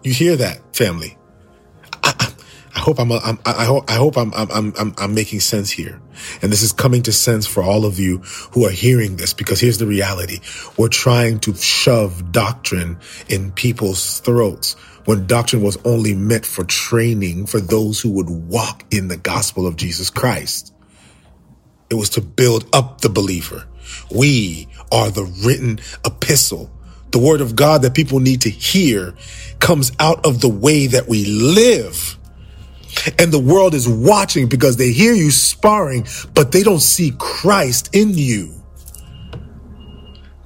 You 0.03 0.13
hear 0.13 0.35
that, 0.37 0.75
family? 0.75 1.18
Hope 2.89 2.99
I'm, 2.99 3.11
I'm, 3.11 3.37
I 3.45 3.65
hope, 3.65 3.83
I 3.87 3.93
hope 3.93 4.17
I'm, 4.17 4.33
I'm, 4.33 4.73
I'm, 4.75 4.95
I'm 4.97 5.13
making 5.13 5.41
sense 5.41 5.69
here. 5.69 6.01
And 6.41 6.51
this 6.51 6.63
is 6.63 6.73
coming 6.73 7.03
to 7.03 7.13
sense 7.13 7.45
for 7.45 7.61
all 7.61 7.85
of 7.85 7.99
you 7.99 8.17
who 8.53 8.65
are 8.65 8.71
hearing 8.71 9.15
this, 9.15 9.31
because 9.31 9.59
here's 9.59 9.77
the 9.77 9.85
reality. 9.85 10.39
We're 10.75 10.87
trying 10.87 11.39
to 11.41 11.53
shove 11.53 12.31
doctrine 12.31 12.97
in 13.27 13.51
people's 13.51 14.21
throats 14.21 14.73
when 15.05 15.27
doctrine 15.27 15.61
was 15.61 15.77
only 15.85 16.15
meant 16.15 16.47
for 16.47 16.63
training 16.63 17.45
for 17.45 17.59
those 17.59 18.01
who 18.01 18.09
would 18.13 18.27
walk 18.31 18.83
in 18.89 19.07
the 19.07 19.17
gospel 19.17 19.67
of 19.67 19.75
Jesus 19.75 20.09
Christ. 20.09 20.73
It 21.91 21.93
was 21.93 22.09
to 22.11 22.21
build 22.21 22.67
up 22.73 23.01
the 23.01 23.09
believer. 23.09 23.67
We 24.09 24.67
are 24.91 25.11
the 25.11 25.31
written 25.45 25.79
epistle. 26.03 26.71
The 27.11 27.19
word 27.19 27.41
of 27.41 27.55
God 27.55 27.83
that 27.83 27.93
people 27.93 28.19
need 28.19 28.41
to 28.41 28.49
hear 28.49 29.13
comes 29.59 29.91
out 29.99 30.25
of 30.25 30.41
the 30.41 30.49
way 30.49 30.87
that 30.87 31.07
we 31.07 31.25
live. 31.25 32.15
And 33.17 33.31
the 33.31 33.39
world 33.39 33.73
is 33.73 33.87
watching 33.87 34.47
because 34.47 34.77
they 34.77 34.91
hear 34.91 35.13
you 35.13 35.31
sparring, 35.31 36.07
but 36.33 36.51
they 36.51 36.63
don't 36.63 36.81
see 36.81 37.13
Christ 37.17 37.89
in 37.93 38.13
you. 38.15 38.59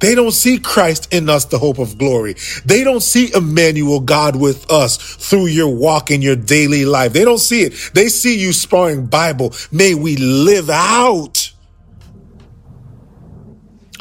They 0.03 0.15
don't 0.15 0.33
see 0.33 0.59
Christ 0.59 1.13
in 1.13 1.29
us, 1.29 1.45
the 1.45 1.57
hope 1.57 1.79
of 1.79 1.97
glory. 1.97 2.35
They 2.65 2.83
don't 2.83 2.99
see 2.99 3.33
Emmanuel, 3.33 4.01
God 4.01 4.35
with 4.35 4.69
us 4.69 4.97
through 4.97 5.45
your 5.45 5.73
walk 5.73 6.11
in 6.11 6.21
your 6.21 6.35
daily 6.35 6.83
life. 6.83 7.13
They 7.13 7.23
don't 7.23 7.37
see 7.37 7.61
it. 7.61 7.91
They 7.93 8.09
see 8.09 8.37
you 8.37 8.51
sparring 8.51 9.05
Bible. 9.05 9.53
May 9.71 9.95
we 9.95 10.17
live 10.17 10.69
out 10.69 11.53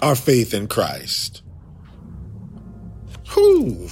our 0.00 0.16
faith 0.16 0.52
in 0.52 0.66
Christ. 0.66 1.42
Whew. 3.32 3.88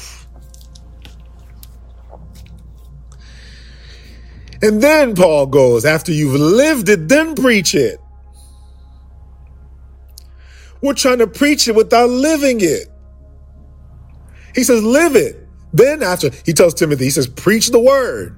And 4.62 4.82
then 4.82 5.14
Paul 5.14 5.46
goes, 5.46 5.84
after 5.84 6.12
you've 6.12 6.38
lived 6.38 6.88
it, 6.88 7.08
then 7.08 7.34
preach 7.34 7.74
it. 7.74 7.98
We're 10.82 10.94
trying 10.94 11.18
to 11.18 11.26
preach 11.26 11.68
it 11.68 11.74
without 11.74 12.08
living 12.10 12.60
it. 12.60 12.88
He 14.54 14.64
says, 14.64 14.82
live 14.82 15.16
it. 15.16 15.46
Then 15.72 16.02
after 16.02 16.30
he 16.44 16.52
tells 16.52 16.74
Timothy, 16.74 17.04
he 17.04 17.10
says, 17.10 17.26
preach 17.26 17.70
the 17.70 17.78
word. 17.78 18.36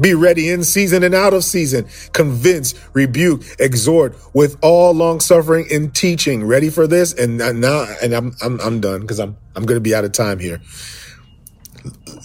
Be 0.00 0.14
ready 0.14 0.50
in 0.50 0.64
season 0.64 1.04
and 1.04 1.14
out 1.14 1.34
of 1.34 1.44
season. 1.44 1.86
Convince, 2.12 2.74
rebuke, 2.94 3.42
exhort 3.58 4.16
with 4.34 4.56
all 4.62 4.92
long 4.92 5.20
suffering 5.20 5.66
and 5.70 5.94
teaching. 5.94 6.44
Ready 6.44 6.68
for 6.68 6.86
this? 6.86 7.12
And 7.12 7.38
now, 7.38 7.86
and 8.02 8.12
I'm, 8.12 8.34
I'm, 8.42 8.60
I'm 8.60 8.80
done 8.80 9.02
because 9.02 9.20
I'm, 9.20 9.36
I'm 9.54 9.64
going 9.64 9.76
to 9.76 9.82
be 9.82 9.94
out 9.94 10.04
of 10.04 10.12
time 10.12 10.40
here. 10.40 10.60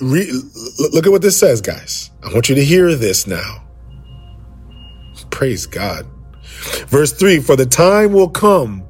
Re- 0.01 0.31
look 0.93 1.05
at 1.05 1.11
what 1.11 1.21
this 1.21 1.37
says, 1.37 1.61
guys. 1.61 2.11
I 2.23 2.31
want 2.33 2.49
you 2.49 2.55
to 2.55 2.63
hear 2.63 2.95
this 2.95 3.27
now. 3.27 3.63
Praise 5.29 5.65
God. 5.65 6.05
Verse 6.87 7.13
3 7.13 7.39
For 7.39 7.55
the 7.55 7.65
time 7.65 8.13
will 8.13 8.29
come 8.29 8.81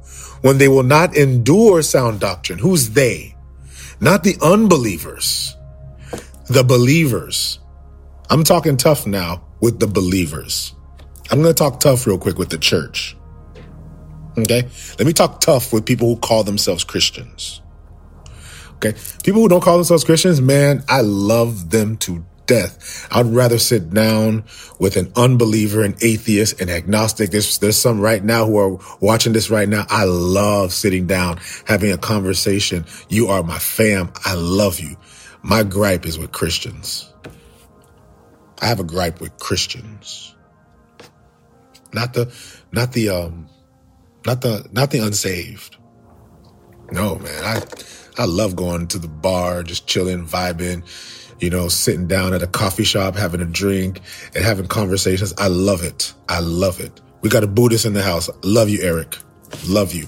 when 0.42 0.58
they 0.58 0.68
will 0.68 0.82
not 0.82 1.16
endure 1.16 1.82
sound 1.82 2.20
doctrine. 2.20 2.58
Who's 2.58 2.90
they? 2.90 3.34
Not 4.00 4.24
the 4.24 4.36
unbelievers, 4.42 5.56
the 6.46 6.64
believers. 6.64 7.58
I'm 8.30 8.44
talking 8.44 8.76
tough 8.76 9.06
now 9.06 9.44
with 9.60 9.78
the 9.78 9.86
believers. 9.86 10.74
I'm 11.30 11.42
going 11.42 11.54
to 11.54 11.58
talk 11.58 11.80
tough 11.80 12.06
real 12.06 12.18
quick 12.18 12.38
with 12.38 12.50
the 12.50 12.58
church. 12.58 13.16
Okay? 14.38 14.68
Let 14.98 15.06
me 15.06 15.12
talk 15.12 15.40
tough 15.40 15.72
with 15.72 15.84
people 15.84 16.14
who 16.14 16.20
call 16.20 16.44
themselves 16.44 16.82
Christians. 16.84 17.60
Okay. 18.82 18.96
People 19.22 19.42
who 19.42 19.48
don't 19.48 19.60
call 19.60 19.76
themselves 19.76 20.04
Christians, 20.04 20.40
man, 20.40 20.82
I 20.88 21.02
love 21.02 21.68
them 21.68 21.98
to 21.98 22.24
death. 22.46 23.06
I'd 23.12 23.26
rather 23.26 23.58
sit 23.58 23.90
down 23.90 24.44
with 24.78 24.96
an 24.96 25.12
unbeliever, 25.16 25.84
an 25.84 25.96
atheist, 26.00 26.62
an 26.62 26.70
agnostic. 26.70 27.30
There's, 27.30 27.58
there's 27.58 27.76
some 27.76 28.00
right 28.00 28.24
now 28.24 28.46
who 28.46 28.56
are 28.56 28.78
watching 29.00 29.34
this 29.34 29.50
right 29.50 29.68
now. 29.68 29.84
I 29.90 30.04
love 30.04 30.72
sitting 30.72 31.06
down, 31.06 31.38
having 31.66 31.92
a 31.92 31.98
conversation. 31.98 32.86
You 33.10 33.28
are 33.28 33.42
my 33.42 33.58
fam. 33.58 34.12
I 34.24 34.32
love 34.34 34.80
you. 34.80 34.96
My 35.42 35.62
gripe 35.62 36.06
is 36.06 36.18
with 36.18 36.32
Christians. 36.32 37.12
I 38.62 38.66
have 38.66 38.80
a 38.80 38.84
gripe 38.84 39.20
with 39.20 39.38
Christians. 39.38 40.34
Not 41.92 42.14
the, 42.14 42.34
not 42.72 42.92
the, 42.92 43.10
um, 43.10 43.48
not 44.24 44.40
the, 44.40 44.66
not 44.72 44.90
the 44.90 45.00
unsaved. 45.00 45.76
No, 46.92 47.16
man. 47.16 47.44
I, 47.44 47.62
I 48.20 48.26
love 48.26 48.54
going 48.54 48.86
to 48.88 48.98
the 48.98 49.08
bar, 49.08 49.62
just 49.62 49.86
chilling, 49.86 50.26
vibing, 50.26 50.84
you 51.40 51.48
know, 51.48 51.68
sitting 51.68 52.06
down 52.06 52.34
at 52.34 52.42
a 52.42 52.46
coffee 52.46 52.84
shop, 52.84 53.16
having 53.16 53.40
a 53.40 53.46
drink 53.46 54.02
and 54.34 54.44
having 54.44 54.66
conversations. 54.66 55.32
I 55.38 55.48
love 55.48 55.82
it. 55.82 56.12
I 56.28 56.40
love 56.40 56.80
it. 56.80 57.00
We 57.22 57.30
got 57.30 57.44
a 57.44 57.46
Buddhist 57.46 57.86
in 57.86 57.94
the 57.94 58.02
house. 58.02 58.28
Love 58.42 58.68
you, 58.68 58.82
Eric. 58.82 59.16
Love 59.66 59.94
you. 59.94 60.06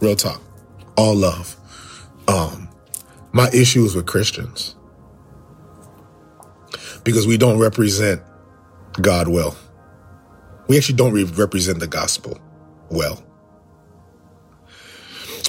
Real 0.00 0.16
talk. 0.16 0.42
All 0.96 1.14
love. 1.14 1.56
Um, 2.26 2.68
my 3.30 3.48
issue 3.50 3.84
is 3.84 3.94
with 3.94 4.06
Christians 4.06 4.74
because 7.04 7.24
we 7.24 7.38
don't 7.38 7.60
represent 7.60 8.20
God 9.00 9.28
well. 9.28 9.56
We 10.66 10.76
actually 10.76 10.96
don't 10.96 11.12
re- 11.12 11.22
represent 11.22 11.78
the 11.78 11.86
gospel 11.86 12.36
well. 12.90 13.22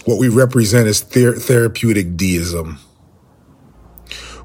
What 0.06 0.18
we 0.18 0.30
represent 0.30 0.88
is 0.88 1.02
ther- 1.02 1.36
therapeutic 1.36 2.16
deism. 2.16 2.80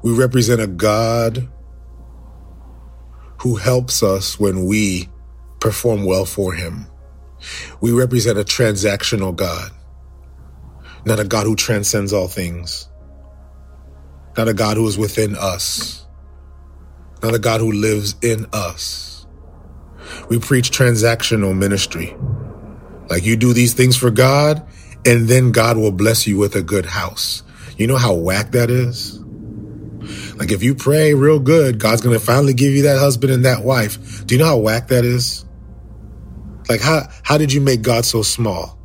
We 0.03 0.13
represent 0.13 0.61
a 0.61 0.67
God 0.67 1.49
who 3.41 3.55
helps 3.55 4.03
us 4.03 4.39
when 4.39 4.65
we 4.65 5.09
perform 5.59 6.05
well 6.05 6.25
for 6.25 6.53
him. 6.53 6.87
We 7.81 7.91
represent 7.91 8.37
a 8.37 8.43
transactional 8.43 9.35
God, 9.35 9.71
not 11.05 11.19
a 11.19 11.23
God 11.23 11.45
who 11.45 11.55
transcends 11.55 12.13
all 12.13 12.27
things, 12.27 12.89
not 14.37 14.47
a 14.47 14.53
God 14.53 14.77
who 14.77 14.87
is 14.87 14.97
within 14.97 15.35
us, 15.35 16.05
not 17.23 17.33
a 17.33 17.39
God 17.39 17.61
who 17.61 17.71
lives 17.71 18.15
in 18.21 18.45
us. 18.53 19.25
We 20.29 20.39
preach 20.39 20.71
transactional 20.71 21.55
ministry. 21.55 22.15
Like 23.09 23.23
you 23.23 23.37
do 23.37 23.53
these 23.53 23.73
things 23.73 23.95
for 23.95 24.09
God, 24.09 24.67
and 25.05 25.27
then 25.27 25.51
God 25.51 25.77
will 25.77 25.91
bless 25.91 26.27
you 26.27 26.37
with 26.37 26.55
a 26.55 26.61
good 26.61 26.85
house. 26.85 27.43
You 27.77 27.87
know 27.87 27.97
how 27.97 28.13
whack 28.13 28.51
that 28.51 28.69
is? 28.69 29.19
Like 30.35 30.51
if 30.51 30.63
you 30.63 30.75
pray 30.75 31.13
real 31.13 31.39
good, 31.39 31.79
God's 31.79 32.01
going 32.01 32.17
to 32.17 32.23
finally 32.23 32.53
give 32.53 32.73
you 32.73 32.83
that 32.83 32.99
husband 32.99 33.31
and 33.31 33.45
that 33.45 33.63
wife. 33.63 34.25
Do 34.25 34.35
you 34.35 34.39
know 34.39 34.47
how 34.47 34.57
whack 34.57 34.87
that 34.89 35.05
is? 35.05 35.45
Like 36.69 36.81
how 36.81 37.07
how 37.23 37.37
did 37.37 37.53
you 37.53 37.61
make 37.61 37.81
God 37.81 38.05
so 38.05 38.21
small? 38.21 38.77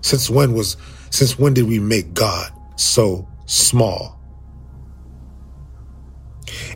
Since 0.00 0.28
when 0.28 0.52
was 0.54 0.76
Since 1.10 1.38
when 1.38 1.54
did 1.54 1.68
we 1.68 1.78
make 1.78 2.14
God 2.14 2.50
so 2.76 3.28
small? 3.46 4.18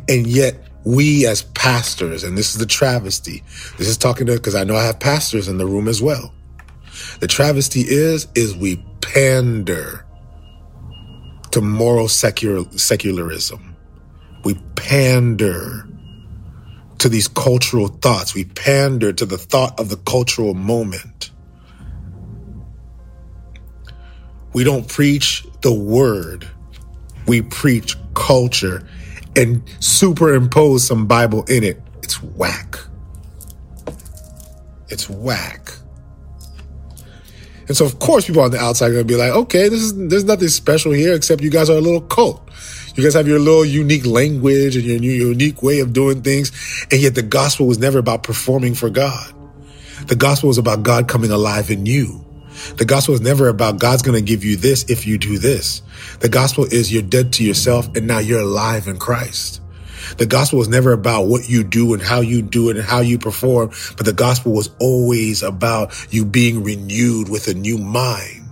And 0.09 0.27
yet, 0.27 0.63
we 0.85 1.27
as 1.27 1.43
pastors, 1.43 2.23
and 2.23 2.39
this 2.39 2.55
is 2.55 2.59
the 2.59 2.67
travesty, 2.67 3.43
this 3.77 3.89
is 3.89 3.99
talking 3.99 4.27
to, 4.27 4.35
because 4.35 4.55
I 4.55 4.63
know 4.63 4.77
I 4.77 4.85
have 4.85 5.01
pastors 5.01 5.49
in 5.49 5.59
the 5.59 5.67
room 5.67 5.89
as 5.89 6.01
well. 6.01 6.33
The 7.21 7.27
travesty 7.27 7.81
is, 7.81 8.29
is 8.35 8.57
we 8.57 8.77
pander 9.01 10.05
to 11.53 11.61
moral 11.61 12.09
secular, 12.09 12.65
secularism. 12.77 13.77
We 14.45 14.55
pander 14.75 15.89
to 16.99 17.09
these 17.09 17.29
cultural 17.29 17.89
thoughts. 17.89 18.35
We 18.35 18.45
pander 18.45 19.13
to 19.13 19.27
the 19.27 19.39
thought 19.39 19.79
of 19.79 19.89
the 19.89 19.97
cultural 19.97 20.55
moment. 20.55 21.31
We 24.53 24.65
don't 24.65 24.89
preach 24.89 25.47
the 25.63 25.73
word. 25.73 26.49
We 27.27 27.43
preach 27.43 27.97
culture 28.15 28.87
and 29.35 29.63
superimpose 29.81 30.87
some 30.87 31.07
Bible 31.07 31.45
in 31.45 31.63
it. 31.65 31.83
It's 32.03 32.23
whack. 32.23 32.79
It's 34.89 35.11
whack. 35.11 35.73
And 37.69 37.77
so, 37.77 37.85
of 37.85 37.99
course, 37.99 38.27
people 38.27 38.43
on 38.43 38.51
the 38.51 38.59
outside 38.59 38.91
are 38.91 38.95
going 38.95 39.07
to 39.07 39.13
be 39.13 39.19
like, 39.19 39.33
okay, 39.33 39.69
this 39.69 39.81
is, 39.81 40.09
there's 40.09 40.25
nothing 40.25 40.49
special 40.49 40.93
here 40.93 41.15
except 41.15 41.43
you 41.43 41.51
guys 41.51 41.69
are 41.69 41.77
a 41.77 41.81
little 41.81 42.01
cult. 42.01 42.49
You 42.95 43.03
guys 43.03 43.15
have 43.15 43.29
your 43.29 43.39
little 43.39 43.65
unique 43.65 44.07
language 44.07 44.77
and 44.77 44.85
your 44.85 45.29
unique 45.29 45.63
way 45.63 45.81
of 45.81 45.93
doing 45.93 46.23
things. 46.23 46.53
And 46.91 47.01
yet 47.01 47.15
the 47.15 47.23
gospel 47.23 47.67
was 47.67 47.79
never 47.79 47.99
about 47.99 48.23
performing 48.23 48.75
for 48.75 48.89
God. 48.89 49.33
The 50.07 50.17
gospel 50.17 50.49
was 50.49 50.59
about 50.59 50.83
God 50.83 51.09
coming 51.09 51.31
alive 51.31 51.71
in 51.71 51.85
you. 51.87 52.25
The 52.77 52.85
gospel 52.85 53.15
is 53.15 53.21
never 53.21 53.49
about 53.49 53.79
God's 53.79 54.03
going 54.03 54.17
to 54.17 54.23
give 54.23 54.45
you 54.45 54.57
this 54.57 54.89
if 54.89 55.07
you 55.07 55.19
do 55.19 55.39
this. 55.39 55.83
The 56.21 56.29
gospel 56.29 56.65
is 56.65 56.93
you're 56.93 57.03
dead 57.03 57.33
to 57.35 57.45
yourself 57.45 57.95
and 57.97 58.07
now 58.07 58.19
you're 58.19 58.41
alive 58.41 58.89
in 58.89 58.99
Christ. 58.99 59.61
The 60.19 60.27
gospel 60.27 60.59
was 60.59 60.69
never 60.69 60.93
about 60.93 61.25
what 61.25 61.49
you 61.49 61.65
do 61.65 61.95
and 61.95 62.03
how 62.03 62.21
you 62.21 62.43
do 62.43 62.71
it 62.71 62.77
and 62.77 62.85
how 62.85 63.01
you 63.01 63.19
perform, 63.19 63.71
but 63.97 64.07
the 64.07 64.13
gospel 64.13 64.53
was 64.53 64.71
always 64.81 65.43
about 65.43 65.93
you 66.13 66.25
being 66.25 66.63
renewed 66.63 67.29
with 67.29 67.49
a 67.49 67.55
new 67.55 67.79
mind. 67.79 68.43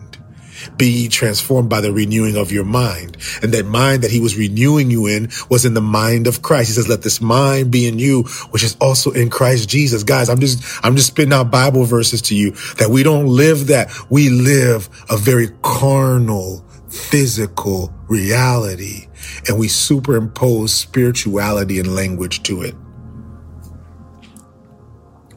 Be 0.76 1.08
transformed 1.08 1.68
by 1.68 1.82
the 1.82 1.92
renewing 1.92 2.36
of 2.36 2.50
your 2.50 2.64
mind. 2.64 3.18
And 3.42 3.52
that 3.52 3.66
mind 3.66 4.02
that 4.02 4.10
he 4.10 4.20
was 4.20 4.36
renewing 4.36 4.90
you 4.90 5.06
in 5.06 5.30
was 5.50 5.64
in 5.64 5.74
the 5.74 5.82
mind 5.82 6.26
of 6.26 6.40
Christ. 6.42 6.68
He 6.68 6.74
says, 6.74 6.88
let 6.88 7.02
this 7.02 7.20
mind 7.20 7.70
be 7.70 7.86
in 7.86 7.98
you, 7.98 8.22
which 8.50 8.62
is 8.62 8.76
also 8.80 9.10
in 9.10 9.28
Christ 9.28 9.68
Jesus. 9.68 10.04
Guys, 10.04 10.30
I'm 10.30 10.40
just, 10.40 10.64
I'm 10.82 10.96
just 10.96 11.08
spitting 11.08 11.34
out 11.34 11.50
Bible 11.50 11.84
verses 11.84 12.22
to 12.22 12.34
you 12.34 12.52
that 12.78 12.88
we 12.88 13.02
don't 13.02 13.26
live 13.26 13.66
that. 13.66 13.90
We 14.08 14.30
live 14.30 14.88
a 15.10 15.18
very 15.18 15.48
carnal, 15.60 16.64
physical 16.94 17.92
reality 18.08 19.08
and 19.48 19.58
we 19.58 19.68
superimpose 19.68 20.72
spirituality 20.72 21.78
and 21.78 21.94
language 21.94 22.42
to 22.44 22.62
it. 22.62 22.74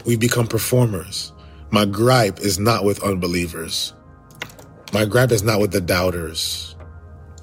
We 0.05 0.15
become 0.15 0.47
performers. 0.47 1.33
My 1.71 1.85
gripe 1.85 2.39
is 2.39 2.59
not 2.59 2.85
with 2.85 3.03
unbelievers. 3.03 3.93
My 4.93 5.03
gripe 5.05 5.31
is 5.31 5.43
not 5.43 5.59
with 5.59 5.71
the 5.71 5.81
doubters. 5.81 6.75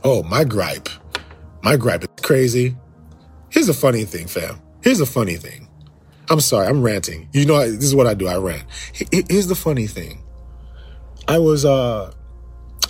Oh, 0.02 0.22
my 0.22 0.44
gripe. 0.44 0.88
My 1.62 1.76
gripe 1.76 2.04
is 2.04 2.08
crazy. 2.22 2.76
Here's 3.50 3.68
a 3.68 3.74
funny 3.74 4.04
thing, 4.04 4.26
fam. 4.26 4.60
Here's 4.82 5.00
a 5.00 5.06
funny 5.06 5.36
thing. 5.36 5.68
I'm 6.30 6.40
sorry, 6.40 6.66
I'm 6.68 6.82
ranting. 6.82 7.28
You 7.32 7.44
know, 7.44 7.58
this 7.70 7.84
is 7.84 7.94
what 7.94 8.06
I 8.06 8.14
do. 8.14 8.26
I 8.26 8.36
rant. 8.36 8.64
Here's 9.28 9.46
the 9.46 9.54
funny 9.54 9.86
thing. 9.86 10.24
I 11.28 11.38
was 11.38 11.64
uh 11.64 12.12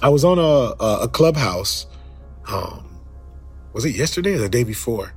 I 0.05 0.11
was 0.11 0.23
on 0.23 0.39
a 0.39 0.85
a 1.05 1.09
clubhouse. 1.09 1.87
Um, 2.47 3.01
was 3.73 3.87
it 3.87 3.97
yesterday 3.97 4.35
or 4.35 4.39
the 4.39 4.51
day 4.51 4.63
before? 4.63 5.15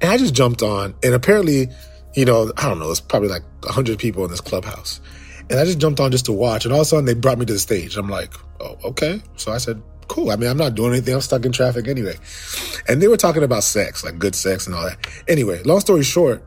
And 0.00 0.10
I 0.10 0.18
just 0.18 0.34
jumped 0.34 0.60
on, 0.60 0.96
and 1.04 1.14
apparently, 1.14 1.68
you 2.14 2.24
know, 2.24 2.52
I 2.56 2.68
don't 2.68 2.80
know, 2.80 2.90
it's 2.90 2.98
probably 3.00 3.28
like 3.28 3.44
hundred 3.62 4.00
people 4.00 4.24
in 4.24 4.32
this 4.32 4.40
clubhouse. 4.40 5.00
And 5.48 5.60
I 5.60 5.64
just 5.64 5.78
jumped 5.78 6.00
on 6.00 6.10
just 6.10 6.24
to 6.24 6.32
watch. 6.32 6.64
And 6.64 6.74
all 6.74 6.80
of 6.80 6.86
a 6.86 6.88
sudden 6.88 7.04
they 7.04 7.14
brought 7.14 7.38
me 7.38 7.46
to 7.46 7.52
the 7.52 7.60
stage. 7.60 7.96
I'm 7.96 8.08
like, 8.08 8.34
oh, 8.60 8.76
okay. 8.82 9.22
So 9.36 9.52
I 9.52 9.58
said, 9.58 9.80
cool. 10.08 10.30
I 10.32 10.36
mean, 10.36 10.50
I'm 10.50 10.56
not 10.56 10.74
doing 10.74 10.92
anything. 10.94 11.14
I'm 11.14 11.20
stuck 11.20 11.44
in 11.44 11.52
traffic 11.52 11.86
anyway. 11.86 12.16
And 12.88 13.00
they 13.00 13.06
were 13.06 13.16
talking 13.16 13.44
about 13.44 13.62
sex, 13.62 14.02
like 14.02 14.18
good 14.18 14.34
sex 14.34 14.66
and 14.66 14.74
all 14.74 14.84
that. 14.84 15.06
Anyway, 15.28 15.62
long 15.62 15.78
story 15.78 16.02
short, 16.02 16.44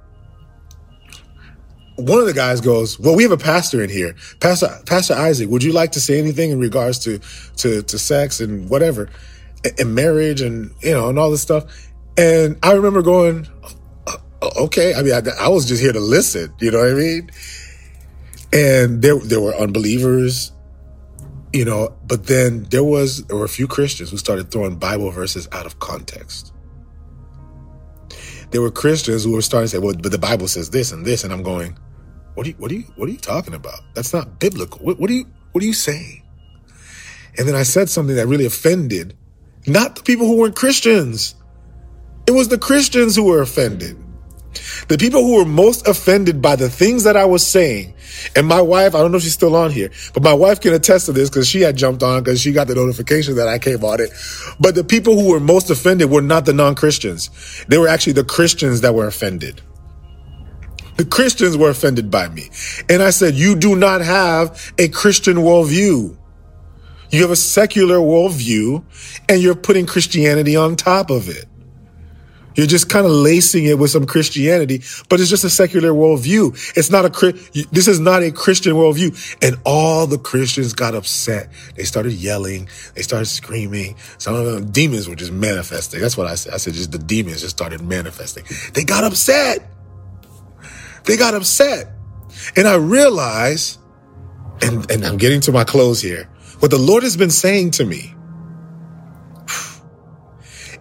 one 1.97 2.19
of 2.19 2.25
the 2.25 2.33
guys 2.33 2.61
goes, 2.61 2.99
well, 2.99 3.15
we 3.15 3.23
have 3.23 3.31
a 3.31 3.37
pastor 3.37 3.83
in 3.83 3.89
here. 3.89 4.15
Pastor, 4.39 4.69
Pastor 4.85 5.13
Isaac, 5.13 5.49
would 5.49 5.63
you 5.63 5.73
like 5.73 5.91
to 5.93 6.01
say 6.01 6.19
anything 6.19 6.51
in 6.51 6.59
regards 6.59 6.99
to, 6.99 7.19
to, 7.57 7.81
to 7.81 7.99
sex 7.99 8.39
and 8.39 8.69
whatever 8.69 9.09
and 9.77 9.93
marriage 9.93 10.41
and, 10.41 10.71
you 10.81 10.91
know, 10.91 11.09
and 11.09 11.19
all 11.19 11.31
this 11.31 11.41
stuff? 11.41 11.65
And 12.17 12.57
I 12.63 12.73
remember 12.73 13.01
going, 13.01 13.47
okay. 14.57 14.93
I 14.95 15.01
mean, 15.01 15.13
I, 15.13 15.21
I 15.39 15.49
was 15.49 15.67
just 15.67 15.81
here 15.81 15.93
to 15.93 15.99
listen. 15.99 16.53
You 16.59 16.71
know 16.71 16.79
what 16.79 16.89
I 16.89 16.93
mean? 16.93 17.31
and 18.53 19.01
there 19.01 19.17
there 19.19 19.41
were 19.41 19.55
unbelievers 19.55 20.51
you 21.53 21.65
know 21.65 21.95
but 22.07 22.27
then 22.27 22.63
there 22.65 22.83
was 22.83 23.25
there 23.25 23.37
were 23.37 23.45
a 23.45 23.49
few 23.49 23.67
christians 23.67 24.09
who 24.09 24.17
started 24.17 24.51
throwing 24.51 24.75
bible 24.77 25.11
verses 25.11 25.47
out 25.51 25.65
of 25.65 25.79
context 25.79 26.53
there 28.51 28.61
were 28.61 28.71
christians 28.71 29.25
who 29.25 29.33
were 29.33 29.41
starting 29.41 29.65
to 29.65 29.69
say 29.69 29.77
well 29.77 29.93
but 30.01 30.11
the 30.11 30.17
bible 30.17 30.47
says 30.47 30.69
this 30.69 30.91
and 30.91 31.05
this 31.05 31.23
and 31.23 31.33
i'm 31.33 31.43
going 31.43 31.77
what 32.37 32.45
are 32.45 32.49
you 32.49 32.55
what 32.59 32.71
are 32.71 32.75
you 32.75 32.83
what 32.97 33.09
are 33.09 33.11
you 33.11 33.17
talking 33.17 33.55
about 33.55 33.79
that's 33.95 34.13
not 34.13 34.39
biblical 34.39 34.77
what, 34.85 34.99
what 34.99 35.09
are 35.09 35.13
you 35.13 35.25
what 35.53 35.63
are 35.63 35.65
you 35.65 35.73
saying 35.73 36.21
and 37.35 37.47
then 37.47 37.55
i 37.55 37.63
said 37.63 37.89
something 37.89 38.15
that 38.15 38.27
really 38.27 38.45
offended 38.45 39.17
not 39.65 39.95
the 39.95 40.03
people 40.03 40.27
who 40.27 40.37
weren't 40.37 40.55
christians 40.55 41.33
it 42.27 42.31
was 42.31 42.47
the 42.47 42.57
christians 42.59 43.15
who 43.15 43.23
were 43.23 43.41
offended 43.41 43.97
the 44.87 44.97
people 44.97 45.23
who 45.23 45.37
were 45.37 45.45
most 45.45 45.87
offended 45.87 46.41
by 46.41 46.55
the 46.55 46.69
things 46.69 47.03
that 47.03 47.15
I 47.15 47.25
was 47.25 47.45
saying, 47.45 47.93
and 48.35 48.47
my 48.47 48.59
wife, 48.59 48.95
I 48.95 48.99
don't 48.99 49.11
know 49.11 49.17
if 49.17 49.23
she's 49.23 49.33
still 49.33 49.55
on 49.55 49.69
here, 49.69 49.91
but 50.15 50.23
my 50.23 50.33
wife 50.33 50.61
can 50.61 50.73
attest 50.73 51.05
to 51.05 51.11
this 51.11 51.29
because 51.29 51.47
she 51.47 51.61
had 51.61 51.75
jumped 51.75 52.01
on 52.01 52.23
because 52.23 52.41
she 52.41 52.53
got 52.53 52.67
the 52.67 52.73
notification 52.73 53.35
that 53.35 53.47
I 53.47 53.59
came 53.59 53.83
on 53.83 54.01
it. 54.01 54.09
But 54.59 54.73
the 54.73 54.83
people 54.83 55.19
who 55.19 55.29
were 55.29 55.39
most 55.39 55.69
offended 55.69 56.09
were 56.09 56.23
not 56.23 56.45
the 56.45 56.53
non-Christians. 56.53 57.65
They 57.67 57.77
were 57.77 57.87
actually 57.87 58.13
the 58.13 58.23
Christians 58.23 58.81
that 58.81 58.95
were 58.95 59.05
offended. 59.05 59.61
The 60.97 61.05
Christians 61.05 61.55
were 61.55 61.69
offended 61.69 62.09
by 62.09 62.29
me. 62.29 62.49
And 62.89 63.01
I 63.01 63.11
said, 63.11 63.35
you 63.35 63.55
do 63.55 63.75
not 63.75 64.01
have 64.01 64.73
a 64.77 64.87
Christian 64.89 65.37
worldview. 65.37 66.17
You 67.09 67.21
have 67.21 67.31
a 67.31 67.35
secular 67.35 67.97
worldview 67.97 68.83
and 69.29 69.41
you're 69.41 69.55
putting 69.55 69.85
Christianity 69.85 70.55
on 70.55 70.75
top 70.75 71.09
of 71.09 71.29
it. 71.29 71.45
You're 72.55 72.65
just 72.65 72.89
kind 72.89 73.05
of 73.05 73.11
lacing 73.11 73.65
it 73.65 73.77
with 73.77 73.91
some 73.91 74.07
Christianity, 74.07 74.81
but 75.09 75.19
it's 75.19 75.29
just 75.29 75.43
a 75.43 75.49
secular 75.49 75.91
worldview. 75.91 76.75
It's 76.75 76.89
not 76.89 77.05
a, 77.05 77.31
this 77.71 77.87
is 77.87 77.99
not 77.99 78.23
a 78.23 78.31
Christian 78.31 78.73
worldview. 78.73 79.37
And 79.43 79.57
all 79.63 80.07
the 80.07 80.17
Christians 80.17 80.73
got 80.73 80.95
upset. 80.95 81.49
They 81.75 81.83
started 81.83 82.13
yelling. 82.13 82.67
They 82.95 83.03
started 83.03 83.27
screaming. 83.27 83.95
Some 84.17 84.33
of 84.33 84.45
them 84.47 84.71
demons 84.71 85.07
were 85.07 85.15
just 85.15 85.31
manifesting. 85.31 86.01
That's 86.01 86.17
what 86.17 86.25
I 86.25 86.33
said. 86.33 86.55
I 86.55 86.57
said 86.57 86.73
just 86.73 86.91
the 86.91 86.97
demons 86.97 87.41
just 87.41 87.55
started 87.55 87.81
manifesting. 87.81 88.43
They 88.73 88.83
got 88.83 89.03
upset. 89.03 89.76
They 91.07 91.17
got 91.17 91.33
upset. 91.33 91.87
And 92.55 92.67
I 92.67 92.75
realized, 92.75 93.79
and, 94.61 94.89
and 94.91 95.03
I'm 95.03 95.17
getting 95.17 95.41
to 95.41 95.51
my 95.51 95.63
close 95.63 96.01
here, 96.01 96.29
what 96.59 96.69
the 96.69 96.77
Lord 96.77 97.03
has 97.03 97.17
been 97.17 97.31
saying 97.31 97.71
to 97.71 97.85
me 97.85 98.13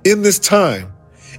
in 0.05 0.23
this 0.23 0.39
time 0.39 0.93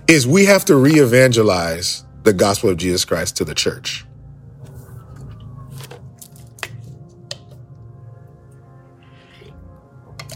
is 0.08 0.26
we 0.26 0.46
have 0.46 0.66
to 0.66 0.76
re-evangelize 0.76 2.06
the 2.24 2.34
gospel 2.34 2.70
of 2.70 2.78
Jesus 2.78 3.06
Christ 3.06 3.38
to 3.38 3.46
the 3.46 3.56
church. 3.56 4.06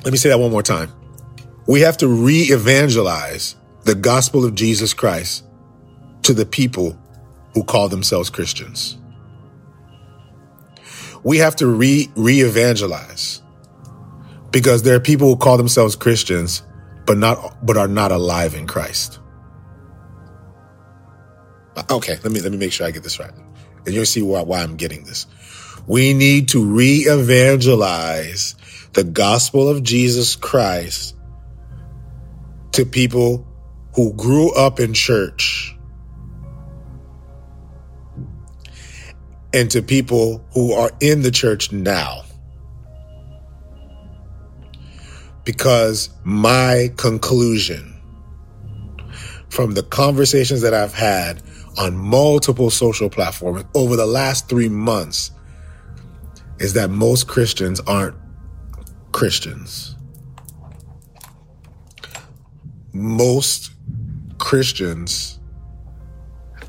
Let 0.04 0.12
me 0.12 0.18
say 0.18 0.30
that 0.30 0.39
one 0.39 0.52
more 0.52 0.64
time. 0.64 0.91
We 1.68 1.82
have 1.82 1.97
to 1.97 2.08
re-evangelize 2.08 3.56
the 3.84 3.95
gospel 3.95 4.45
of 4.45 4.56
Jesus 4.56 4.93
Christ 4.93 5.45
to 6.24 6.34
the 6.34 6.45
people 6.45 6.97
who 7.54 7.64
call 7.64 7.89
themselves 7.89 8.30
Christians. 8.30 8.97
We 11.24 11.38
have 11.38 11.56
to 11.58 11.68
re 11.68 12.10
re-evangelize 12.16 13.41
because 14.52 14.84
there 14.84 14.95
are 14.95 14.99
people 14.99 15.28
who 15.28 15.38
call 15.38 15.58
themselves 15.58 15.95
Christians 15.95 16.64
but 17.06 17.18
not 17.18 17.66
but 17.66 17.78
are 17.78 17.88
not 17.88 18.12
alive 18.12 18.56
in 18.56 18.68
Christ. 18.68 19.20
Okay, 21.89 22.18
let 22.24 22.32
me 22.32 22.41
let 22.41 22.52
me 22.52 22.58
make 22.58 22.72
sure 22.72 22.88
I 22.88 22.91
get 22.91 23.04
this 23.04 23.20
right, 23.20 23.32
and 23.86 23.93
you'll 23.93 24.06
see 24.06 24.22
why, 24.22 24.41
why 24.41 24.62
I'm 24.62 24.76
getting 24.76 25.04
this. 25.04 25.26
We 25.88 26.14
need 26.14 26.49
to 26.49 26.64
re-evangelize 26.64 28.56
the 28.93 29.04
gospel 29.04 29.68
of 29.70 29.84
Jesus 29.84 30.36
Christ 30.36 31.16
to 32.74 32.86
people 32.86 33.47
who 33.95 34.14
grew 34.14 34.54
up 34.54 34.80
in 34.80 34.93
church 34.93 35.76
and 39.54 39.70
to 39.72 39.82
people 39.82 40.45
who 40.54 40.74
are 40.74 40.91
in 40.99 41.22
the 41.22 41.32
church 41.32 41.72
now. 41.72 42.24
because 45.43 46.10
my 46.24 46.91
conclusion 46.97 47.99
from 49.49 49.74
the 49.74 49.84
conversations 49.84 50.62
that 50.62 50.74
I've 50.74 50.93
had 50.93 51.41
on 51.78 51.95
multiple 51.95 52.70
social 52.70 53.10
platforms 53.10 53.64
over 53.74 53.95
the 53.95 54.06
last 54.06 54.47
three 54.47 54.70
months 54.70 55.32
is 56.60 56.74
that 56.74 56.89
most 56.89 57.28
Christians 57.28 57.80
aren't 57.82 58.16
Christians. 59.12 59.95
Most 62.93 63.72
Christians 64.38 65.39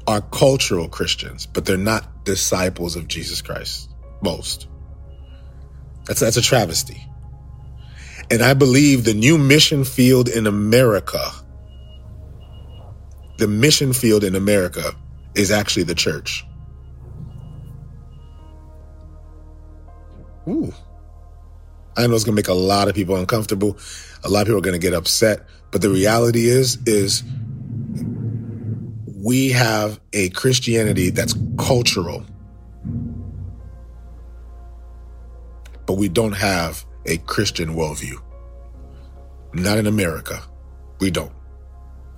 are 0.06 0.20
cultural 0.20 0.88
Christians, 0.88 1.46
but 1.46 1.64
they're 1.64 1.76
not 1.76 2.08
disciples 2.24 2.96
of 2.96 3.08
Jesus 3.08 3.42
Christ. 3.42 3.90
Most. 4.22 4.68
That's, 6.06 6.20
that's 6.20 6.36
a 6.36 6.42
travesty. 6.42 7.06
And 8.30 8.42
I 8.42 8.54
believe 8.54 9.04
the 9.04 9.14
new 9.14 9.36
mission 9.36 9.84
field 9.84 10.28
in 10.28 10.46
America, 10.46 11.30
the 13.38 13.48
mission 13.48 13.92
field 13.92 14.24
in 14.24 14.34
America 14.34 14.94
is 15.34 15.50
actually 15.50 15.82
the 15.84 15.94
church. 15.94 16.44
Ooh. 20.48 20.72
I 21.96 22.06
know 22.06 22.14
it's 22.14 22.24
going 22.24 22.34
to 22.34 22.38
make 22.38 22.48
a 22.48 22.54
lot 22.54 22.88
of 22.88 22.94
people 22.94 23.16
uncomfortable. 23.16 23.76
A 24.24 24.28
lot 24.28 24.42
of 24.42 24.46
people 24.46 24.58
are 24.58 24.62
going 24.62 24.80
to 24.80 24.84
get 24.84 24.94
upset. 24.94 25.46
But 25.70 25.82
the 25.82 25.90
reality 25.90 26.46
is, 26.46 26.78
is 26.86 27.22
we 29.22 29.50
have 29.50 30.00
a 30.12 30.30
Christianity 30.30 31.10
that's 31.10 31.36
cultural, 31.56 32.26
but 35.86 35.94
we 35.94 36.08
don't 36.08 36.32
have 36.32 36.84
a 37.06 37.18
Christian 37.18 37.76
worldview. 37.76 38.20
Not 39.54 39.78
in 39.78 39.86
America. 39.86 40.42
We 40.98 41.12
don't. 41.12 41.32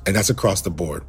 And 0.07 0.17
that's 0.17 0.31
across 0.31 0.63
the 0.63 0.71
board. 0.71 1.05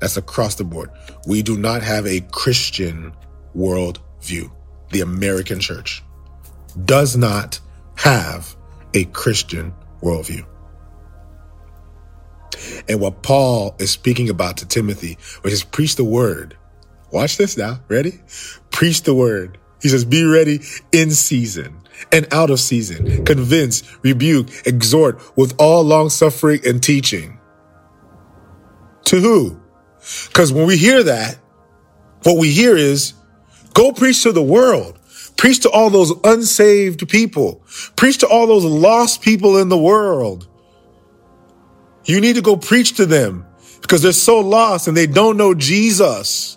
That's 0.00 0.16
across 0.16 0.54
the 0.54 0.64
board. 0.64 0.90
We 1.26 1.42
do 1.42 1.58
not 1.58 1.82
have 1.82 2.06
a 2.06 2.20
Christian 2.32 3.12
worldview. 3.54 4.50
The 4.90 5.02
American 5.02 5.60
church 5.60 6.02
does 6.86 7.14
not 7.14 7.60
have 7.96 8.56
a 8.94 9.04
Christian 9.06 9.74
worldview. 10.00 10.46
And 12.88 13.00
what 13.00 13.22
Paul 13.22 13.74
is 13.78 13.90
speaking 13.90 14.30
about 14.30 14.58
to 14.58 14.66
Timothy, 14.66 15.18
which 15.42 15.52
is 15.52 15.64
preach 15.64 15.96
the 15.96 16.04
word. 16.04 16.56
Watch 17.12 17.36
this 17.36 17.56
now. 17.56 17.80
Ready? 17.88 18.20
Preach 18.70 19.02
the 19.02 19.14
word. 19.14 19.58
He 19.80 19.88
says, 19.88 20.04
be 20.04 20.24
ready 20.24 20.60
in 20.92 21.10
season 21.10 21.82
and 22.12 22.26
out 22.32 22.50
of 22.50 22.60
season. 22.60 23.24
Convince, 23.24 23.82
rebuke, 24.02 24.48
exhort 24.66 25.20
with 25.36 25.54
all 25.58 25.82
long 25.82 26.08
suffering 26.10 26.60
and 26.66 26.82
teaching. 26.82 27.38
To 29.04 29.20
who? 29.20 29.60
Because 30.28 30.52
when 30.52 30.66
we 30.66 30.76
hear 30.76 31.02
that, 31.04 31.38
what 32.22 32.38
we 32.38 32.50
hear 32.50 32.76
is 32.76 33.14
go 33.74 33.92
preach 33.92 34.22
to 34.24 34.32
the 34.32 34.42
world. 34.42 34.98
Preach 35.36 35.60
to 35.60 35.70
all 35.70 35.90
those 35.90 36.12
unsaved 36.24 37.08
people. 37.08 37.62
Preach 37.94 38.18
to 38.18 38.26
all 38.26 38.46
those 38.46 38.64
lost 38.64 39.20
people 39.20 39.58
in 39.58 39.68
the 39.68 39.78
world. 39.78 40.48
You 42.06 42.20
need 42.20 42.36
to 42.36 42.42
go 42.42 42.56
preach 42.56 42.96
to 42.96 43.06
them 43.06 43.46
because 43.82 44.02
they're 44.02 44.12
so 44.12 44.40
lost 44.40 44.88
and 44.88 44.96
they 44.96 45.06
don't 45.06 45.36
know 45.36 45.54
Jesus. 45.54 46.56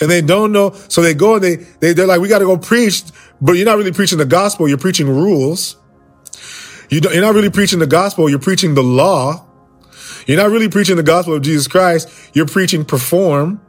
And 0.00 0.10
they 0.10 0.22
don't 0.22 0.50
know. 0.50 0.72
So 0.88 1.02
they 1.02 1.14
go 1.14 1.34
and 1.36 1.44
they, 1.44 1.56
they 1.56 1.92
they're 1.92 2.06
like, 2.06 2.20
we 2.20 2.28
got 2.28 2.40
to 2.40 2.44
go 2.46 2.56
preach, 2.56 3.04
but 3.40 3.52
you're 3.52 3.66
not 3.66 3.76
really 3.76 3.92
preaching 3.92 4.18
the 4.18 4.24
gospel. 4.24 4.68
You're 4.68 4.78
preaching 4.78 5.08
rules. 5.08 5.76
You 6.90 7.00
don't, 7.00 7.12
you're 7.12 7.22
not 7.22 7.34
really 7.34 7.50
preaching 7.50 7.78
the 7.78 7.86
gospel. 7.86 8.28
You're 8.28 8.40
preaching 8.40 8.74
the 8.74 8.82
law. 8.82 9.46
You're 10.26 10.38
not 10.38 10.50
really 10.50 10.68
preaching 10.68 10.96
the 10.96 11.02
gospel 11.02 11.34
of 11.34 11.42
Jesus 11.42 11.68
Christ. 11.68 12.08
You're 12.34 12.46
preaching 12.46 12.84
perform. 12.84 13.60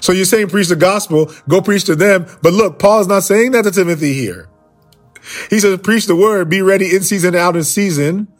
So 0.00 0.12
you're 0.12 0.24
saying 0.24 0.48
preach 0.48 0.68
the 0.68 0.76
gospel, 0.76 1.32
go 1.46 1.60
preach 1.60 1.84
to 1.84 1.94
them. 1.94 2.26
But 2.42 2.52
look, 2.52 2.78
Paul's 2.78 3.06
not 3.06 3.22
saying 3.22 3.52
that 3.52 3.62
to 3.62 3.70
Timothy 3.70 4.14
here. 4.14 4.48
He 5.50 5.60
says, 5.60 5.78
preach 5.80 6.06
the 6.06 6.16
word, 6.16 6.48
be 6.48 6.62
ready 6.62 6.94
in 6.94 7.02
season, 7.02 7.36
out 7.36 7.54
in 7.54 7.62
season. 7.62 8.31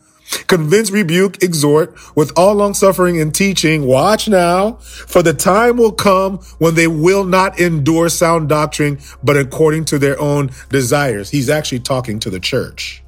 Convince, 0.46 0.90
rebuke, 0.90 1.42
exhort 1.42 1.94
with 2.16 2.32
all 2.36 2.54
long 2.54 2.74
suffering 2.74 3.20
and 3.20 3.34
teaching. 3.34 3.86
Watch 3.86 4.28
now, 4.28 4.72
for 4.72 5.22
the 5.22 5.34
time 5.34 5.76
will 5.76 5.92
come 5.92 6.38
when 6.58 6.74
they 6.74 6.86
will 6.86 7.24
not 7.24 7.58
endure 7.60 8.08
sound 8.08 8.48
doctrine, 8.48 8.98
but 9.22 9.36
according 9.36 9.84
to 9.86 9.98
their 9.98 10.20
own 10.20 10.50
desires. 10.68 11.30
He's 11.30 11.48
actually 11.48 11.80
talking 11.80 12.18
to 12.20 12.30
the 12.30 12.40
church. 12.40 13.02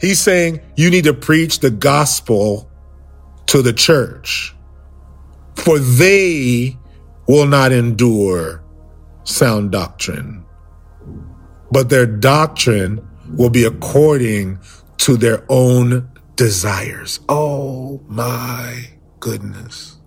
He's 0.00 0.20
saying 0.20 0.60
you 0.76 0.90
need 0.90 1.04
to 1.04 1.14
preach 1.14 1.60
the 1.60 1.70
gospel 1.70 2.68
to 3.46 3.62
the 3.62 3.72
church, 3.72 4.54
for 5.54 5.78
they 5.78 6.76
will 7.28 7.46
not 7.46 7.72
endure 7.72 8.64
sound 9.24 9.70
doctrine, 9.70 10.44
but 11.70 11.88
their 11.88 12.06
doctrine 12.06 13.06
will 13.36 13.50
be 13.50 13.64
according 13.64 14.58
to 15.02 15.16
their 15.16 15.44
own 15.48 16.08
desires. 16.36 17.18
Oh 17.28 18.00
my 18.06 18.88
goodness. 19.18 19.98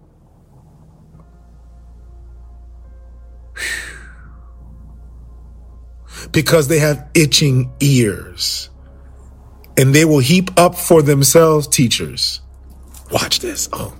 Because 6.31 6.69
they 6.69 6.79
have 6.79 7.09
itching 7.13 7.73
ears 7.81 8.69
and 9.77 9.93
they 9.93 10.05
will 10.05 10.19
heap 10.19 10.57
up 10.57 10.75
for 10.75 11.01
themselves 11.01 11.67
teachers. 11.67 12.39
Watch 13.11 13.39
this. 13.39 13.67
Oh, 13.73 13.97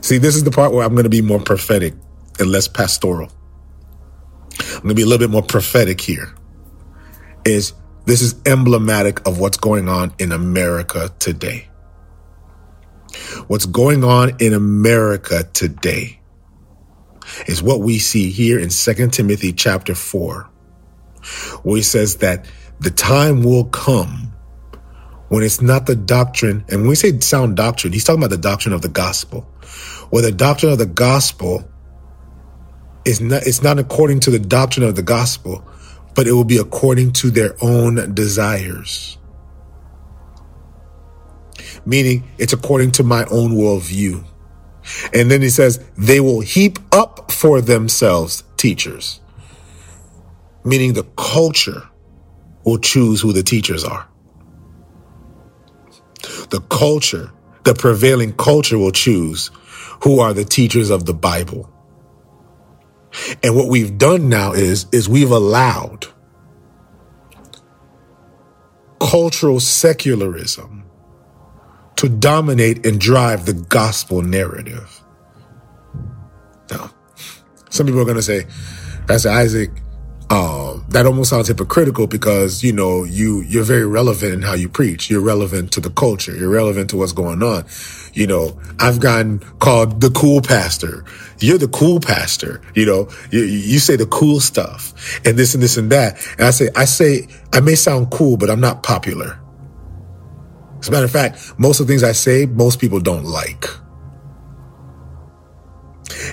see, 0.00 0.16
this 0.16 0.34
is 0.34 0.44
the 0.44 0.50
part 0.50 0.72
where 0.72 0.82
I'm 0.82 0.94
going 0.94 1.04
to 1.04 1.10
be 1.10 1.20
more 1.20 1.40
prophetic 1.40 1.92
and 2.38 2.50
less 2.50 2.68
pastoral. 2.68 3.30
I'm 4.58 4.82
going 4.82 4.88
to 4.88 4.94
be 4.94 5.02
a 5.02 5.06
little 5.06 5.26
bit 5.26 5.30
more 5.30 5.42
prophetic 5.42 6.00
here. 6.00 6.34
Is 7.44 7.74
this 8.10 8.22
is 8.22 8.34
emblematic 8.44 9.24
of 9.26 9.38
what's 9.38 9.56
going 9.56 9.88
on 9.88 10.12
in 10.18 10.32
America 10.32 11.12
today. 11.20 11.68
What's 13.46 13.66
going 13.66 14.02
on 14.02 14.32
in 14.40 14.52
America 14.52 15.44
today 15.52 16.20
is 17.46 17.62
what 17.62 17.80
we 17.80 17.98
see 17.98 18.30
here 18.30 18.58
in 18.58 18.70
2 18.70 19.08
Timothy 19.10 19.52
chapter 19.52 19.94
4, 19.94 20.42
where 21.62 21.76
he 21.76 21.82
says 21.82 22.16
that 22.16 22.46
the 22.80 22.90
time 22.90 23.44
will 23.44 23.66
come 23.66 24.32
when 25.28 25.44
it's 25.44 25.60
not 25.60 25.86
the 25.86 25.94
doctrine, 25.94 26.64
and 26.68 26.80
when 26.80 26.88
we 26.88 26.96
say 26.96 27.20
sound 27.20 27.56
doctrine, 27.56 27.92
he's 27.92 28.02
talking 28.02 28.20
about 28.20 28.30
the 28.30 28.38
doctrine 28.38 28.74
of 28.74 28.82
the 28.82 28.88
gospel, 28.88 29.42
where 30.10 30.22
the 30.22 30.32
doctrine 30.32 30.72
of 30.72 30.78
the 30.78 30.86
gospel 30.86 31.62
is 33.04 33.20
not, 33.20 33.46
it's 33.46 33.62
not 33.62 33.78
according 33.78 34.18
to 34.20 34.30
the 34.30 34.40
doctrine 34.40 34.84
of 34.84 34.96
the 34.96 35.02
gospel, 35.02 35.64
but 36.14 36.26
it 36.26 36.32
will 36.32 36.44
be 36.44 36.58
according 36.58 37.12
to 37.12 37.30
their 37.30 37.56
own 37.62 38.14
desires. 38.14 39.18
Meaning 41.86 42.28
it's 42.38 42.52
according 42.52 42.92
to 42.92 43.02
my 43.02 43.24
own 43.26 43.52
worldview. 43.52 44.24
And 45.14 45.30
then 45.30 45.42
he 45.42 45.50
says, 45.50 45.84
they 45.96 46.20
will 46.20 46.40
heap 46.40 46.78
up 46.92 47.30
for 47.30 47.60
themselves 47.60 48.44
teachers. 48.56 49.20
Meaning 50.64 50.92
the 50.92 51.04
culture 51.16 51.88
will 52.64 52.78
choose 52.78 53.20
who 53.20 53.32
the 53.32 53.42
teachers 53.42 53.84
are. 53.84 54.06
The 56.50 56.60
culture, 56.68 57.30
the 57.64 57.74
prevailing 57.74 58.34
culture 58.34 58.78
will 58.78 58.92
choose 58.92 59.50
who 60.02 60.20
are 60.20 60.34
the 60.34 60.44
teachers 60.44 60.90
of 60.90 61.06
the 61.06 61.14
Bible. 61.14 61.70
And 63.42 63.56
what 63.56 63.68
we've 63.68 63.98
done 63.98 64.28
now 64.28 64.52
is, 64.52 64.86
is 64.92 65.08
we've 65.08 65.30
allowed 65.30 66.06
cultural 69.00 69.60
secularism 69.60 70.84
to 71.96 72.08
dominate 72.08 72.86
and 72.86 73.00
drive 73.00 73.46
the 73.46 73.52
gospel 73.52 74.22
narrative. 74.22 75.02
Now, 76.70 76.90
some 77.70 77.86
people 77.86 78.00
are 78.00 78.04
going 78.04 78.16
to 78.16 78.22
say, 78.22 78.46
Pastor 79.06 79.30
Isaac, 79.30 79.70
um, 80.30 80.84
that 80.90 81.06
almost 81.06 81.30
sounds 81.30 81.48
hypocritical 81.48 82.06
because 82.06 82.62
you 82.62 82.72
know 82.72 83.02
you 83.02 83.40
you're 83.42 83.64
very 83.64 83.86
relevant 83.86 84.32
in 84.32 84.42
how 84.42 84.54
you 84.54 84.68
preach. 84.68 85.10
You're 85.10 85.20
relevant 85.20 85.72
to 85.72 85.80
the 85.80 85.90
culture. 85.90 86.36
You're 86.36 86.50
relevant 86.50 86.90
to 86.90 86.96
what's 86.96 87.12
going 87.12 87.42
on. 87.42 87.66
You 88.14 88.28
know, 88.28 88.60
I've 88.78 89.00
gotten 89.00 89.40
called 89.58 90.00
the 90.00 90.10
cool 90.10 90.40
pastor. 90.40 91.04
You're 91.40 91.58
the 91.58 91.68
cool 91.68 91.98
pastor. 91.98 92.62
You 92.76 92.86
know, 92.86 93.08
you, 93.32 93.40
you 93.40 93.80
say 93.80 93.96
the 93.96 94.06
cool 94.06 94.38
stuff 94.38 94.94
and 95.26 95.36
this 95.36 95.54
and 95.54 95.62
this 95.62 95.76
and 95.76 95.90
that. 95.90 96.24
And 96.38 96.46
I 96.46 96.50
say, 96.50 96.68
I 96.76 96.84
say, 96.84 97.26
I 97.52 97.58
may 97.58 97.74
sound 97.74 98.10
cool, 98.12 98.36
but 98.36 98.50
I'm 98.50 98.60
not 98.60 98.84
popular. 98.84 99.40
As 100.78 100.88
a 100.88 100.92
matter 100.92 101.06
of 101.06 101.10
fact, 101.10 101.58
most 101.58 101.80
of 101.80 101.88
the 101.88 101.92
things 101.92 102.04
I 102.04 102.12
say, 102.12 102.46
most 102.46 102.78
people 102.78 103.00
don't 103.00 103.24
like. 103.24 103.64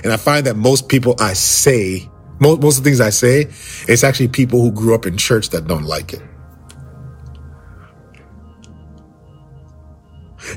And 0.04 0.12
I 0.12 0.16
find 0.16 0.46
that 0.46 0.56
most 0.56 0.88
people 0.88 1.16
I 1.18 1.32
say 1.32 2.08
most, 2.40 2.60
most 2.60 2.78
of 2.78 2.84
the 2.84 2.90
things 2.90 3.00
I 3.00 3.10
say, 3.10 3.42
it's 3.88 4.04
actually 4.04 4.28
people 4.28 4.60
who 4.60 4.70
grew 4.70 4.94
up 4.94 5.06
in 5.06 5.16
church 5.16 5.50
that 5.50 5.66
don't 5.66 5.84
like 5.84 6.12
it. 6.12 6.22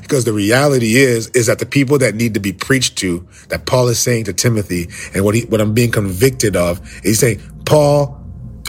Because 0.00 0.24
the 0.24 0.32
reality 0.32 0.96
is, 0.96 1.28
is 1.30 1.46
that 1.46 1.58
the 1.58 1.66
people 1.66 1.98
that 1.98 2.14
need 2.14 2.34
to 2.34 2.40
be 2.40 2.52
preached 2.52 2.96
to, 2.98 3.26
that 3.48 3.66
Paul 3.66 3.88
is 3.88 3.98
saying 3.98 4.24
to 4.24 4.32
Timothy, 4.32 4.88
and 5.14 5.24
what 5.24 5.34
he, 5.34 5.42
what 5.42 5.60
I'm 5.60 5.74
being 5.74 5.90
convicted 5.90 6.56
of, 6.56 6.80
he's 7.02 7.18
saying, 7.18 7.40
Paul, 7.66 8.18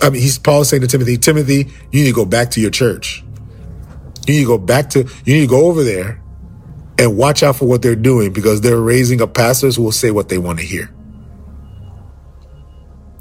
I 0.01 0.09
mean, 0.09 0.21
he's 0.21 0.37
Paul 0.37 0.65
saying 0.65 0.81
to 0.81 0.87
Timothy, 0.87 1.17
Timothy, 1.17 1.71
you 1.91 2.03
need 2.03 2.09
to 2.09 2.13
go 2.13 2.25
back 2.25 2.51
to 2.51 2.61
your 2.61 2.71
church. 2.71 3.23
You 4.27 4.33
need 4.33 4.41
to 4.41 4.47
go 4.47 4.57
back 4.57 4.89
to, 4.91 4.99
you 5.25 5.35
need 5.35 5.41
to 5.41 5.47
go 5.47 5.67
over 5.67 5.83
there 5.83 6.21
and 6.97 7.17
watch 7.17 7.43
out 7.43 7.57
for 7.57 7.65
what 7.65 7.81
they're 7.81 7.95
doing 7.95 8.33
because 8.33 8.61
they're 8.61 8.81
raising 8.81 9.21
up 9.21 9.33
pastors 9.33 9.75
who 9.75 9.83
will 9.83 9.91
say 9.91 10.11
what 10.11 10.29
they 10.29 10.37
want 10.37 10.59
to 10.59 10.65
hear. 10.65 10.93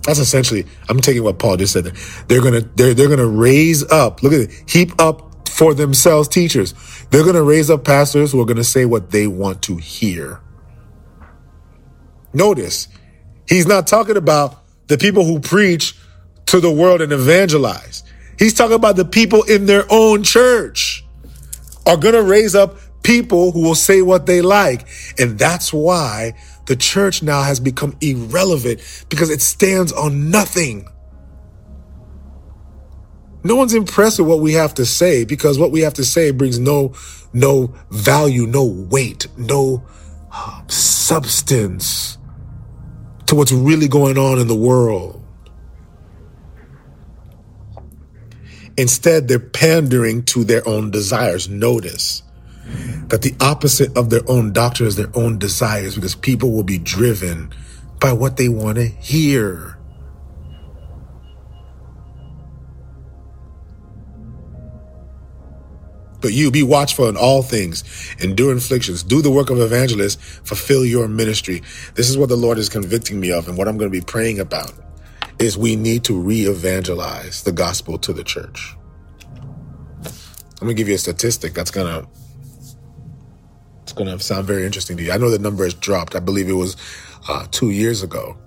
That's 0.04 0.18
essentially, 0.18 0.66
I'm 0.88 1.00
taking 1.00 1.22
what 1.22 1.38
Paul 1.38 1.56
just 1.56 1.72
said. 1.72 1.84
They're 2.28 2.42
gonna, 2.42 2.60
they're, 2.60 2.94
they're 2.94 3.08
gonna 3.08 3.26
raise 3.26 3.88
up, 3.90 4.22
look 4.22 4.32
at 4.32 4.40
it, 4.40 4.64
heap 4.68 5.00
up 5.00 5.48
for 5.48 5.74
themselves 5.74 6.28
teachers. 6.28 6.74
They're 7.10 7.24
gonna 7.24 7.42
raise 7.42 7.70
up 7.70 7.84
pastors 7.84 8.32
who 8.32 8.40
are 8.40 8.44
gonna 8.44 8.64
say 8.64 8.84
what 8.84 9.10
they 9.10 9.26
want 9.26 9.62
to 9.62 9.76
hear. 9.76 10.40
Notice, 12.32 12.88
he's 13.48 13.66
not 13.66 13.86
talking 13.86 14.16
about 14.16 14.64
the 14.88 14.98
people 14.98 15.24
who 15.24 15.38
preach 15.38 15.96
to 16.46 16.60
the 16.60 16.70
world 16.70 17.00
and 17.00 17.12
evangelize. 17.12 18.02
He's 18.38 18.54
talking 18.54 18.74
about 18.74 18.96
the 18.96 19.04
people 19.04 19.42
in 19.44 19.66
their 19.66 19.84
own 19.90 20.24
church 20.24 21.04
are 21.86 21.96
gonna 21.96 22.22
raise 22.22 22.54
up 22.54 22.76
people 23.02 23.52
who 23.52 23.62
will 23.62 23.74
say 23.74 24.02
what 24.02 24.26
they 24.26 24.42
like. 24.42 24.86
And 25.18 25.38
that's 25.38 25.72
why 25.72 26.34
the 26.66 26.76
church 26.76 27.22
now 27.22 27.42
has 27.42 27.60
become 27.60 27.96
irrelevant 28.00 28.80
because 29.08 29.30
it 29.30 29.40
stands 29.40 29.92
on 29.92 30.30
nothing. 30.30 30.88
No 33.44 33.56
one's 33.56 33.74
impressed 33.74 34.20
with 34.20 34.28
what 34.28 34.40
we 34.40 34.52
have 34.52 34.74
to 34.74 34.86
say 34.86 35.24
because 35.24 35.58
what 35.58 35.72
we 35.72 35.80
have 35.80 35.94
to 35.94 36.04
say 36.04 36.30
brings 36.30 36.58
no, 36.58 36.94
no 37.32 37.74
value, 37.90 38.46
no 38.46 38.64
weight, 38.64 39.26
no 39.36 39.84
uh, 40.30 40.62
substance 40.68 42.18
to 43.26 43.34
what's 43.34 43.52
really 43.52 43.88
going 43.88 44.16
on 44.16 44.38
in 44.38 44.46
the 44.46 44.54
world. 44.54 45.18
Instead, 48.76 49.28
they're 49.28 49.38
pandering 49.38 50.22
to 50.24 50.44
their 50.44 50.66
own 50.66 50.90
desires. 50.90 51.48
Notice 51.48 52.22
that 53.08 53.22
the 53.22 53.34
opposite 53.40 53.96
of 53.96 54.10
their 54.10 54.22
own 54.28 54.52
doctrine 54.52 54.86
is 54.86 54.96
their 54.96 55.10
own 55.14 55.38
desires 55.38 55.94
because 55.94 56.14
people 56.14 56.52
will 56.52 56.62
be 56.62 56.78
driven 56.78 57.52
by 58.00 58.12
what 58.12 58.36
they 58.36 58.48
want 58.48 58.76
to 58.76 58.86
hear. 58.86 59.78
But 66.20 66.32
you 66.32 66.52
be 66.52 66.62
watchful 66.62 67.08
in 67.08 67.16
all 67.16 67.42
things, 67.42 67.82
endure 68.20 68.56
afflictions, 68.56 69.02
do 69.02 69.22
the 69.22 69.30
work 69.30 69.50
of 69.50 69.58
evangelist, 69.58 70.20
fulfill 70.20 70.84
your 70.84 71.08
ministry. 71.08 71.62
This 71.94 72.08
is 72.08 72.16
what 72.16 72.28
the 72.28 72.36
Lord 72.36 72.58
is 72.58 72.68
convicting 72.68 73.18
me 73.18 73.32
of, 73.32 73.48
and 73.48 73.58
what 73.58 73.66
I'm 73.66 73.76
going 73.76 73.90
to 73.90 74.00
be 74.00 74.04
praying 74.04 74.38
about 74.38 74.72
is 75.38 75.58
we 75.58 75.74
need 75.74 76.04
to 76.04 76.18
re-evangelize 76.18 77.42
the 77.42 77.52
gospel 77.52 77.98
to 77.98 78.12
the 78.12 78.22
church. 78.22 78.76
I'm 80.62 80.68
gonna 80.68 80.74
give 80.74 80.88
you 80.88 80.94
a 80.94 80.98
statistic 80.98 81.54
that's 81.54 81.72
gonna 81.72 82.06
it's 83.92 83.98
going 83.98 84.18
to 84.18 84.24
sound 84.24 84.46
very 84.46 84.64
interesting 84.64 84.96
to 84.96 85.02
you. 85.02 85.12
I 85.12 85.18
know 85.18 85.28
the 85.28 85.38
number 85.38 85.64
has 85.64 85.74
dropped. 85.74 86.16
I 86.16 86.20
believe 86.20 86.48
it 86.48 86.54
was 86.54 86.76
uh, 87.28 87.46
two 87.50 87.70
years 87.70 88.02
ago 88.02 88.38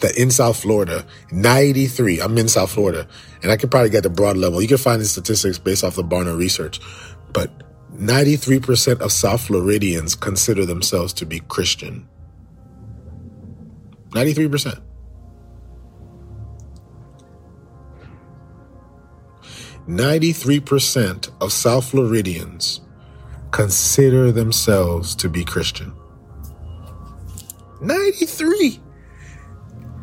that 0.00 0.16
in 0.16 0.30
South 0.30 0.58
Florida, 0.58 1.04
93, 1.30 2.20
I'm 2.20 2.38
in 2.38 2.48
South 2.48 2.70
Florida, 2.70 3.06
and 3.42 3.52
I 3.52 3.58
could 3.58 3.70
probably 3.70 3.90
get 3.90 4.02
the 4.02 4.08
broad 4.10 4.38
level. 4.38 4.62
You 4.62 4.68
can 4.68 4.78
find 4.78 5.00
the 5.00 5.04
statistics 5.04 5.58
based 5.58 5.84
off 5.84 5.96
the 5.96 6.02
Barna 6.02 6.36
research, 6.36 6.80
but 7.34 7.50
93% 7.92 9.00
of 9.00 9.12
South 9.12 9.46
Floridians 9.46 10.14
consider 10.14 10.64
themselves 10.64 11.12
to 11.14 11.26
be 11.26 11.40
Christian. 11.40 12.08
93%. 14.10 14.80
Ninety-three 19.86 20.60
percent 20.60 21.28
of 21.42 21.52
South 21.52 21.90
Floridians 21.90 22.80
consider 23.54 24.32
themselves 24.32 25.14
to 25.14 25.28
be 25.28 25.44
Christian. 25.44 25.92
93. 27.80 28.80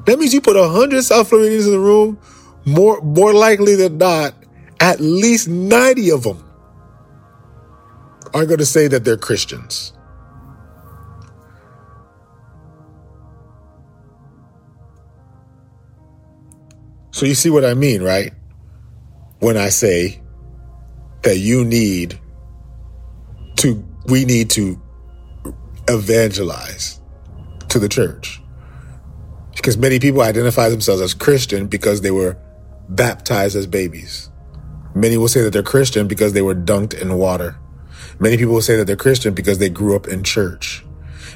That 0.06 0.18
means 0.18 0.34
you 0.34 0.40
put 0.40 0.56
100 0.56 1.04
South 1.04 1.28
Floridians 1.28 1.66
in 1.66 1.74
the 1.74 1.80
room, 1.80 2.18
more, 2.64 3.02
more 3.02 3.34
likely 3.34 3.76
than 3.76 3.98
not, 3.98 4.34
at 4.80 5.02
least 5.02 5.50
90 5.50 6.12
of 6.12 6.24
them 6.24 6.42
are 8.34 8.46
going 8.46 8.60
to 8.60 8.66
say 8.66 8.88
that 8.88 9.04
they're 9.04 9.18
Christians. 9.18 9.92
So 17.12 17.26
you 17.26 17.36
see 17.36 17.50
what 17.50 17.66
I 17.66 17.74
mean, 17.74 18.02
right? 18.02 18.34
When 19.40 19.58
I 19.58 19.68
say 19.70 20.22
that 21.24 21.38
you 21.38 21.66
need 21.66 22.18
to 23.58 23.84
we 24.08 24.26
need 24.26 24.50
to 24.52 24.82
evangelize 25.88 27.00
to 27.70 27.80
the 27.80 27.90
church 27.90 28.42
because 29.56 29.78
many 29.78 30.00
people 30.00 30.22
identify 30.22 30.70
themselves 30.70 31.02
as 31.02 31.14
Christian 31.14 31.68
because 31.68 32.02
they 32.02 32.12
were 32.12 32.38
baptized 32.90 33.56
as 33.56 33.68
babies. 33.68 34.30
Many 34.96 35.18
will 35.18 35.28
say 35.28 35.42
that 35.42 35.54
they're 35.54 35.64
Christian 35.64 36.08
because 36.08 36.34
they 36.34 36.42
were 36.42 36.56
dunked 36.56 37.00
in 37.00 37.18
water. 37.18 37.58
Many 38.20 38.38
people 38.38 38.54
will 38.54 38.62
say 38.62 38.76
that 38.76 38.86
they're 38.88 38.96
Christian 38.96 39.34
because 39.34 39.60
they 39.60 39.70
grew 39.70 39.96
up 39.96 40.08
in 40.08 40.24
church. 40.24 40.84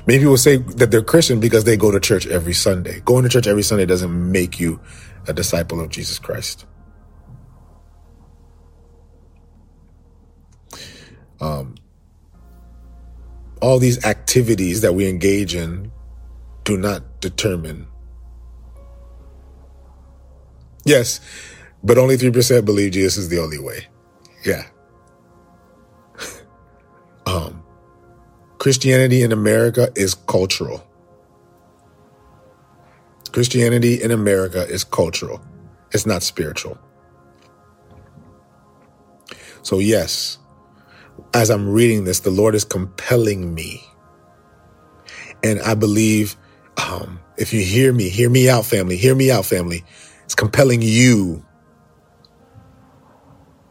Many 0.08 0.20
people 0.20 0.38
say 0.38 0.58
that 0.58 0.92
they're 0.92 1.02
Christian 1.02 1.40
because 1.40 1.64
they 1.64 1.78
go 1.78 1.92
to 1.92 2.00
church 2.00 2.28
every 2.28 2.54
Sunday. 2.54 3.00
Going 3.02 3.24
to 3.24 3.30
church 3.30 3.48
every 3.48 3.64
Sunday 3.64 3.86
doesn't 3.86 4.32
make 4.32 4.60
you 4.60 4.80
a 5.28 5.34
disciple 5.34 5.80
of 5.80 5.90
Jesus 5.90 6.20
Christ. 6.20 6.66
Um, 11.40 11.76
all 13.62 13.80
these 13.80 14.04
activities 14.06 14.82
that 14.82 14.94
we 14.94 15.08
engage 15.08 15.56
in 15.56 15.92
do 16.64 16.78
not 16.78 17.22
determine. 17.22 17.88
Yes, 20.86 21.20
but 21.84 21.98
only 21.98 22.18
3% 22.18 22.66
believe 22.66 22.92
Jesus 22.92 23.18
is 23.18 23.30
the 23.30 23.40
only 23.40 23.60
way. 23.60 23.88
Yeah. 24.44 24.64
um, 27.26 27.64
Christianity 28.58 29.22
in 29.22 29.32
America 29.32 29.92
is 29.96 30.14
cultural. 30.14 30.86
Christianity 33.32 34.02
in 34.02 34.12
America 34.12 34.66
is 34.68 34.84
cultural. 34.84 35.42
It's 35.92 36.06
not 36.06 36.24
spiritual. 36.24 36.78
So 39.62 39.80
yes, 39.80 40.38
as 41.34 41.50
I'm 41.50 41.70
reading 41.70 42.06
this, 42.06 42.22
the 42.22 42.32
Lord 42.32 42.56
is 42.56 42.64
compelling 42.64 43.54
me. 43.54 43.84
And 45.44 45.62
I 45.62 45.76
believe, 45.76 46.36
um, 46.78 47.20
if 47.38 47.54
you 47.54 47.62
hear 47.62 47.94
me, 47.94 48.10
hear 48.10 48.30
me 48.30 48.50
out, 48.50 48.66
family, 48.66 48.98
hear 48.98 49.16
me 49.16 49.32
out, 49.32 49.46
family. 49.46 49.84
It's 50.24 50.36
compelling 50.36 50.82
you 50.82 51.46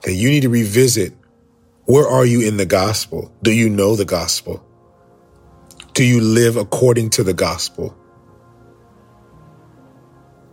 that 0.03 0.13
you 0.13 0.29
need 0.29 0.43
to 0.43 0.49
revisit 0.49 1.15
where 1.87 2.07
are 2.07 2.25
you 2.25 2.41
in 2.47 2.57
the 2.57 2.67
gospel? 2.67 3.31
Do 3.43 3.53
you 3.53 3.69
know 3.69 3.95
the 3.97 4.07
gospel? 4.07 4.65
Do 5.93 6.03
you 6.05 6.21
live 6.21 6.57
according 6.57 7.11
to 7.11 7.23
the 7.23 7.35
gospel? 7.35 7.97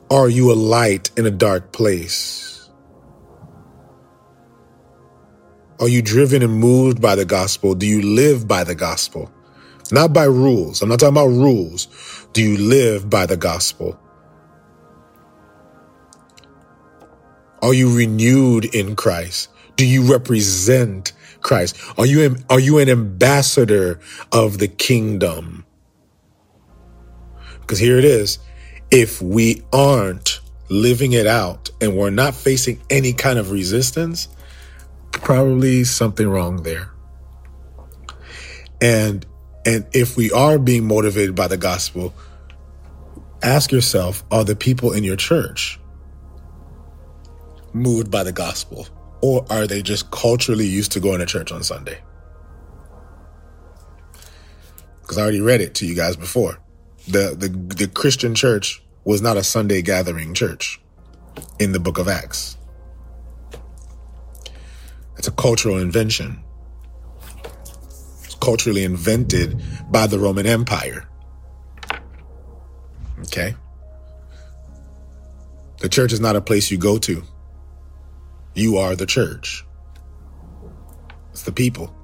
Are 0.10 0.28
you 0.28 0.52
a 0.52 0.56
light 0.56 1.10
in 1.18 1.26
a 1.26 1.32
dark 1.32 1.72
place? 1.72 2.51
Are 5.82 5.90
you 5.90 6.04
driven 6.04 6.44
and 6.44 6.54
moved 6.54 7.02
by 7.02 7.16
the 7.16 7.26
gospel? 7.26 7.74
Do 7.74 7.88
you 7.88 8.04
live 8.04 8.48
by 8.48 8.64
the 8.64 8.76
gospel? 8.76 9.32
Not 9.92 10.14
by 10.14 10.26
rules. 10.26 10.84
I'm 10.84 10.90
not 10.90 11.00
talking 11.00 11.16
about 11.16 11.30
rules. 11.30 11.88
Do 12.34 12.44
you 12.44 12.56
live 12.56 13.10
by 13.10 13.26
the 13.26 13.36
gospel? 13.36 14.00
Are 17.64 17.74
you 17.74 17.98
renewed 17.98 18.66
in 18.76 18.96
Christ? 18.96 19.50
Do 19.76 19.88
you 19.88 20.12
represent 20.12 21.14
Christ? 21.42 21.76
Are 21.98 22.06
you, 22.06 22.38
are 22.52 22.60
you 22.60 22.78
an 22.78 22.88
ambassador 22.88 24.00
of 24.32 24.60
the 24.60 24.68
kingdom? 24.68 25.66
Because 27.62 27.80
here 27.80 27.98
it 27.98 28.06
is. 28.06 28.38
If 28.92 29.20
we 29.20 29.64
aren't 29.74 30.42
living 30.70 31.14
it 31.14 31.26
out 31.26 31.72
and 31.82 31.98
we're 31.98 32.12
not 32.12 32.36
facing 32.36 32.80
any 32.92 33.14
kind 33.14 33.40
of 33.40 33.50
resistance, 33.50 34.28
probably 35.12 35.84
something 35.84 36.28
wrong 36.28 36.64
there. 36.64 36.92
And 38.82 39.26
and 39.66 39.86
if 39.94 40.18
we 40.18 40.32
are 40.32 40.58
being 40.58 40.88
motivated 40.88 41.36
by 41.36 41.48
the 41.48 41.58
gospel, 41.58 42.14
ask 43.44 43.72
yourself, 43.72 44.24
are 44.32 44.44
the 44.44 44.56
people 44.56 44.92
in 44.94 45.04
your 45.04 45.16
church 45.16 45.80
moved 47.74 48.10
by 48.10 48.24
the 48.24 48.32
gospel? 48.32 48.88
Or 49.22 49.46
are 49.52 49.68
they 49.68 49.84
just 49.84 50.10
culturally 50.10 50.66
used 50.66 50.94
to 50.94 51.00
going 51.00 51.20
to 51.20 51.28
church 51.28 51.52
on 51.52 51.62
Sunday? 51.62 52.00
because 55.12 55.18
I 55.18 55.24
already 55.24 55.42
read 55.42 55.60
it 55.60 55.76
to 55.76 55.86
you 55.86 55.94
guys 55.94 56.16
before. 56.16 56.58
The, 57.10 57.36
the, 57.38 57.50
the 57.50 57.88
Christian 57.90 58.34
church 58.34 58.82
was 59.04 59.22
not 59.22 59.36
a 59.36 59.44
Sunday 59.44 59.82
gathering 59.82 60.34
church 60.34 60.80
in 61.60 61.74
the 61.74 61.82
book 61.82 61.98
of 61.98 62.08
Acts. 62.08 62.56
It's 65.18 65.28
a 65.28 65.32
cultural 65.32 65.78
invention. 65.78 66.44
It's 68.24 68.36
culturally 68.36 68.84
invented 68.84 69.62
by 69.90 70.08
the 70.08 70.20
Roman 70.20 70.46
Empire. 70.46 71.08
Okay? 73.22 73.56
The 75.80 75.90
church 75.90 76.14
is 76.14 76.20
not 76.20 76.36
a 76.36 76.42
place 76.42 76.72
you 76.72 76.78
go 76.78 76.98
to. 77.00 77.24
You 78.54 78.78
are 78.78 78.96
the 78.96 79.06
church. 79.06 79.66
It's 81.32 81.44
the 81.44 81.52
people. 81.52 81.96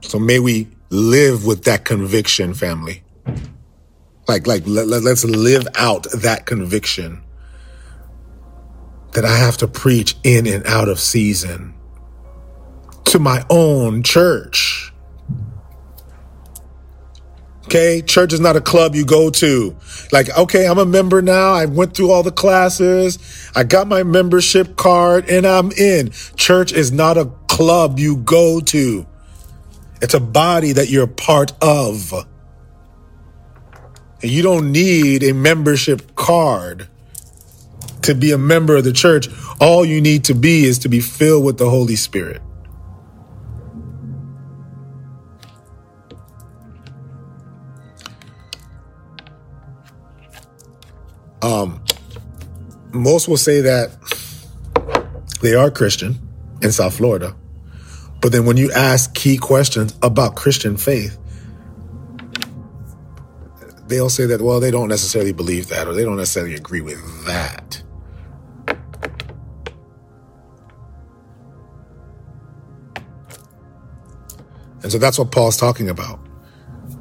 So 0.00 0.18
may 0.18 0.38
we 0.38 0.68
live 0.90 1.44
with 1.44 1.64
that 1.64 1.84
conviction, 1.84 2.54
family. 2.54 3.02
Like, 4.28 4.46
like, 4.46 4.64
let, 4.66 4.86
let, 4.86 5.02
let's 5.02 5.24
live 5.24 5.66
out 5.74 6.06
that 6.12 6.44
conviction 6.44 7.22
that 9.12 9.24
I 9.24 9.38
have 9.38 9.56
to 9.58 9.66
preach 9.66 10.16
in 10.22 10.46
and 10.46 10.66
out 10.66 10.88
of 10.88 11.00
season 11.00 11.74
to 13.06 13.18
my 13.18 13.44
own 13.48 14.02
church. 14.02 14.92
Okay. 17.64 18.02
Church 18.02 18.32
is 18.32 18.40
not 18.40 18.56
a 18.56 18.60
club 18.60 18.94
you 18.94 19.04
go 19.04 19.30
to. 19.30 19.76
Like, 20.12 20.34
okay, 20.36 20.66
I'm 20.66 20.78
a 20.78 20.86
member 20.86 21.20
now. 21.20 21.52
I 21.52 21.66
went 21.66 21.94
through 21.94 22.10
all 22.10 22.22
the 22.22 22.32
classes. 22.32 23.18
I 23.54 23.64
got 23.64 23.88
my 23.88 24.02
membership 24.02 24.76
card 24.76 25.28
and 25.28 25.46
I'm 25.46 25.70
in. 25.72 26.10
Church 26.36 26.72
is 26.72 26.92
not 26.92 27.18
a 27.18 27.26
club 27.48 27.98
you 27.98 28.18
go 28.18 28.60
to. 28.60 29.06
It's 30.00 30.14
a 30.14 30.20
body 30.20 30.72
that 30.72 30.88
you're 30.88 31.04
a 31.04 31.08
part 31.08 31.52
of. 31.62 32.26
And 34.22 34.30
you 34.30 34.42
don't 34.42 34.72
need 34.72 35.22
a 35.22 35.32
membership 35.32 36.14
card 36.14 36.88
to 38.02 38.14
be 38.14 38.32
a 38.32 38.38
member 38.38 38.76
of 38.76 38.84
the 38.84 38.92
church. 38.92 39.28
All 39.60 39.84
you 39.84 40.00
need 40.00 40.24
to 40.24 40.34
be 40.34 40.64
is 40.64 40.78
to 40.80 40.88
be 40.88 41.00
filled 41.00 41.44
with 41.44 41.58
the 41.58 41.68
Holy 41.68 41.96
Spirit. 41.96 42.42
Um, 51.40 51.82
most 52.92 53.28
will 53.28 53.36
say 53.36 53.60
that 53.60 53.92
they 55.40 55.54
are 55.54 55.70
Christian 55.70 56.18
in 56.62 56.72
South 56.72 56.96
Florida. 56.96 57.36
But 58.20 58.32
then 58.32 58.44
when 58.44 58.56
you 58.56 58.72
ask 58.72 59.14
key 59.14 59.36
questions 59.36 59.94
about 60.02 60.34
Christian 60.34 60.76
faith, 60.76 61.16
they'll 63.88 64.10
say 64.10 64.26
that, 64.26 64.40
well, 64.40 64.60
they 64.60 64.70
don't 64.70 64.88
necessarily 64.88 65.32
believe 65.32 65.68
that 65.68 65.88
or 65.88 65.94
they 65.94 66.04
don't 66.04 66.16
necessarily 66.16 66.54
agree 66.54 66.80
with 66.80 67.26
that. 67.26 67.82
And 74.82 74.92
so 74.92 74.98
that's 74.98 75.18
what 75.18 75.32
Paul's 75.32 75.56
talking 75.56 75.88
about. 75.88 76.20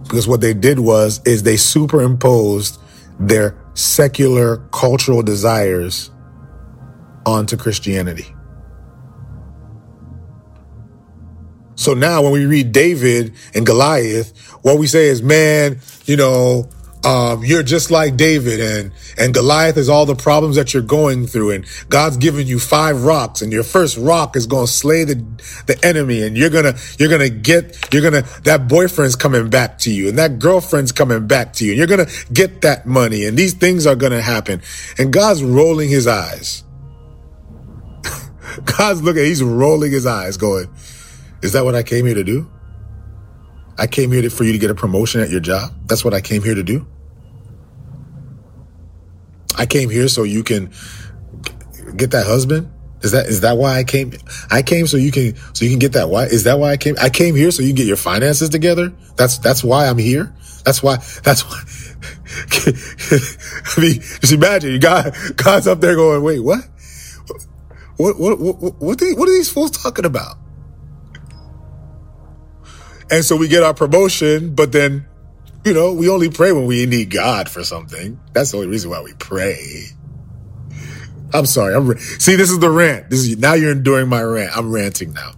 Because 0.04 0.28
what 0.28 0.42
they 0.42 0.54
did 0.54 0.80
was 0.80 1.22
is 1.26 1.44
they 1.44 1.58
superimposed 1.58 2.80
their 3.20 3.58
secular 3.74 4.58
cultural 4.72 5.22
desires 5.22 6.12
onto 7.26 7.58
Christianity. 7.58 8.34
So 11.76 11.94
now 11.94 12.24
when 12.24 12.32
we 12.32 12.46
read 12.46 12.72
David 12.72 13.36
and 13.54 13.66
Goliath, 13.66 14.36
what 14.64 14.80
we 14.80 14.88
say 14.88 15.08
is, 15.08 15.22
man, 15.22 15.80
you 16.06 16.18
know, 16.18 16.70
um, 17.04 17.44
you're 17.44 17.64
just 17.64 17.92
like 17.92 18.18
David 18.18 18.60
and, 18.60 18.92
and 19.18 19.34
Goliath 19.34 19.78
is 19.78 19.88
all 19.88 20.06
the 20.06 20.16
problems 20.16 20.56
that 20.56 20.74
you're 20.74 20.84
going 20.84 21.28
through. 21.28 21.52
And 21.52 21.66
God's 21.90 22.18
given 22.18 22.48
you 22.48 22.60
five 22.60 23.04
rocks 23.04 23.42
and 23.42 23.54
your 23.54 23.64
first 23.64 23.98
rock 23.98 24.36
is 24.36 24.48
going 24.48 24.66
to 24.66 24.72
slay 24.72 25.04
the, 25.04 25.16
the 25.68 25.80
enemy. 25.84 26.24
And 26.24 26.36
you're 26.36 26.50
going 26.50 26.66
to, 26.66 26.80
you're 26.98 27.10
going 27.10 27.22
to 27.22 27.30
get, 27.30 27.94
you're 27.94 28.02
going 28.02 28.24
to, 28.24 28.42
that 28.44 28.68
boyfriend's 28.68 29.16
coming 29.16 29.50
back 29.50 29.78
to 29.80 29.92
you 29.92 30.10
and 30.10 30.18
that 30.18 30.40
girlfriend's 30.40 30.92
coming 30.92 31.28
back 31.28 31.54
to 31.54 31.66
you 31.66 31.72
and 31.72 31.78
you're 31.78 31.88
going 31.88 32.06
to 32.06 32.34
get 32.34 32.62
that 32.62 32.86
money 32.86 33.26
and 33.26 33.38
these 33.38 33.54
things 33.54 33.86
are 33.86 33.96
going 33.96 34.12
to 34.12 34.22
happen. 34.22 34.62
And 34.98 35.14
God's 35.14 35.44
rolling 35.44 35.90
his 35.90 36.08
eyes. 36.08 36.64
God's 38.78 39.04
looking, 39.04 39.24
he's 39.24 39.44
rolling 39.44 39.92
his 39.92 40.06
eyes 40.06 40.36
going, 40.38 40.68
is 41.42 41.54
that 41.54 41.64
what 41.64 41.76
I 41.76 41.84
came 41.84 42.06
here 42.06 42.16
to 42.16 42.24
do? 42.24 42.50
I 43.78 43.88
came 43.88 44.12
here 44.12 44.24
to, 44.24 44.30
for 44.30 44.44
you 44.44 44.52
to 44.54 44.58
get 44.58 44.72
a 44.72 44.76
promotion 44.76 45.22
at 45.22 45.30
your 45.30 45.40
job. 45.40 45.74
That's 45.86 46.04
what 46.04 46.14
I 46.14 46.22
came 46.22 46.44
here 46.44 46.56
to 46.56 46.64
do. 46.64 46.88
I 49.56 49.66
came 49.66 49.90
here 49.90 50.08
so 50.08 50.24
you 50.24 50.44
can 50.44 50.72
get 51.96 52.12
that 52.12 52.26
husband. 52.26 52.72
Is 53.02 53.12
that 53.12 53.28
is 53.28 53.42
that 53.42 53.58
why 53.58 53.78
I 53.78 53.84
came? 53.84 54.14
I 54.50 54.64
came 54.64 54.88
so 54.88 54.98
you 54.98 55.12
can 55.12 55.36
so 55.54 55.66
you 55.66 55.72
can 55.72 55.80
get 55.80 55.94
that. 55.94 56.10
Why 56.10 56.26
is 56.26 56.46
that 56.46 56.58
why 56.60 56.72
I 56.72 56.78
came? 56.78 56.96
I 57.00 57.10
came 57.10 57.36
here 57.36 57.52
so 57.52 57.62
you 57.62 57.70
can 57.70 57.76
get 57.76 57.88
your 57.88 57.98
finances 57.98 58.50
together. 58.50 58.92
That's 59.16 59.38
that's 59.38 59.64
why 59.64 59.88
I'm 59.88 60.00
here. 60.00 60.34
That's 60.66 60.82
why. 60.82 60.98
That's 61.24 61.44
why. 61.46 61.62
I 63.78 63.82
mean, 63.82 64.02
just 64.02 64.34
imagine 64.34 64.72
you 64.72 64.80
got 64.80 65.14
God's 65.36 65.68
up 65.68 65.80
there 65.80 65.96
going, 65.96 66.24
wait, 66.24 66.40
what? 66.40 66.68
What 67.98 68.20
what 68.20 68.40
what 68.40 68.62
what, 68.62 68.82
what, 68.82 69.02
what 69.02 69.30
are 69.30 69.34
these 69.34 69.50
fools 69.50 69.72
talking 69.72 70.06
about? 70.06 70.38
And 73.10 73.24
so 73.24 73.36
we 73.36 73.48
get 73.48 73.64
our 73.64 73.74
promotion, 73.74 74.54
but 74.54 74.72
then, 74.72 75.06
you 75.64 75.74
know, 75.74 75.94
we 75.94 76.10
only 76.10 76.30
pray 76.30 76.52
when 76.52 76.66
we 76.66 76.86
need 76.86 77.10
God 77.10 77.50
for 77.50 77.64
something. 77.64 78.20
That's 78.34 78.52
the 78.52 78.58
only 78.58 78.70
reason 78.70 78.90
why 78.90 79.02
we 79.02 79.14
pray. 79.14 79.86
I'm 81.34 81.46
sorry. 81.46 81.76
I'm 81.76 81.98
see. 81.98 82.36
This 82.36 82.50
is 82.50 82.60
the 82.60 82.70
rant. 82.70 83.10
This 83.10 83.20
is 83.20 83.38
now 83.38 83.54
you're 83.54 83.72
enduring 83.72 84.08
my 84.08 84.22
rant. 84.22 84.56
I'm 84.56 84.72
ranting 84.72 85.14
now. 85.14 85.34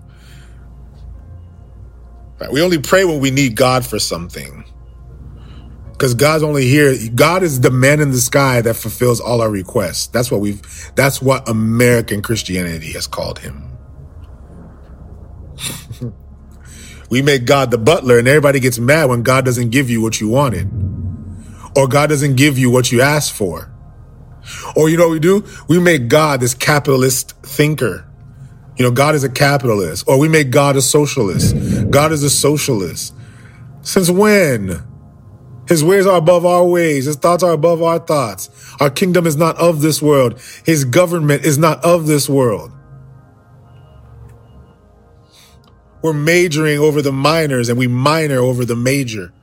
Right? 2.40 2.52
We 2.52 2.62
only 2.62 2.80
pray 2.80 3.06
when 3.06 3.20
we 3.20 3.32
need 3.32 3.56
God 3.56 3.86
for 3.86 4.00
something. 4.00 4.66
Because 5.92 6.14
God's 6.14 6.44
only 6.44 6.66
here. 6.66 6.96
God 7.14 7.44
is 7.44 7.60
the 7.60 7.72
man 7.72 8.00
in 8.00 8.12
the 8.12 8.22
sky 8.22 8.62
that 8.62 8.76
fulfills 8.76 9.20
all 9.20 9.42
our 9.42 9.50
requests. 9.50 10.08
That's 10.08 10.32
what 10.32 10.40
we've. 10.40 10.62
That's 10.96 11.22
what 11.22 11.50
American 11.50 12.22
Christianity 12.22 12.94
has 12.94 13.08
called 13.08 13.40
him. 13.40 13.64
We 17.10 17.22
make 17.22 17.45
God 17.45 17.72
the 17.72 17.78
butler 17.78 18.20
and 18.20 18.28
everybody 18.28 18.60
gets 18.60 18.80
mad 18.80 19.05
when 19.05 19.24
God 19.24 19.45
doesn't 19.45 19.70
give 19.70 19.89
you 19.89 20.01
what 20.01 20.22
you 20.22 20.30
wanted. 20.30 20.70
Or 21.76 21.88
God 21.88 22.07
doesn't 22.07 22.36
give 22.36 22.57
you 22.57 22.70
what 22.70 22.91
you 22.91 23.01
asked 23.01 23.34
for. 23.34 23.72
Or 24.76 24.89
you 24.89 24.97
know 24.97 25.07
what 25.07 25.14
we 25.14 25.20
do? 25.20 25.45
We 25.68 25.80
make 25.80 26.07
God 26.07 26.39
this 26.39 26.53
capitalist 26.53 27.32
thinker. 27.43 28.05
You 28.78 28.86
know, 28.86 28.91
God 28.91 29.16
is 29.16 29.24
a 29.24 29.30
capitalist. 29.30 30.07
Or 30.07 30.18
we 30.18 30.28
make 30.28 30.51
God 30.51 30.76
a 30.76 30.82
socialist. 30.82 31.55
God 31.91 32.12
is 32.12 32.24
a 32.24 32.30
socialist. 32.30 33.14
Since 33.82 34.10
when? 34.10 34.84
His 35.68 35.84
ways 35.84 36.07
are 36.07 36.18
above 36.18 36.45
our 36.45 36.66
ways. 36.66 37.05
His 37.05 37.16
thoughts 37.16 37.43
are 37.43 37.51
above 37.51 37.84
our 37.84 37.99
thoughts. 37.99 38.49
Our 38.80 38.89
kingdom 38.89 39.28
is 39.28 39.36
not 39.36 39.55
of 39.57 39.82
this 39.82 40.01
world. 40.01 40.39
His 40.66 40.86
government 40.86 41.45
is 41.45 41.57
not 41.57 41.84
of 41.84 42.07
this 42.07 42.28
world. 42.28 42.72
We're 46.02 46.14
majoring 46.14 46.80
over 46.80 47.02
the 47.02 47.12
minors 47.12 47.70
and 47.70 47.78
we 47.78 47.88
minor 47.88 48.39
over 48.39 48.64
the 48.64 48.76
major. 48.76 49.34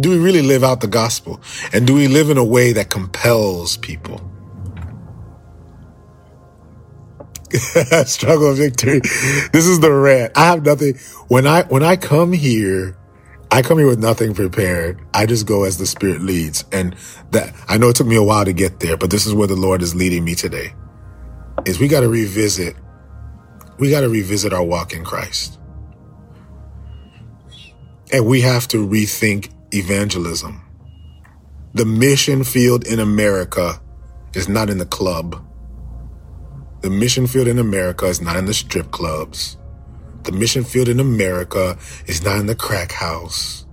Do 0.00 0.10
we 0.10 0.18
really 0.18 0.42
live 0.42 0.64
out 0.64 0.80
the 0.80 0.88
gospel? 0.88 1.40
And 1.72 1.86
do 1.86 1.94
we 1.94 2.08
live 2.08 2.30
in 2.30 2.38
a 2.38 2.44
way 2.44 2.72
that 2.72 2.90
compels 2.90 3.76
people? 3.76 4.20
Struggle 8.06 8.50
of 8.50 8.56
victory. 8.56 9.00
This 9.52 9.66
is 9.66 9.80
the 9.80 9.92
rant. 9.92 10.32
I 10.36 10.46
have 10.46 10.64
nothing. 10.64 10.96
When 11.28 11.46
I, 11.46 11.62
when 11.64 11.84
I 11.84 11.96
come 11.96 12.32
here, 12.32 12.96
I 13.50 13.62
come 13.62 13.78
here 13.78 13.86
with 13.86 14.00
nothing 14.00 14.34
prepared. 14.34 15.00
I 15.14 15.26
just 15.26 15.46
go 15.46 15.62
as 15.62 15.78
the 15.78 15.86
spirit 15.86 16.22
leads. 16.22 16.64
And 16.72 16.96
that, 17.30 17.54
I 17.68 17.78
know 17.78 17.90
it 17.90 17.96
took 17.96 18.08
me 18.08 18.16
a 18.16 18.22
while 18.22 18.44
to 18.44 18.52
get 18.52 18.80
there, 18.80 18.96
but 18.96 19.10
this 19.10 19.26
is 19.26 19.34
where 19.34 19.46
the 19.46 19.54
Lord 19.54 19.82
is 19.82 19.94
leading 19.94 20.24
me 20.24 20.34
today 20.34 20.74
is 21.66 21.78
we 21.78 21.88
got 21.88 22.00
to 22.00 22.08
revisit 22.08 22.76
we 23.78 23.90
got 23.90 24.02
to 24.02 24.08
revisit 24.08 24.52
our 24.52 24.62
walk 24.62 24.92
in 24.92 25.04
Christ. 25.04 25.58
And 28.12 28.26
we 28.26 28.40
have 28.42 28.68
to 28.68 28.86
rethink 28.86 29.50
evangelism. 29.72 30.62
The 31.72 31.84
mission 31.84 32.44
field 32.44 32.86
in 32.86 33.00
America 33.00 33.80
is 34.32 34.48
not 34.48 34.70
in 34.70 34.78
the 34.78 34.86
club. 34.86 35.44
The 36.82 36.90
mission 36.90 37.26
field 37.26 37.48
in 37.48 37.58
America 37.58 38.06
is 38.06 38.20
not 38.20 38.36
in 38.36 38.44
the 38.44 38.54
strip 38.54 38.92
clubs. 38.92 39.56
The 40.22 40.32
mission 40.32 40.62
field 40.62 40.88
in 40.88 41.00
America 41.00 41.76
is 42.06 42.22
not 42.22 42.38
in 42.38 42.46
the 42.46 42.54
crack 42.54 42.92
house. 42.92 43.63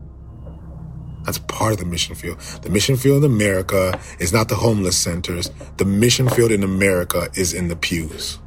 That's 1.24 1.38
part 1.38 1.74
of 1.74 1.80
the 1.80 1.86
mission 1.86 2.16
field. 2.16 2.40
The 2.64 2.70
mission 2.70 2.96
field 2.96 3.24
in 3.24 3.32
America 3.32 4.00
is 4.20 4.34
not 4.34 4.50
the 4.50 4.56
homeless 4.56 4.98
centers. 4.98 5.52
The 5.78 5.86
mission 5.86 6.28
field 6.30 6.52
in 6.52 6.64
America 6.64 7.30
is 7.36 7.54
in 7.54 7.68
the 7.68 7.76
pews. 7.76 8.40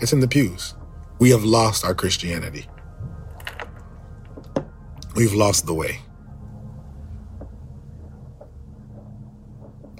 It's 0.00 0.12
in 0.12 0.20
the 0.20 0.28
pews. 0.28 0.74
We 1.18 1.30
have 1.30 1.44
lost 1.44 1.84
our 1.84 1.94
Christianity. 1.94 2.66
We've 5.16 5.34
lost 5.34 5.66
the 5.66 5.74
way. 5.74 5.98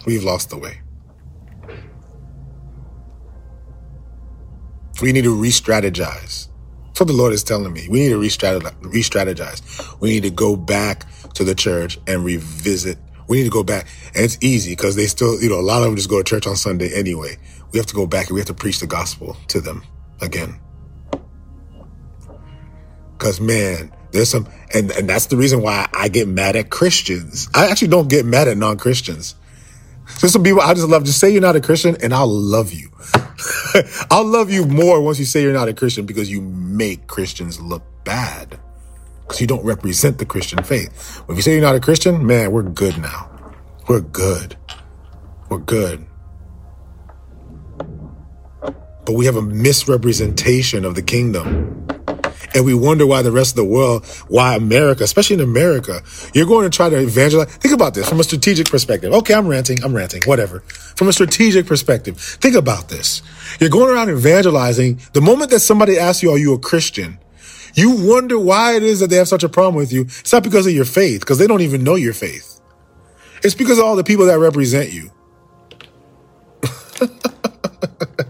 We've 0.07 0.23
lost 0.23 0.51
the 0.51 0.59
way. 0.59 0.81
We 5.03 5.13
need 5.13 5.25
to 5.25 5.35
re 5.35 5.51
strategize. 5.51 6.48
That's 6.99 7.07
what 7.11 7.15
the 7.15 7.23
Lord 7.23 7.33
is 7.33 7.45
telling 7.45 7.73
me. 7.73 7.87
We 7.89 8.01
need 8.01 8.09
to 8.09 8.19
re 8.19 8.27
strategize. 8.29 10.01
We 10.01 10.11
need 10.11 10.25
to 10.25 10.31
go 10.31 10.57
back 10.57 11.07
to 11.35 11.45
the 11.45 11.55
church 11.55 11.97
and 12.09 12.25
revisit. 12.25 12.99
We 13.29 13.37
need 13.37 13.45
to 13.45 13.51
go 13.51 13.63
back. 13.63 13.87
And 14.17 14.25
it's 14.25 14.37
easy 14.41 14.73
because 14.73 14.97
they 14.97 15.07
still, 15.07 15.41
you 15.41 15.49
know, 15.49 15.61
a 15.61 15.63
lot 15.63 15.79
of 15.79 15.85
them 15.85 15.95
just 15.95 16.11
go 16.11 16.21
to 16.21 16.25
church 16.25 16.45
on 16.49 16.57
Sunday 16.57 16.93
anyway. 16.93 17.37
We 17.71 17.79
have 17.79 17.87
to 17.87 17.95
go 17.95 18.05
back 18.09 18.27
and 18.27 18.35
we 18.35 18.41
have 18.41 18.49
to 18.49 18.55
preach 18.55 18.81
the 18.81 18.89
gospel 18.89 19.37
to 19.47 19.61
them 19.61 19.85
again. 20.21 20.59
Cause 23.19 23.41
man, 23.41 23.93
there's 24.11 24.31
some, 24.31 24.49
and, 24.75 24.91
and 24.91 25.09
that's 25.09 25.27
the 25.27 25.37
reason 25.37 25.63
why 25.63 25.89
I 25.93 26.09
get 26.09 26.27
mad 26.27 26.57
at 26.57 26.69
Christians. 26.69 27.49
I 27.55 27.69
actually 27.69 27.89
don't 27.89 28.09
get 28.11 28.27
mad 28.27 28.49
at 28.49 28.57
non-Christians. 28.57 29.37
There's 30.21 30.33
some 30.33 30.43
people 30.43 30.61
I 30.61 30.75
just 30.75 30.89
love. 30.89 31.05
Just 31.05 31.21
say 31.21 31.31
you're 31.31 31.41
not 31.41 31.57
a 31.57 31.61
Christian 31.61 31.97
and 32.03 32.13
I'll 32.13 32.29
love 32.29 32.73
you. 32.73 32.91
I'll 34.11 34.25
love 34.25 34.51
you 34.51 34.67
more 34.67 35.01
once 35.01 35.19
you 35.19 35.25
say 35.25 35.43
you're 35.43 35.53
not 35.53 35.69
a 35.69 35.75
Christian 35.75 36.07
because 36.07 36.31
you 36.31 36.41
make 36.41 37.07
Christians 37.07 37.61
look 37.61 37.83
bad. 38.05 38.59
Because 39.23 39.41
you 39.41 39.47
don't 39.47 39.65
represent 39.65 40.19
the 40.19 40.27
Christian 40.27 40.63
faith. 40.63 41.23
But 41.27 41.35
if 41.35 41.39
you 41.39 41.43
say 41.43 41.53
you're 41.53 41.61
not 41.61 41.77
a 41.77 41.81
Christian, 41.81 42.27
man, 42.27 42.51
we're 42.51 42.63
good 42.63 42.99
now. 42.99 43.31
We're 43.89 44.01
good. 44.01 44.57
We're 45.49 45.59
good. 45.59 46.07
But 48.61 49.15
we 49.15 49.27
have 49.27 49.37
a 49.37 49.43
misrepresentation 49.43 50.85
of 50.85 50.95
the 50.95 51.03
kingdom. 51.03 51.88
And 52.55 52.65
we 52.65 52.75
wonder 52.75 53.07
why 53.07 53.23
the 53.23 53.33
rest 53.33 53.53
of 53.53 53.57
the 53.57 53.65
world, 53.65 54.07
why 54.29 54.57
America, 54.57 55.05
especially 55.05 55.35
in 55.35 55.41
America, 55.41 56.03
you're 56.35 56.47
going 56.47 56.69
to 56.69 56.75
try 56.75 56.89
to 56.89 56.99
evangelize. 56.99 57.55
Think 57.57 57.75
about 57.75 57.95
this 57.95 58.09
from 58.09 58.21
a 58.21 58.25
strategic 58.25 58.69
perspective. 58.69 59.13
Okay, 59.13 59.35
I'm 59.35 59.47
ranting, 59.47 59.83
I'm 59.85 59.95
ranting, 59.95 60.23
whatever. 60.25 60.61
From 60.61 61.09
a 61.09 61.13
strategic 61.13 61.67
perspective, 61.67 62.19
think 62.19 62.55
about 62.57 62.89
this. 62.89 63.23
You're 63.61 63.71
going 63.71 63.95
around 63.95 64.11
evangelizing. 64.11 65.01
The 65.13 65.21
moment 65.21 65.51
that 65.51 65.61
somebody 65.61 65.99
asks 65.99 66.23
you, 66.23 66.31
are 66.31 66.39
you 66.39 66.55
a 66.55 66.59
Christian? 66.59 67.19
You 67.75 67.91
wonder 67.93 68.39
why 68.39 68.77
it 68.77 68.83
is 68.83 69.01
that 69.01 69.11
they 69.11 69.17
have 69.17 69.29
such 69.29 69.45
a 69.45 69.49
problem 69.49 69.75
with 69.75 69.93
you. 69.93 70.03
It's 70.03 70.33
not 70.33 70.43
because 70.43 70.67
of 70.67 70.73
your 70.73 70.85
faith, 70.85 71.21
because 71.21 71.39
they 71.39 71.47
don't 71.47 71.61
even 71.61 71.85
know 71.85 71.95
your 71.95 72.15
faith. 72.15 72.61
It's 73.45 73.55
because 73.55 73.79
of 73.79 73.85
all 73.85 73.95
the 73.95 74.05
people 74.05 74.27
that 74.27 74.39
represent 74.39 74.91
you. 74.91 75.11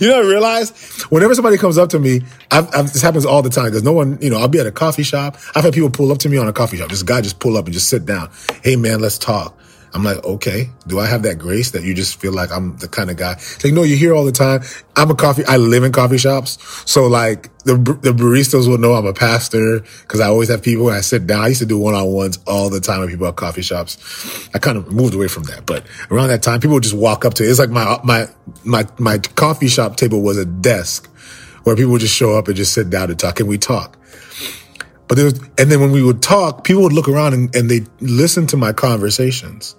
you 0.00 0.08
know, 0.08 0.16
I 0.16 0.26
realize 0.26 1.02
whenever 1.04 1.34
somebody 1.34 1.56
comes 1.56 1.78
up 1.78 1.90
to 1.90 1.98
me, 1.98 2.22
I've, 2.50 2.74
I've, 2.74 2.92
this 2.92 3.02
happens 3.02 3.26
all 3.26 3.42
the 3.42 3.50
time 3.50 3.66
because 3.66 3.82
no 3.82 3.92
one, 3.92 4.18
you 4.20 4.30
know, 4.30 4.38
I'll 4.38 4.48
be 4.48 4.58
at 4.58 4.66
a 4.66 4.72
coffee 4.72 5.02
shop. 5.02 5.36
I've 5.54 5.64
had 5.64 5.74
people 5.74 5.90
pull 5.90 6.12
up 6.12 6.18
to 6.18 6.28
me 6.28 6.36
on 6.36 6.48
a 6.48 6.52
coffee 6.52 6.76
shop. 6.76 6.90
This 6.90 7.02
guy 7.02 7.20
just 7.20 7.38
pull 7.38 7.56
up 7.56 7.66
and 7.66 7.74
just 7.74 7.88
sit 7.88 8.06
down. 8.06 8.30
Hey 8.62 8.76
man, 8.76 9.00
let's 9.00 9.18
talk. 9.18 9.58
I'm 9.94 10.02
like, 10.02 10.24
okay, 10.24 10.70
do 10.88 10.98
I 10.98 11.06
have 11.06 11.22
that 11.22 11.38
grace 11.38 11.70
that 11.70 11.84
you 11.84 11.94
just 11.94 12.20
feel 12.20 12.32
like 12.32 12.50
I'm 12.50 12.76
the 12.78 12.88
kind 12.88 13.10
of 13.10 13.16
guy? 13.16 13.34
It's 13.34 13.62
like, 13.62 13.72
no, 13.72 13.84
you 13.84 13.96
hear 13.96 14.12
all 14.12 14.24
the 14.24 14.32
time. 14.32 14.62
I'm 14.96 15.08
a 15.08 15.14
coffee, 15.14 15.44
I 15.44 15.56
live 15.56 15.84
in 15.84 15.92
coffee 15.92 16.18
shops. 16.18 16.58
So 16.84 17.06
like 17.06 17.56
the, 17.58 17.76
the 17.76 18.12
baristas 18.12 18.68
will 18.68 18.78
know 18.78 18.94
I'm 18.94 19.06
a 19.06 19.12
pastor 19.12 19.84
because 20.02 20.18
I 20.18 20.26
always 20.26 20.48
have 20.48 20.64
people 20.64 20.86
when 20.86 20.94
I 20.94 21.00
sit 21.00 21.28
down. 21.28 21.44
I 21.44 21.48
used 21.48 21.60
to 21.60 21.66
do 21.66 21.78
one-on-ones 21.78 22.40
all 22.44 22.70
the 22.70 22.80
time 22.80 23.02
with 23.02 23.10
people 23.10 23.28
at 23.28 23.36
coffee 23.36 23.62
shops. 23.62 24.48
I 24.52 24.58
kind 24.58 24.76
of 24.76 24.90
moved 24.90 25.14
away 25.14 25.28
from 25.28 25.44
that, 25.44 25.64
but 25.64 25.86
around 26.10 26.28
that 26.28 26.42
time, 26.42 26.58
people 26.58 26.74
would 26.74 26.82
just 26.82 26.96
walk 26.96 27.24
up 27.24 27.34
to 27.34 27.44
it. 27.44 27.48
It's 27.48 27.60
like 27.60 27.70
my, 27.70 28.00
my, 28.02 28.26
my, 28.64 28.88
my 28.98 29.18
coffee 29.18 29.68
shop 29.68 29.94
table 29.94 30.22
was 30.22 30.38
a 30.38 30.44
desk 30.44 31.08
where 31.62 31.76
people 31.76 31.92
would 31.92 32.00
just 32.00 32.16
show 32.16 32.36
up 32.36 32.48
and 32.48 32.56
just 32.56 32.72
sit 32.72 32.90
down 32.90 33.10
and 33.10 33.18
talk. 33.18 33.38
And 33.38 33.48
we 33.48 33.58
talk? 33.58 33.96
But 35.06 35.14
there 35.14 35.26
was, 35.26 35.38
and 35.56 35.70
then 35.70 35.80
when 35.80 35.92
we 35.92 36.02
would 36.02 36.20
talk, 36.20 36.64
people 36.64 36.82
would 36.82 36.92
look 36.92 37.08
around 37.08 37.34
and, 37.34 37.54
and 37.54 37.70
they 37.70 37.82
listen 38.00 38.48
to 38.48 38.56
my 38.56 38.72
conversations 38.72 39.76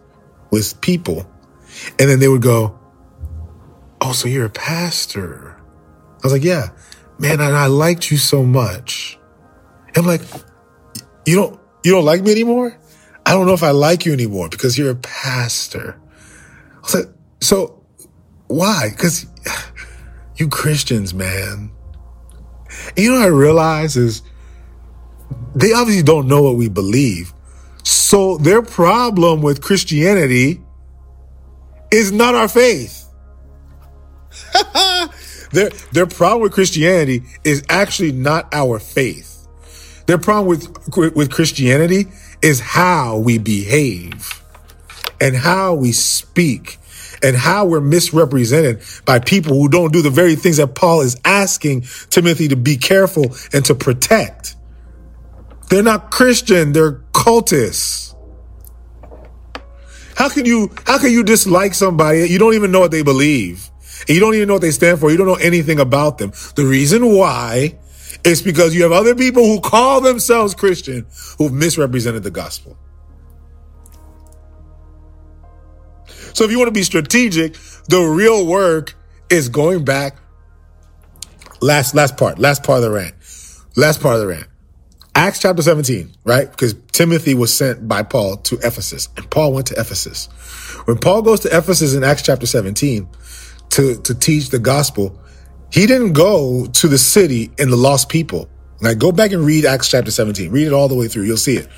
people. 0.74 1.30
And 1.99 2.10
then 2.10 2.20
they 2.20 2.28
would 2.28 2.41
go, 2.41 2.80
Oh, 4.01 4.12
so 4.12 4.28
you're 4.28 4.45
a 4.45 4.49
pastor. 4.49 5.58
I 5.58 6.20
was 6.24 6.34
like, 6.34 6.43
yeah, 6.43 6.70
man. 7.18 7.39
And 7.39 7.56
I 7.56 7.68
liked 7.68 8.12
you 8.12 8.18
so 8.18 8.43
much. 8.43 9.18
And 9.89 9.97
I'm 9.97 10.06
like, 10.06 10.22
you 11.26 11.36
don't, 11.36 11.60
you 11.84 11.91
don't 11.91 12.06
like 12.06 12.22
me 12.22 12.32
anymore? 12.32 12.78
I 13.26 13.32
don't 13.32 13.47
know 13.47 13.53
if 13.53 13.64
I 13.64 13.72
like 13.72 14.06
you 14.06 14.14
anymore 14.14 14.49
because 14.49 14.78
you're 14.78 14.91
a 14.91 14.95
pastor. 14.95 15.99
I 16.84 16.97
like, 16.97 17.08
so 17.41 17.84
why? 18.47 18.89
Cause 18.97 19.26
you 20.38 20.47
Christians, 20.49 21.14
man. 21.14 21.72
And 22.89 22.97
you 22.97 23.12
know 23.12 23.22
I 23.22 23.28
realize 23.28 23.95
is 23.95 24.22
they 25.56 25.74
obviously 25.74 26.03
don't 26.03 26.28
know 26.28 26.41
what 26.41 26.56
we 26.56 26.70
believe. 26.70 27.34
So 27.86 28.38
their 28.38 28.63
problem 28.63 29.43
with 29.43 29.61
Christianity 29.61 30.59
is 31.91 32.11
not 32.11 32.33
our 32.33 32.47
faith. 32.47 33.07
their, 35.51 35.69
their 35.91 36.07
problem 36.07 36.41
with 36.41 36.51
Christianity 36.51 37.23
is 37.43 37.63
actually 37.69 38.11
not 38.11 38.51
our 38.53 38.79
faith. 38.79 39.47
Their 40.07 40.17
problem 40.17 40.47
with, 40.47 41.15
with 41.15 41.31
Christianity 41.31 42.07
is 42.41 42.59
how 42.59 43.19
we 43.19 43.38
behave 43.38 44.41
and 45.21 45.36
how 45.36 45.75
we 45.75 45.91
speak 45.91 46.79
and 47.21 47.36
how 47.36 47.65
we're 47.65 47.81
misrepresented 47.81 48.81
by 49.05 49.19
people 49.19 49.53
who 49.53 49.69
don't 49.69 49.93
do 49.93 50.01
the 50.01 50.09
very 50.09 50.36
things 50.36 50.57
that 50.57 50.73
Paul 50.73 51.01
is 51.01 51.19
asking 51.23 51.86
Timothy 52.09 52.47
to 52.47 52.55
be 52.55 52.77
careful 52.77 53.36
and 53.53 53.63
to 53.65 53.75
protect. 53.75 54.55
They're 55.69 55.83
not 55.83 56.11
Christian, 56.11 56.73
they're 56.73 57.05
cultists. 57.16 58.13
How 60.16 60.30
can 60.30 60.45
you 60.45 60.70
how 60.86 60.99
can 60.99 61.11
you 61.11 61.24
dislike 61.24 61.74
somebody 61.74 62.30
you 62.30 62.38
don't 62.38 62.53
even 62.53 62.72
know 62.72 62.82
what 62.82 62.91
they 62.91 63.03
believe? 63.03 63.70
You 64.07 64.20
don't 64.20 64.36
even 64.36 64.47
know 64.47 64.55
what 64.55 64.61
they 64.61 64.72
stand 64.72 64.99
for. 64.99 65.09
You 65.09 65.18
don't 65.18 65.28
know 65.28 65.36
anything 65.36 65.80
about 65.80 66.18
them. 66.18 66.32
The 66.55 66.66
reason 66.66 67.16
why 67.16 67.80
is 68.24 68.41
because 68.41 68.76
you 68.76 68.84
have 68.84 68.91
other 68.91 69.16
people 69.16 69.43
who 69.43 69.61
call 69.61 70.01
themselves 70.01 70.53
Christian 70.53 71.07
who've 71.38 71.53
misrepresented 71.53 72.24
the 72.24 72.32
gospel. 72.32 72.78
So 76.34 76.43
if 76.43 76.51
you 76.51 76.57
want 76.57 76.68
to 76.68 76.74
be 76.74 76.84
strategic, 76.84 77.55
the 77.88 78.01
real 78.01 78.45
work 78.45 78.95
is 79.30 79.47
going 79.47 79.86
back. 79.86 80.17
Last 81.62 81.96
last 81.96 82.17
part, 82.17 82.39
last 82.39 82.63
part 82.63 82.78
of 82.78 82.83
the 82.83 82.92
rant. 82.92 83.16
Last 83.75 84.01
part 84.01 84.16
of 84.16 84.21
the 84.21 84.28
rant. 84.28 84.47
Acts 85.17 85.39
chapter 85.39 85.62
17, 85.62 86.12
right? 86.25 86.51
Because 86.51 86.75
Timothy 86.92 87.36
was 87.36 87.55
sent 87.55 87.87
by 87.87 88.04
Paul 88.04 88.36
to 88.37 88.58
Ephesus 88.58 89.08
and 89.16 89.29
Paul 89.32 89.54
went 89.54 89.67
to 89.67 89.79
Ephesus. 89.79 90.25
When 90.86 90.97
Paul 90.97 91.21
goes 91.21 91.39
to 91.42 91.58
Ephesus 91.58 91.96
in 91.96 92.04
Acts 92.04 92.21
chapter 92.21 92.46
17 92.46 93.08
to, 93.70 93.96
to 94.01 94.13
teach 94.13 94.50
the 94.50 94.59
gospel, 94.59 95.17
he 95.71 95.87
didn't 95.87 96.13
go 96.13 96.66
to 96.66 96.87
the 96.89 96.97
city 96.97 97.50
and 97.58 97.71
the 97.71 97.78
lost 97.78 98.09
people. 98.09 98.50
Like 98.82 98.97
go 98.97 99.13
back 99.13 99.32
and 99.32 99.46
read 99.46 99.66
Acts 99.66 99.89
chapter 99.89 100.12
17. 100.12 100.51
Read 100.51 100.67
it 100.67 100.74
all 100.74 100.89
the 100.89 100.96
way 100.96 101.08
through. 101.08 101.24
You'll 101.24 101.37
see 101.37 101.55
it. 101.55 101.70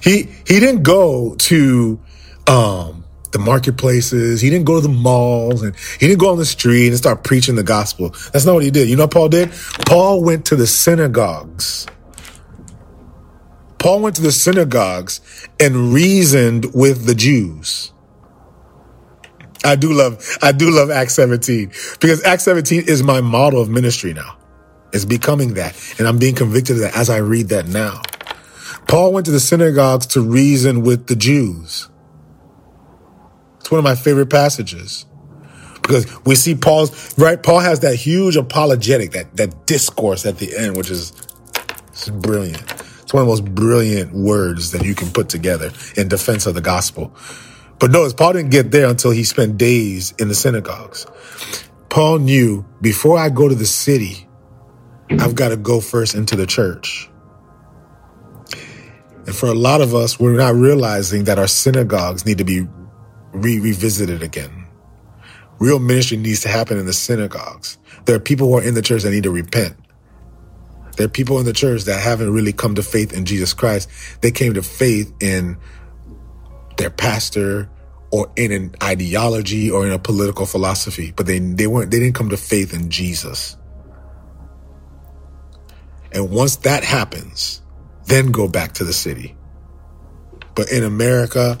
He, 0.00 0.30
he 0.46 0.60
didn't 0.60 0.84
go 0.84 1.34
to, 1.34 2.00
um, 2.46 3.02
the 3.32 3.40
marketplaces. 3.40 4.40
He 4.40 4.48
didn't 4.48 4.64
go 4.64 4.80
to 4.80 4.86
the 4.86 4.94
malls 4.94 5.60
and 5.60 5.74
he 5.98 6.06
didn't 6.06 6.20
go 6.20 6.30
on 6.30 6.38
the 6.38 6.46
street 6.46 6.86
and 6.86 6.96
start 6.96 7.24
preaching 7.24 7.56
the 7.56 7.64
gospel. 7.64 8.10
That's 8.32 8.46
not 8.46 8.54
what 8.54 8.62
he 8.62 8.70
did. 8.70 8.88
You 8.88 8.94
know 8.94 9.02
what 9.02 9.10
Paul 9.10 9.28
did? 9.28 9.50
Paul 9.86 10.22
went 10.22 10.46
to 10.46 10.56
the 10.56 10.68
synagogues 10.68 11.88
Paul 13.78 14.00
went 14.00 14.16
to 14.16 14.22
the 14.22 14.32
synagogues 14.32 15.20
and 15.60 15.92
reasoned 15.92 16.74
with 16.74 17.06
the 17.06 17.14
Jews. 17.14 17.92
I 19.64 19.76
do 19.76 19.92
love, 19.92 20.24
I 20.42 20.52
do 20.52 20.70
love 20.70 20.90
Acts 20.90 21.14
17 21.14 21.68
because 22.00 22.22
Acts 22.24 22.44
17 22.44 22.84
is 22.86 23.02
my 23.02 23.20
model 23.20 23.60
of 23.60 23.68
ministry 23.68 24.14
now. 24.14 24.36
It's 24.92 25.04
becoming 25.04 25.54
that. 25.54 25.76
And 25.98 26.06
I'm 26.06 26.18
being 26.18 26.34
convicted 26.34 26.76
of 26.76 26.82
that 26.82 26.96
as 26.96 27.10
I 27.10 27.18
read 27.18 27.48
that 27.48 27.66
now. 27.66 28.02
Paul 28.86 29.12
went 29.12 29.26
to 29.26 29.32
the 29.32 29.40
synagogues 29.40 30.06
to 30.08 30.20
reason 30.20 30.82
with 30.82 31.08
the 31.08 31.16
Jews. 31.16 31.88
It's 33.58 33.70
one 33.70 33.78
of 33.78 33.84
my 33.84 33.96
favorite 33.96 34.30
passages 34.30 35.06
because 35.82 36.06
we 36.24 36.34
see 36.36 36.54
Paul's, 36.54 37.18
right? 37.18 37.42
Paul 37.42 37.60
has 37.60 37.80
that 37.80 37.96
huge 37.96 38.36
apologetic, 38.36 39.12
that, 39.12 39.36
that 39.36 39.66
discourse 39.66 40.24
at 40.24 40.38
the 40.38 40.56
end, 40.56 40.76
which 40.76 40.90
is 40.90 41.12
is 41.94 42.10
brilliant. 42.10 42.75
It's 43.06 43.14
one 43.14 43.20
of 43.20 43.28
the 43.28 43.30
most 43.30 43.54
brilliant 43.54 44.12
words 44.12 44.72
that 44.72 44.84
you 44.84 44.92
can 44.92 45.12
put 45.12 45.28
together 45.28 45.70
in 45.96 46.08
defense 46.08 46.44
of 46.44 46.56
the 46.56 46.60
gospel. 46.60 47.14
But 47.78 47.92
notice, 47.92 48.12
Paul 48.12 48.32
didn't 48.32 48.50
get 48.50 48.72
there 48.72 48.88
until 48.88 49.12
he 49.12 49.22
spent 49.22 49.56
days 49.56 50.12
in 50.18 50.26
the 50.26 50.34
synagogues. 50.34 51.06
Paul 51.88 52.18
knew 52.18 52.66
before 52.80 53.16
I 53.16 53.28
go 53.28 53.48
to 53.48 53.54
the 53.54 53.64
city, 53.64 54.26
I've 55.08 55.36
got 55.36 55.50
to 55.50 55.56
go 55.56 55.80
first 55.80 56.16
into 56.16 56.34
the 56.34 56.46
church. 56.46 57.08
And 59.24 59.36
for 59.36 59.46
a 59.46 59.54
lot 59.54 59.82
of 59.82 59.94
us, 59.94 60.18
we're 60.18 60.36
not 60.36 60.56
realizing 60.56 61.26
that 61.26 61.38
our 61.38 61.46
synagogues 61.46 62.26
need 62.26 62.38
to 62.38 62.44
be 62.44 62.62
re- 63.32 63.60
revisited 63.60 64.24
again. 64.24 64.66
Real 65.60 65.78
ministry 65.78 66.16
needs 66.16 66.40
to 66.40 66.48
happen 66.48 66.76
in 66.76 66.86
the 66.86 66.92
synagogues. 66.92 67.78
There 68.06 68.16
are 68.16 68.20
people 68.20 68.48
who 68.48 68.58
are 68.58 68.64
in 68.64 68.74
the 68.74 68.82
church 68.82 69.04
that 69.04 69.12
need 69.12 69.22
to 69.22 69.30
repent. 69.30 69.76
There 70.96 71.06
are 71.06 71.10
people 71.10 71.38
in 71.38 71.44
the 71.44 71.52
church 71.52 71.84
that 71.84 72.00
haven't 72.00 72.32
really 72.32 72.52
come 72.52 72.74
to 72.76 72.82
faith 72.82 73.12
in 73.12 73.24
Jesus 73.26 73.52
Christ. 73.52 73.88
They 74.22 74.30
came 74.30 74.54
to 74.54 74.62
faith 74.62 75.12
in 75.20 75.58
their 76.78 76.90
pastor 76.90 77.68
or 78.10 78.30
in 78.36 78.52
an 78.52 78.74
ideology 78.82 79.70
or 79.70 79.86
in 79.86 79.92
a 79.92 79.98
political 79.98 80.46
philosophy, 80.46 81.12
but 81.14 81.26
they, 81.26 81.38
they 81.38 81.66
weren't, 81.66 81.90
they 81.90 81.98
didn't 81.98 82.14
come 82.14 82.30
to 82.30 82.36
faith 82.36 82.72
in 82.72 82.88
Jesus. 82.90 83.56
And 86.12 86.30
once 86.30 86.56
that 86.56 86.82
happens, 86.82 87.60
then 88.06 88.30
go 88.30 88.48
back 88.48 88.72
to 88.74 88.84
the 88.84 88.92
city. 88.92 89.36
But 90.54 90.72
in 90.72 90.84
America, 90.84 91.58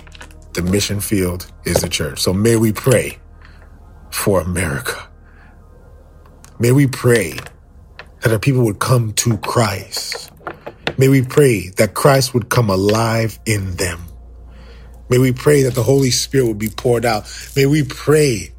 the 0.54 0.62
mission 0.62 1.00
field 1.00 1.52
is 1.64 1.82
the 1.82 1.88
church. 1.88 2.20
So 2.20 2.32
may 2.32 2.56
we 2.56 2.72
pray 2.72 3.18
for 4.10 4.40
America. 4.40 5.08
May 6.58 6.72
we 6.72 6.86
pray 6.86 7.36
that 8.26 8.32
our 8.32 8.40
people 8.40 8.64
would 8.64 8.80
come 8.80 9.12
to 9.12 9.38
Christ. 9.38 10.32
May 10.98 11.06
we 11.06 11.22
pray 11.22 11.68
that 11.76 11.94
Christ 11.94 12.34
would 12.34 12.48
come 12.48 12.70
alive 12.70 13.38
in 13.46 13.76
them. 13.76 14.00
May 15.08 15.18
we 15.18 15.30
pray 15.30 15.62
that 15.62 15.76
the 15.76 15.84
Holy 15.84 16.10
Spirit 16.10 16.48
would 16.48 16.58
be 16.58 16.68
poured 16.68 17.04
out. 17.04 17.32
May 17.54 17.66
we 17.66 17.84
pray 17.84 18.52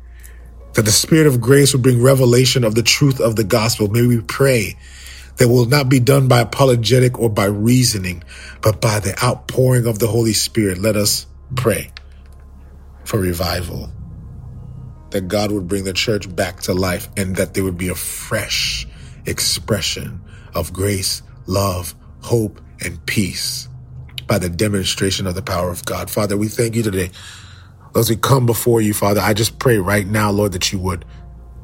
that 0.71 0.83
the 0.83 0.91
Spirit 0.91 1.27
of 1.27 1.41
grace 1.41 1.73
would 1.73 1.81
bring 1.81 2.01
revelation 2.01 2.63
of 2.63 2.75
the 2.75 2.81
truth 2.81 3.19
of 3.19 3.35
the 3.35 3.43
gospel. 3.43 3.89
May 3.89 4.07
we 4.07 4.21
pray 4.21 4.77
that 5.35 5.49
will 5.49 5.65
not 5.65 5.89
be 5.89 5.99
done 5.99 6.29
by 6.29 6.39
apologetic 6.39 7.19
or 7.19 7.29
by 7.29 7.47
reasoning, 7.47 8.23
but 8.61 8.79
by 8.79 9.01
the 9.01 9.21
outpouring 9.21 9.85
of 9.85 9.99
the 9.99 10.07
Holy 10.07 10.31
Spirit. 10.31 10.77
Let 10.77 10.95
us 10.95 11.25
pray 11.57 11.91
for 13.03 13.19
revival. 13.19 13.91
That 15.09 15.27
God 15.27 15.51
would 15.51 15.67
bring 15.67 15.83
the 15.83 15.91
church 15.91 16.33
back 16.33 16.61
to 16.61 16.73
life 16.73 17.09
and 17.17 17.35
that 17.35 17.53
there 17.53 17.65
would 17.65 17.77
be 17.77 17.89
a 17.89 17.95
fresh 17.95 18.87
expression 19.27 20.21
of 20.55 20.73
grace, 20.73 21.21
love, 21.45 21.93
hope, 22.21 22.61
and 22.81 23.03
peace 23.05 23.69
by 24.25 24.39
the 24.39 24.49
demonstration 24.49 25.27
of 25.27 25.35
the 25.35 25.41
power 25.41 25.69
of 25.69 25.85
God. 25.85 26.09
Father, 26.09 26.37
we 26.37 26.47
thank 26.47 26.75
you 26.75 26.83
today. 26.83 27.11
As 27.95 28.09
we 28.09 28.15
come 28.15 28.45
before 28.45 28.81
you, 28.81 28.93
Father, 28.93 29.21
I 29.21 29.33
just 29.33 29.59
pray 29.59 29.77
right 29.77 30.05
now, 30.05 30.31
Lord, 30.31 30.51
that 30.53 30.71
you 30.71 30.79
would 30.79 31.05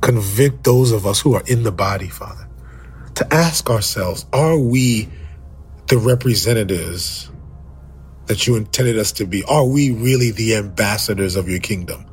convict 0.02 0.64
those 0.64 0.92
of 0.92 1.06
us 1.06 1.20
who 1.20 1.34
are 1.34 1.44
in 1.48 1.64
the 1.64 1.72
body, 1.72 2.10
Father 2.10 2.48
to 3.16 3.34
ask 3.34 3.70
ourselves 3.70 4.26
are 4.34 4.58
we 4.58 5.10
the 5.88 5.98
representatives 5.98 7.30
that 8.26 8.48
you 8.48 8.56
intended 8.56 8.98
us 8.98 9.12
to 9.14 9.26
be? 9.26 9.44
Are 9.44 9.66
we 9.66 9.92
really 9.92 10.32
the 10.32 10.56
ambassadors 10.56 11.36
of 11.36 11.50
your 11.50 11.60
kingdom? 11.60 12.06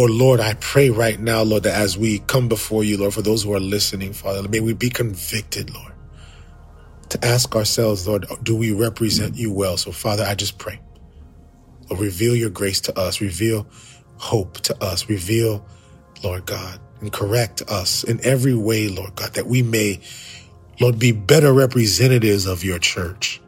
Or 0.00 0.08
Lord, 0.08 0.40
I 0.40 0.54
pray 0.54 0.88
right 0.88 1.20
now, 1.20 1.42
Lord, 1.42 1.64
that 1.64 1.78
as 1.78 1.98
we 1.98 2.20
come 2.20 2.48
before 2.48 2.82
you, 2.82 2.96
Lord, 2.96 3.12
for 3.12 3.20
those 3.20 3.42
who 3.42 3.52
are 3.52 3.60
listening, 3.60 4.14
Father, 4.14 4.48
may 4.48 4.60
we 4.60 4.72
be 4.72 4.88
convicted, 4.88 5.74
Lord, 5.74 5.92
to 7.10 7.22
ask 7.22 7.54
ourselves, 7.54 8.08
Lord, 8.08 8.24
do 8.42 8.56
we 8.56 8.72
represent 8.72 9.36
you 9.36 9.52
well? 9.52 9.76
So, 9.76 9.92
Father, 9.92 10.24
I 10.24 10.34
just 10.34 10.56
pray. 10.56 10.80
Lord, 11.90 12.00
reveal 12.00 12.34
your 12.34 12.48
grace 12.48 12.80
to 12.80 12.98
us, 12.98 13.20
reveal 13.20 13.66
hope 14.16 14.62
to 14.62 14.82
us, 14.82 15.10
reveal 15.10 15.66
Lord 16.24 16.46
God, 16.46 16.80
and 17.02 17.12
correct 17.12 17.60
us 17.68 18.02
in 18.02 18.24
every 18.24 18.54
way, 18.54 18.88
Lord 18.88 19.16
God, 19.16 19.34
that 19.34 19.48
we 19.48 19.62
may, 19.62 20.00
Lord, 20.80 20.98
be 20.98 21.12
better 21.12 21.52
representatives 21.52 22.46
of 22.46 22.64
your 22.64 22.78
church, 22.78 23.38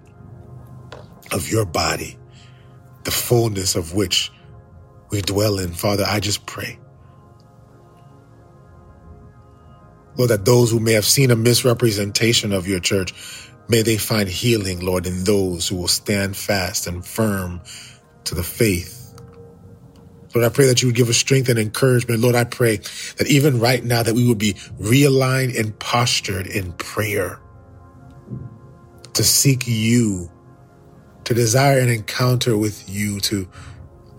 of 1.32 1.48
your 1.48 1.64
body, 1.64 2.18
the 3.04 3.10
fullness 3.10 3.74
of 3.74 3.94
which 3.94 4.30
we 5.12 5.22
dwell 5.22 5.60
in. 5.60 5.72
Father, 5.72 6.04
I 6.06 6.20
just 6.20 6.46
pray. 6.46 6.80
Lord, 10.16 10.30
that 10.30 10.44
those 10.44 10.72
who 10.72 10.80
may 10.80 10.92
have 10.94 11.06
seen 11.06 11.30
a 11.30 11.36
misrepresentation 11.36 12.52
of 12.52 12.66
your 12.68 12.80
church, 12.80 13.14
may 13.68 13.82
they 13.82 13.98
find 13.98 14.28
healing, 14.28 14.80
Lord, 14.80 15.06
in 15.06 15.24
those 15.24 15.68
who 15.68 15.76
will 15.76 15.88
stand 15.88 16.36
fast 16.36 16.88
and 16.88 17.06
firm 17.06 17.60
to 18.24 18.34
the 18.34 18.42
faith 18.42 19.02
Lord, 20.34 20.46
I 20.46 20.48
pray 20.54 20.66
that 20.66 20.80
you 20.80 20.88
would 20.88 20.94
give 20.96 21.08
us 21.10 21.16
strength 21.16 21.48
and 21.48 21.58
encouragement. 21.58 22.20
Lord, 22.20 22.34
I 22.34 22.44
pray 22.44 22.78
that 23.18 23.26
even 23.28 23.60
right 23.60 23.84
now 23.84 24.02
that 24.02 24.14
we 24.14 24.26
would 24.26 24.38
be 24.38 24.54
realigned 24.80 25.58
and 25.58 25.78
postured 25.78 26.46
in 26.46 26.72
prayer 26.74 27.38
to 29.12 29.24
seek 29.24 29.64
you, 29.66 30.30
to 31.24 31.34
desire 31.34 31.80
an 31.80 31.90
encounter 31.90 32.56
with 32.56 32.88
you, 32.88 33.20
to 33.20 33.46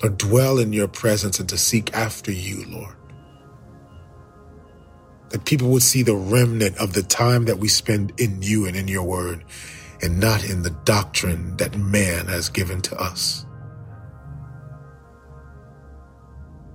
Lord, 0.04 0.18
dwell 0.18 0.60
in 0.60 0.74
your 0.74 0.90
presence 0.90 1.40
and 1.40 1.48
to 1.50 1.58
seek 1.58 1.94
after 1.96 2.32
you, 2.32 2.66
Lord. 2.68 2.96
That 5.30 5.46
people 5.46 5.70
would 5.70 5.84
see 5.84 6.04
the 6.04 6.16
remnant 6.16 6.78
of 6.78 6.94
the 6.94 7.04
time 7.04 7.46
that 7.46 7.58
we 7.58 7.70
spend 7.70 8.14
in 8.20 8.42
you 8.42 8.66
and 8.68 8.76
in 8.76 8.88
your 8.88 9.04
word 9.04 9.44
and 10.02 10.20
not 10.20 10.44
in 10.44 10.64
the 10.64 10.70
doctrine 10.70 11.56
that 11.58 11.78
man 11.78 12.28
has 12.28 12.50
given 12.50 12.82
to 12.82 12.96
us. 12.98 13.46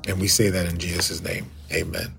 And 0.08 0.20
we 0.20 0.28
say 0.28 0.48
that 0.48 0.66
in 0.66 0.78
Jesus' 0.78 1.22
name. 1.22 1.50
Amen. 1.72 2.14